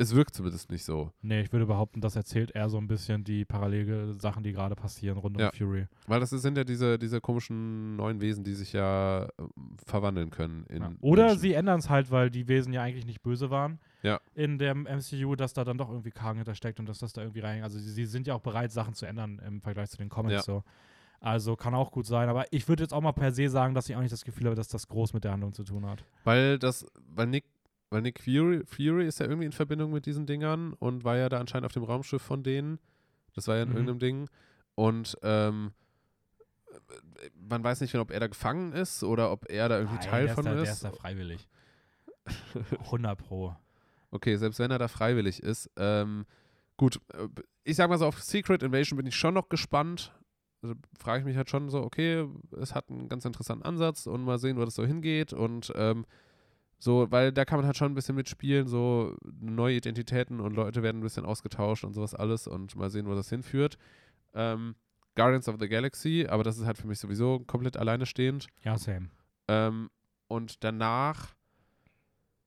[0.00, 1.10] Es wirkt zumindest nicht so.
[1.22, 4.76] Nee, ich würde behaupten, das erzählt eher so ein bisschen die parallele Sachen, die gerade
[4.76, 5.48] passieren rund Ja.
[5.50, 5.88] um Fury.
[6.06, 9.50] Weil das sind ja diese, diese komischen neuen Wesen, die sich ja ähm,
[9.84, 10.92] verwandeln können in Ja.
[11.00, 11.40] Oder Menschen.
[11.40, 14.20] sie ändern es halt, weil die Wesen ja eigentlich nicht böse waren Ja.
[14.34, 17.40] in dem MCU, dass da dann doch irgendwie Kang hintersteckt und dass das da irgendwie
[17.40, 17.64] rein.
[17.64, 20.32] Also sie, sie sind ja auch bereit, Sachen zu ändern im Vergleich zu den Comics
[20.34, 20.42] Ja.
[20.42, 20.62] so.
[21.20, 23.88] Also kann auch gut sein, aber ich würde jetzt auch mal per se sagen, dass
[23.90, 26.04] ich auch nicht das Gefühl habe, dass das groß mit der Handlung zu tun hat.
[26.22, 27.44] Weil das, weil Nick,
[27.90, 31.28] weil Nick Fury, Fury ist ja irgendwie in Verbindung mit diesen Dingern und war ja
[31.28, 32.78] da anscheinend auf dem Raumschiff von denen.
[33.34, 33.74] Das war ja in Mhm.
[33.76, 34.28] irgendeinem Ding.
[34.74, 35.72] Und ähm,
[37.34, 40.08] man weiß nicht genau, ob er da gefangen ist oder ob er da irgendwie Nein,
[40.10, 40.50] Teil von ist.
[40.50, 40.70] Da, der ist.
[40.70, 41.48] ist da freiwillig.
[42.84, 43.56] 100 Pro.
[44.10, 45.70] Okay, selbst wenn er da freiwillig ist.
[45.76, 46.26] Ähm,
[46.76, 47.28] gut, äh,
[47.64, 50.14] ich sag mal so, auf Secret Invasion bin ich schon noch gespannt.
[50.62, 52.26] Also frage ich mich halt schon so, okay,
[52.60, 55.32] es hat einen ganz interessanten Ansatz und mal sehen, wo das so hingeht.
[55.32, 56.04] Und ähm,
[56.78, 60.82] so, weil da kann man halt schon ein bisschen mitspielen, so neue Identitäten und Leute
[60.82, 63.78] werden ein bisschen ausgetauscht und sowas alles und mal sehen, wo das hinführt.
[64.34, 64.76] Ähm,
[65.16, 68.46] Guardians of the Galaxy, aber das ist halt für mich sowieso komplett alleine stehend.
[68.62, 69.10] Ja, same.
[69.48, 69.90] Ähm,
[70.28, 71.34] und danach,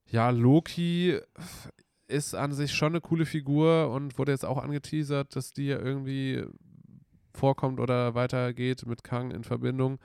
[0.06, 1.20] ja, Loki
[2.08, 5.78] ist an sich schon eine coole Figur und wurde jetzt auch angeteasert, dass die ja
[5.78, 6.44] irgendwie
[7.34, 9.98] vorkommt oder weitergeht mit Kang in Verbindung.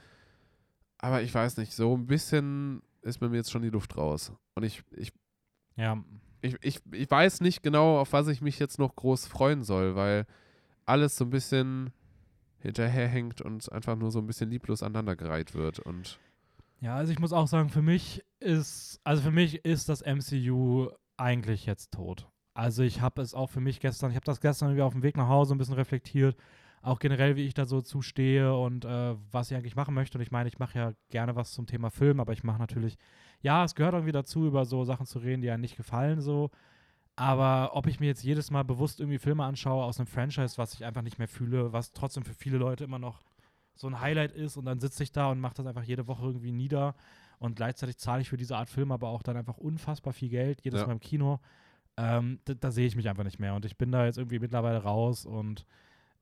[0.98, 4.32] Aber ich weiß nicht, so ein bisschen ist bei mir jetzt schon die Luft raus.
[4.56, 5.12] Und ich, ich,
[5.76, 6.04] Ja,
[6.42, 9.96] ich, ich, ich weiß nicht genau, auf was ich mich jetzt noch groß freuen soll,
[9.96, 10.26] weil
[10.86, 11.92] alles so ein bisschen
[12.60, 15.80] hinterherhängt und einfach nur so ein bisschen lieblos aneinandergereiht wird.
[15.80, 16.20] Und
[16.80, 20.90] Ja, also ich muss auch sagen, für mich ist, also für mich ist das MCU
[21.18, 22.28] eigentlich jetzt tot.
[22.54, 25.04] Also ich habe es auch für mich gestern, ich habe das gestern irgendwie auf dem
[25.04, 26.36] Weg nach Hause ein bisschen reflektiert.
[26.88, 30.18] Auch generell, wie ich da so zustehe und äh, was ich eigentlich machen möchte.
[30.18, 32.98] Und ich meine, ich mache ja gerne was zum Thema Film, aber ich mache natürlich,
[33.42, 36.50] ja, es gehört irgendwie dazu, über so Sachen zu reden, die einem nicht gefallen, so.
[37.16, 40.74] Aber ob ich mir jetzt jedes Mal bewusst irgendwie Filme anschaue aus einem Franchise, was
[40.76, 43.22] ich einfach nicht mehr fühle, was trotzdem für viele Leute immer noch
[43.76, 46.26] so ein Highlight ist und dann sitze ich da und mache das einfach jede Woche
[46.26, 46.96] irgendwie nieder
[47.40, 50.62] und gleichzeitig zahle ich für diese Art Film aber auch dann einfach unfassbar viel Geld,
[50.64, 50.88] jedes Ja.
[50.88, 51.40] Mal im Kino.
[51.98, 54.40] Ähm, da, da sehe ich mich einfach nicht mehr und ich bin da jetzt irgendwie
[54.40, 55.66] mittlerweile raus und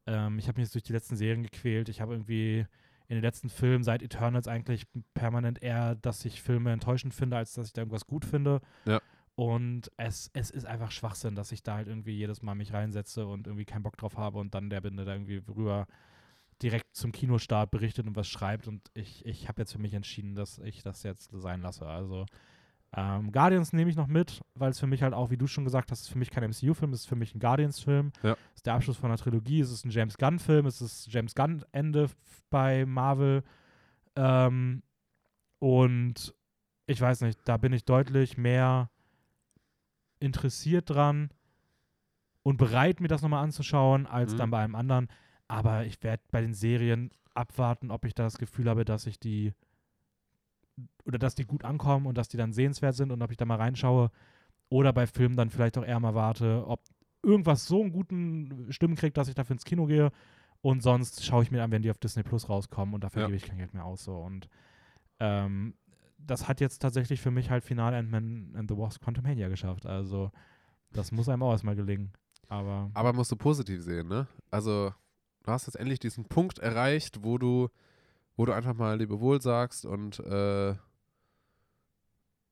[0.07, 1.89] ähm, ich habe mich jetzt durch die letzten Serien gequält.
[1.89, 2.65] Ich habe irgendwie
[3.07, 7.53] in den letzten Filmen seit Eternals eigentlich permanent eher, dass ich Filme enttäuschend finde, als
[7.53, 8.61] dass ich da irgendwas gut finde.
[8.85, 9.01] Ja.
[9.35, 13.27] Und es, es ist einfach Schwachsinn, dass ich da halt irgendwie jedes Mal mich reinsetze
[13.27, 15.87] und irgendwie keinen Bock drauf habe und dann der Binde da irgendwie rüber
[16.61, 18.67] direkt zum Kinostart berichtet und was schreibt.
[18.67, 21.85] Und ich, ich habe jetzt für mich entschieden, dass ich das jetzt sein lasse.
[21.85, 22.25] Also
[22.93, 25.65] ähm, Guardians nehme ich noch mit, weil es für mich halt auch, wie du schon
[25.65, 28.11] gesagt hast, ist für mich kein MCU-Film, es ist für mich ein Guardians-Film.
[28.23, 28.33] Ja.
[28.51, 31.35] Es ist der Abschluss von einer Trilogie, es ist ein James Gunn-Film, es ist James
[31.35, 32.09] Gunn-Ende
[32.49, 33.43] bei Marvel.
[34.15, 34.81] Ähm,
[35.59, 36.33] und
[36.87, 38.89] ich weiß nicht, da bin ich deutlich mehr
[40.19, 41.29] interessiert dran
[42.43, 44.37] und bereit, mir das nochmal anzuschauen, als Mhm.
[44.37, 45.07] dann bei einem anderen.
[45.47, 49.19] Aber ich werde bei den Serien abwarten, ob ich da das Gefühl habe, dass ich
[49.19, 49.53] die
[51.05, 53.45] oder dass die gut ankommen und dass die dann sehenswert sind und ob ich da
[53.45, 54.11] mal reinschaue.
[54.69, 56.81] Oder bei Filmen dann vielleicht auch eher mal warte, ob
[57.23, 60.11] irgendwas so einen guten Stimmen kriegt, dass ich dafür ins Kino gehe.
[60.61, 63.27] Und sonst schaue ich mir an, wenn die auf Disney Plus rauskommen und dafür Ja.
[63.27, 64.03] gebe ich kein Geld mehr aus.
[64.03, 64.17] So.
[64.17, 64.47] Und
[65.19, 65.75] ähm,
[66.17, 69.85] das hat jetzt tatsächlich für mich halt final Ant-Man and the Wasp Quantumania geschafft.
[69.85, 70.31] Also
[70.91, 72.11] das muss einem auch erstmal gelingen.
[72.47, 74.27] Aber Aber musst du positiv sehen, ne?
[74.51, 74.93] Also,
[75.43, 77.69] du hast jetzt endlich diesen Punkt erreicht, wo du,
[78.35, 80.75] wo du einfach mal Lebewohl sagst und äh,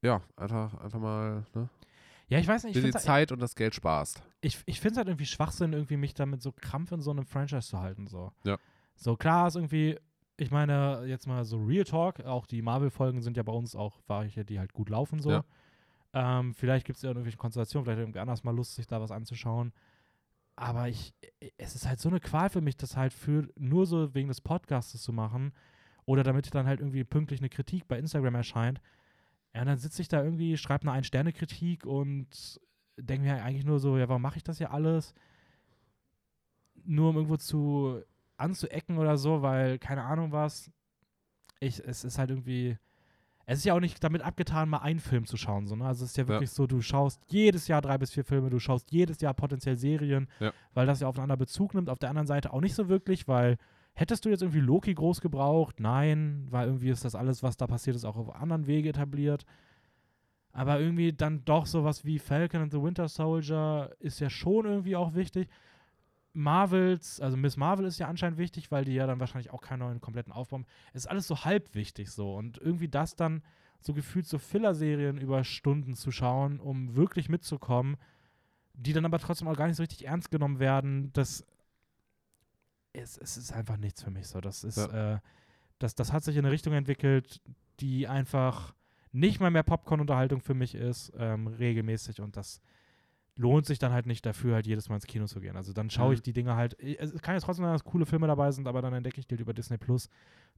[0.01, 1.69] ja, einfach, einfach mal ne,
[2.33, 4.23] ja, ich weiß nicht, ich die finde es Zeit und das Geld sparst.
[4.41, 7.67] ich, ich find's halt irgendwie Schwachsinn, irgendwie mich damit so krampf in so einem Franchise
[7.67, 8.07] zu halten.
[8.07, 8.31] So.
[8.43, 8.57] Ja.
[8.95, 9.99] So klar ist irgendwie,
[10.37, 13.99] ich meine, jetzt mal so Real Talk, auch die Marvel-Folgen sind ja bei uns auch
[14.07, 15.31] Variante, die halt gut laufen so.
[15.31, 15.43] Ja.
[16.13, 19.11] Ähm, vielleicht gibt es ja irgendwelche Konstellationen, vielleicht irgendwie anders mal Lust, sich da was
[19.11, 19.73] anzuschauen.
[20.55, 21.13] Aber ich,
[21.57, 24.41] es ist halt so eine Qual für mich, das halt für nur so wegen des
[24.41, 25.53] Podcasts zu machen
[26.05, 28.81] oder damit dann halt irgendwie pünktlich eine Kritik bei Instagram erscheint.
[29.53, 32.59] Ja, und dann sitze ich da irgendwie, schreibe eine Ein-Sterne-Kritik und
[32.97, 35.13] denke mir eigentlich nur so, ja, warum mache ich das hier alles?
[36.85, 38.01] Nur um irgendwo zu
[38.37, 40.71] anzuecken oder so, weil keine Ahnung was.
[41.59, 42.77] Ich, es ist halt irgendwie.
[43.45, 45.67] Es ist ja auch nicht damit abgetan, mal einen Film zu schauen.
[45.67, 45.85] So, ne?
[45.85, 48.57] Also es ist ja wirklich so, du schaust jedes Jahr drei bis vier Filme, du
[48.57, 50.53] schaust jedes Jahr potenziell Serien, Ja.
[50.73, 51.89] weil das ja aufeinander Bezug nimmt.
[51.89, 53.57] Auf der anderen Seite auch nicht so wirklich, weil
[53.93, 55.79] hättest du jetzt irgendwie Loki groß gebraucht?
[55.79, 59.45] Nein, weil irgendwie ist das alles, was da passiert ist, auch auf anderen Wege etabliert.
[60.51, 64.95] Aber irgendwie dann doch sowas wie Falcon and the Winter Soldier ist ja schon irgendwie
[64.95, 65.49] auch wichtig.
[66.33, 69.79] Marvels, also Miss Marvel ist ja anscheinend wichtig, weil die ja dann wahrscheinlich auch keinen
[69.79, 70.65] neuen kompletten Aufbau haben.
[70.93, 72.35] Es ist alles so halb wichtig so.
[72.35, 73.43] Und irgendwie das dann
[73.81, 77.97] so gefühlt so Filler-Serien über Stunden zu schauen, um wirklich mitzukommen,
[78.73, 81.45] die dann aber trotzdem auch gar nicht so richtig ernst genommen werden, das
[82.93, 84.39] es, es ist einfach nichts für mich so.
[84.41, 85.19] Das ist, äh,
[85.79, 87.41] das, das hat sich in eine Richtung entwickelt,
[87.79, 88.73] die einfach
[89.11, 92.61] nicht mal mehr Popcorn-Unterhaltung für mich ist, ähm, regelmäßig und das
[93.35, 95.55] lohnt sich dann halt nicht dafür, halt jedes Mal ins Kino zu gehen.
[95.57, 96.13] Also dann schaue Mhm.
[96.13, 98.67] ich die Dinge halt, ich- es kann jetzt trotzdem sein, dass coole Filme dabei sind,
[98.67, 100.07] aber dann entdecke ich die halt über Disney Plus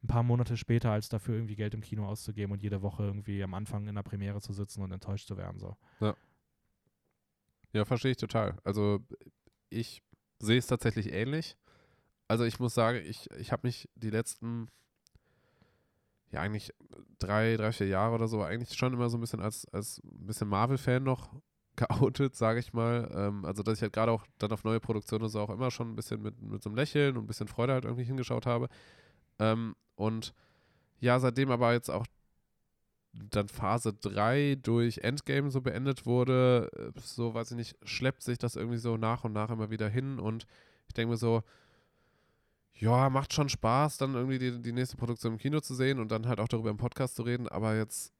[0.03, 3.41] ein paar Monate später, als dafür irgendwie Geld im Kino auszugeben und jede Woche irgendwie
[3.43, 5.57] am Anfang in der Premiere zu sitzen und enttäuscht zu werden.
[5.57, 5.77] So.
[7.73, 8.57] Ja, verstehe ich total.
[8.63, 8.99] Also
[9.69, 10.01] ich
[10.39, 11.57] sehe es tatsächlich ähnlich.
[12.27, 14.67] Also ich muss sagen, ich, ich habe mich die letzten,
[16.31, 16.73] ja eigentlich
[17.19, 20.25] drei, drei, vier Jahre oder so, eigentlich schon immer so ein bisschen als, als ein
[20.25, 21.29] bisschen Marvel-Fan noch
[21.75, 23.11] geoutet, sage ich mal.
[23.13, 25.91] Ähm, also dass ich halt gerade auch dann auf neue Produktionen so auch immer schon
[25.91, 28.69] ein bisschen mit, mit so einem Lächeln und ein bisschen Freude halt irgendwie hingeschaut habe.
[29.39, 30.33] Ähm, und
[30.99, 32.05] ja, seitdem aber jetzt auch
[33.13, 38.37] dann Phase 3 durch Endgame so beendet wurde, äh, so weiß ich nicht, schleppt sich
[38.37, 40.45] das irgendwie so nach und nach immer wieder hin und
[40.87, 41.43] ich denke mir so,
[42.77, 46.11] ja, macht schon Spaß, dann irgendwie die, die nächste Produktion im Kino zu sehen und
[46.11, 48.13] dann halt auch darüber im Podcast zu reden, aber jetzt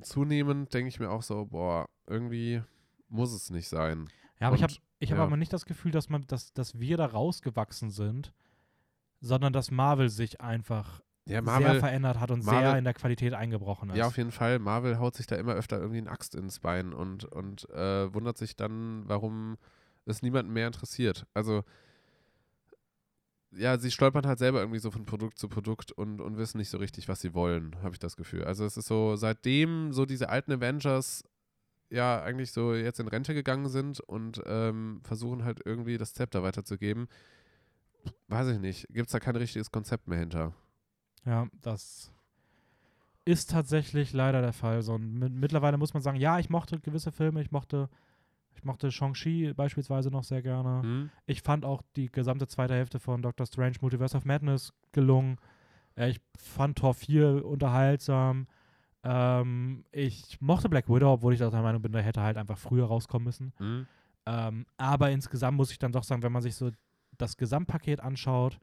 [0.00, 2.62] zunehmend denke ich mir auch so, boah, irgendwie
[3.08, 4.08] muss es nicht sein.
[4.40, 5.24] Ja, aber ich habe Und, ich hab ja.
[5.24, 8.32] aber nicht das Gefühl, dass, man, dass, dass wir da rausgewachsen sind,
[9.20, 12.94] sondern dass Marvel sich einfach Ja, sehr Marvel, verändert hat und Marvel- sehr in der
[12.94, 13.96] Qualität eingebrochen ist.
[13.96, 16.92] ja, auf jeden Fall, Marvel haut sich da immer öfter irgendwie eine Axt ins Bein
[16.92, 19.58] und, und äh, wundert sich dann, warum
[20.04, 21.26] es niemanden mehr interessiert.
[21.34, 21.64] Also
[23.50, 26.70] ja, sie stolpern halt selber irgendwie so von Produkt zu Produkt und, und wissen nicht
[26.70, 28.44] so richtig, was sie wollen, habe ich das Gefühl.
[28.44, 31.24] Also es ist so, seitdem so diese alten Avengers
[31.90, 36.42] ja eigentlich so jetzt in Rente gegangen sind und ähm, versuchen halt irgendwie das Zepter
[36.42, 37.08] weiterzugeben,
[38.28, 40.54] weiß ich nicht, gibt es da kein richtiges Konzept mehr hinter.
[41.24, 42.12] Ja, das
[43.24, 44.82] ist tatsächlich leider der Fall.
[44.82, 47.88] So, mit, mittlerweile muss man sagen, ja, ich mochte gewisse Filme, ich mochte,
[48.58, 50.82] ich mochte Shang-Chi beispielsweise noch sehr gerne.
[50.82, 51.10] Hm?
[51.26, 55.36] Ich fand auch die gesamte zweite Hälfte von Doctor Strange Multiverse of Madness gelungen.
[55.94, 58.48] Ich fand Tor 4 unterhaltsam.
[59.04, 62.86] Ähm, ich mochte Black Widow, obwohl ich der Meinung bin, der hätte halt einfach früher
[62.86, 63.52] rauskommen müssen.
[63.58, 63.86] Hm?
[64.26, 66.70] Ähm, aber insgesamt muss ich dann doch sagen, wenn man sich so
[67.16, 68.58] das Gesamtpaket anschaut,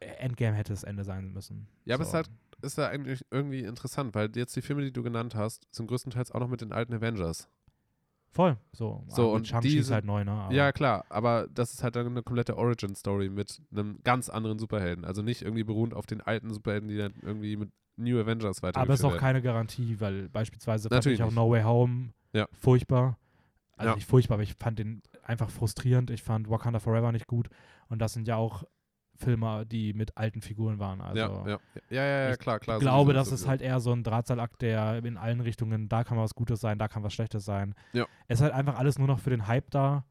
[0.00, 1.68] Endgame hätte das Ende sein müssen.
[1.84, 2.08] Ja, aber so.
[2.08, 2.30] es halt
[2.62, 6.32] ist ja eigentlich irgendwie interessant, weil jetzt die Filme, die du genannt hast, sind größtenteils
[6.32, 7.48] auch noch mit den alten Avengers.
[8.36, 8.58] Voll.
[8.72, 10.30] So, So, aber und Shang-Chi ist halt neu, ne?
[10.30, 14.58] Aber Ja, klar, aber das ist halt dann eine komplette Origin-Story mit einem ganz anderen
[14.58, 15.06] Superhelden.
[15.06, 18.76] Also nicht irgendwie beruhend auf den alten Superhelden, die dann irgendwie mit New Avengers weitergeführt
[18.82, 21.32] Aber es ist auch keine Garantie, weil beispielsweise fand Natürlich ich auch.
[21.32, 22.46] No Way Home Ja.
[22.52, 23.16] furchtbar.
[23.78, 23.94] Also Ja.
[23.94, 26.10] nicht furchtbar, aber ich fand den einfach frustrierend.
[26.10, 27.48] Ich fand Wakanda Forever nicht gut.
[27.88, 28.64] Und das sind ja auch
[29.16, 31.00] Filme, die mit alten Figuren waren.
[31.00, 31.58] Also ja, ja,
[31.90, 32.76] ja, ja, ja, klar, klar.
[32.76, 36.04] ich glaube, sowieso, das ist halt eher so ein Drahtseilakt, der in allen Richtungen, da
[36.04, 37.74] kann was Gutes sein, da kann was Schlechtes sein.
[37.92, 38.06] Ja.
[38.28, 40.04] Es ist halt einfach alles nur noch für den Hype da.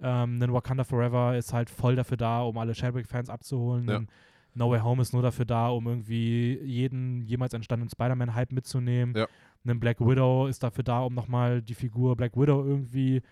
[0.00, 3.88] Ähm, ein Wakanda Forever ist halt voll dafür da, um alle Chadwick-Fans abzuholen.
[3.88, 4.02] Ja.
[4.54, 9.14] No Way Home ist nur dafür da, um irgendwie jeden jemals entstandenen Spider-Man-Hype mitzunehmen.
[9.16, 9.26] Ja.
[9.66, 13.22] Ein Black Widow ist dafür da, um nochmal die Figur Black Widow irgendwie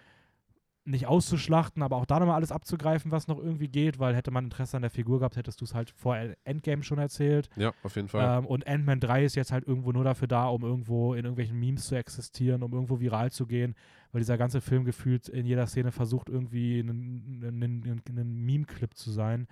[0.86, 4.44] nicht auszuschlachten, aber auch da nochmal alles abzugreifen, was noch irgendwie geht, weil hätte man
[4.44, 7.50] Interesse an der Figur gehabt, hättest du es halt vor Endgame schon erzählt.
[7.56, 8.38] Ja, auf jeden Fall.
[8.38, 11.58] Ähm, und Ant-Man 3 ist jetzt halt irgendwo nur dafür da, um irgendwo in irgendwelchen
[11.58, 13.74] Memes zu existieren, um irgendwo viral zu gehen,
[14.12, 19.48] weil dieser ganze Film gefühlt in jeder Szene versucht, irgendwie ein, Meme-Clip zu sein.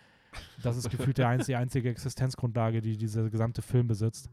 [0.62, 4.30] Das ist gefühlt der einzige, die einzige Existenzgrundlage, die dieser gesamte Film besitzt.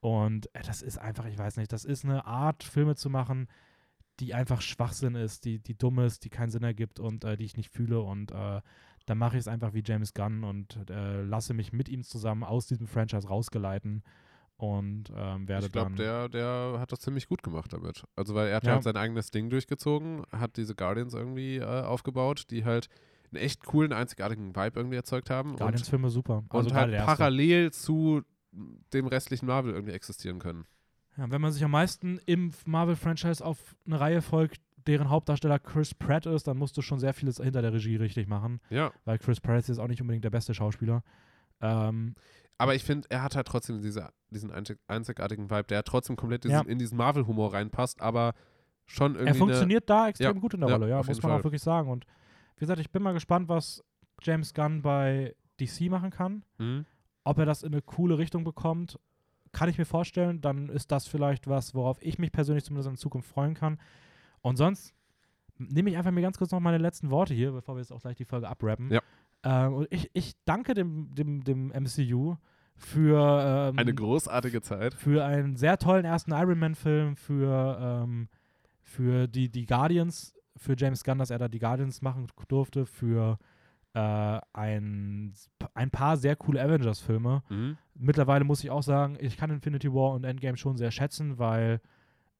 [0.00, 3.48] Und äh, das ist einfach, ich weiß nicht, das ist eine Art, Filme zu machen,
[4.20, 7.44] die einfach Schwachsinn ist, die, die dumm ist, die keinen Sinn ergibt und äh, die
[7.44, 8.00] ich nicht fühle.
[8.00, 8.60] Und äh,
[9.06, 12.44] dann mache ich es einfach wie James Gunn und äh, lasse mich mit ihm zusammen
[12.44, 14.02] aus diesem Franchise rausgeleiten
[14.60, 15.96] und ähm, werde ich glaube, dann.
[15.96, 18.04] der, der hat das ziemlich gut gemacht damit.
[18.14, 18.74] Also, weil er hat ja.
[18.74, 22.90] Halt sein eigenes Ding durchgezogen, hat diese Guardians irgendwie äh, aufgebaut, die halt
[23.32, 25.56] einen echt coolen, einzigartigen Vibe irgendwie erzeugt haben.
[25.56, 26.44] Guardians-Filme super.
[26.50, 28.20] Also und halt parallel zu
[28.92, 30.66] dem restlichen Marvel irgendwie existieren können.
[31.16, 35.94] Ja, wenn man sich am meisten im Marvel-Franchise auf eine Reihe folgt, deren Hauptdarsteller Chris
[35.94, 39.18] Pratt ist, dann musst du schon sehr vieles hinter der Regie richtig machen, Ja, weil
[39.18, 41.02] Chris Pratt ist auch nicht unbedingt der beste Schauspieler.
[41.60, 42.14] Ähm,
[42.56, 46.44] aber ich finde, er hat halt trotzdem diese, diesen einzig, einzigartigen Vibe, der trotzdem komplett
[46.44, 46.62] diesen, Ja.
[46.62, 48.34] in diesen Marvel-Humor reinpasst, aber
[48.86, 49.28] schon irgendwie.
[49.28, 51.62] er funktioniert da extrem Ja, gut in der Rolle, ja, muss man auch Eine, wirklich
[51.62, 51.90] sagen.
[51.90, 52.06] Und
[52.56, 53.84] wie gesagt, ich bin mal gespannt, was
[54.22, 56.44] James Gunn bei DC machen kann.
[56.58, 56.86] Mhm.
[57.24, 58.98] Ob er das in eine coole Richtung bekommt,
[59.52, 60.40] kann ich mir vorstellen.
[60.40, 63.78] Dann ist das vielleicht was, worauf ich mich persönlich zumindest in Zukunft freuen kann.
[64.42, 64.94] Und sonst
[65.58, 68.00] nehme ich einfach mir ganz kurz noch meine letzten Worte hier, bevor wir jetzt auch
[68.00, 68.90] gleich die Folge abrappen.
[68.90, 69.00] Ja.
[69.42, 72.36] Ähm, und ich, ich danke dem, dem, dem MCU
[72.76, 74.94] für, ähm, Eine großartige Zeit.
[74.94, 78.28] für einen sehr tollen ersten Iron Man-Film, für, ähm,
[78.82, 83.38] für die, die Guardians, für James Gunn, dass er da die Guardians machen durfte, für
[83.94, 85.34] äh, ein,
[85.74, 87.42] ein paar sehr coole Avengers-Filme.
[87.48, 87.76] Mhm.
[87.94, 91.80] Mittlerweile muss ich auch sagen, ich kann Infinity War und Endgame schon sehr schätzen, weil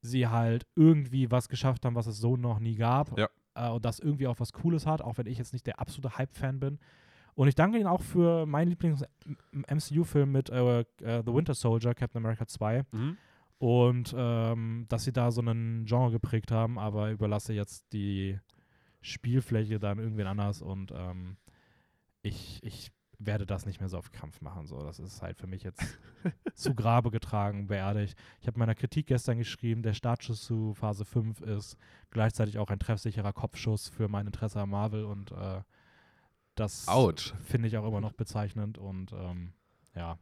[0.03, 3.19] sie halt irgendwie was geschafft haben, was es so noch nie gab.
[3.19, 3.29] Ja.
[3.55, 6.17] Äh, und das irgendwie auch was Cooles hat, auch wenn ich jetzt nicht der absolute
[6.17, 6.79] Hype-Fan bin.
[7.35, 10.85] Und ich danke Ihnen auch für meinen Lieblings-MCU-Film mit äh, äh,
[11.25, 12.85] The Winter Soldier, Captain America 2.
[12.93, 13.17] Mhm.
[13.59, 18.39] Und ähm, dass sie da so einen Genre geprägt haben, aber überlasse jetzt die
[19.01, 21.37] Spielfläche dann irgendwen anders und ähm,
[22.23, 24.67] ich, ich werde das nicht mehr so auf Kampf machen.
[24.67, 24.83] So.
[24.83, 25.83] Das ist halt für mich jetzt
[26.55, 28.19] zu Grabe getragen, beerdigt.
[28.41, 31.77] Ich habe meiner Kritik gestern geschrieben, der Startschuss zu Phase 5 ist
[32.11, 35.61] gleichzeitig auch ein treffsicherer Kopfschuss für mein Interesse an Marvel und äh,
[36.55, 36.87] das
[37.45, 39.53] finde ich auch immer noch bezeichnend und ähm,
[39.95, 40.19] ja.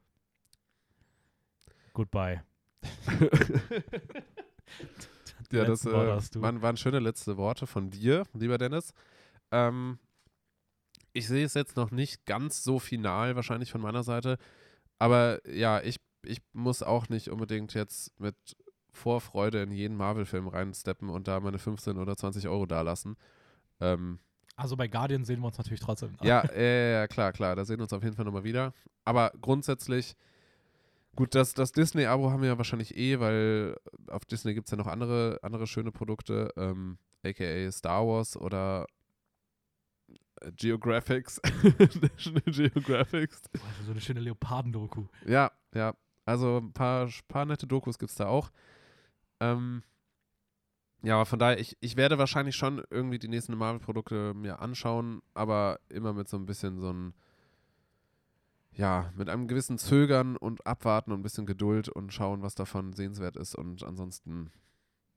[1.92, 2.42] Goodbye.
[5.52, 8.92] Ja, das äh, waren, waren schöne letzte Worte von dir, lieber Dennis.
[9.50, 9.98] Ähm,
[11.12, 14.38] ich sehe es jetzt noch nicht ganz so final, wahrscheinlich von meiner Seite.
[14.98, 18.36] Aber ja, ich, ich muss auch nicht unbedingt jetzt mit
[18.92, 23.16] Vorfreude in jeden Marvel-Film reinsteppen und da meine 15 oder 20 Euro dalassen.
[23.80, 24.18] Ähm,
[24.56, 26.16] Also bei Guardian sehen wir uns natürlich trotzdem.
[26.22, 28.74] ja, äh, ja, klar, klar, da sehen wir uns auf jeden Fall nochmal wieder.
[29.04, 30.16] Aber grundsätzlich,
[31.16, 33.76] gut, das, das Disney-Abo haben wir ja wahrscheinlich eh, weil
[34.08, 38.86] auf Disney gibt es ja noch andere, andere schöne Produkte, ähm, aka Star Wars oder
[40.40, 41.40] äh, Geographics.
[42.00, 43.42] National Geographics.
[43.52, 45.06] Also so eine schöne Leoparden-Doku.
[45.26, 45.94] Ja, ja.
[46.24, 48.50] Also ein paar, paar nette Dokus gibt es da auch.
[49.40, 49.82] Ähm,
[51.02, 55.22] ja, aber von daher, ich, ich werde wahrscheinlich schon irgendwie die nächsten Marvel-Produkte mir anschauen,
[55.32, 57.14] aber immer mit so ein bisschen so ein,
[58.78, 62.92] ja, mit einem gewissen Zögern und Abwarten und ein bisschen Geduld und schauen, was davon
[62.92, 63.56] sehenswert ist.
[63.56, 64.52] Und ansonsten,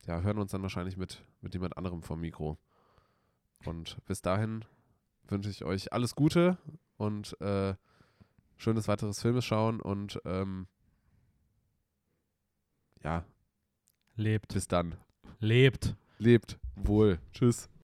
[0.07, 2.57] ja, hören wir uns dann wahrscheinlich mit, mit jemand anderem vom Mikro.
[3.63, 4.65] Und bis dahin
[5.27, 6.57] wünsche ich euch alles Gute
[6.97, 7.75] und äh,
[8.57, 10.65] schönes weiteres Filmes schauen und ähm,
[13.03, 13.23] ja,
[14.15, 14.55] Lebt.
[14.55, 14.95] bis dann.
[15.39, 15.95] Lebt.
[16.17, 17.19] Lebt wohl.
[17.31, 17.71] Tschüss.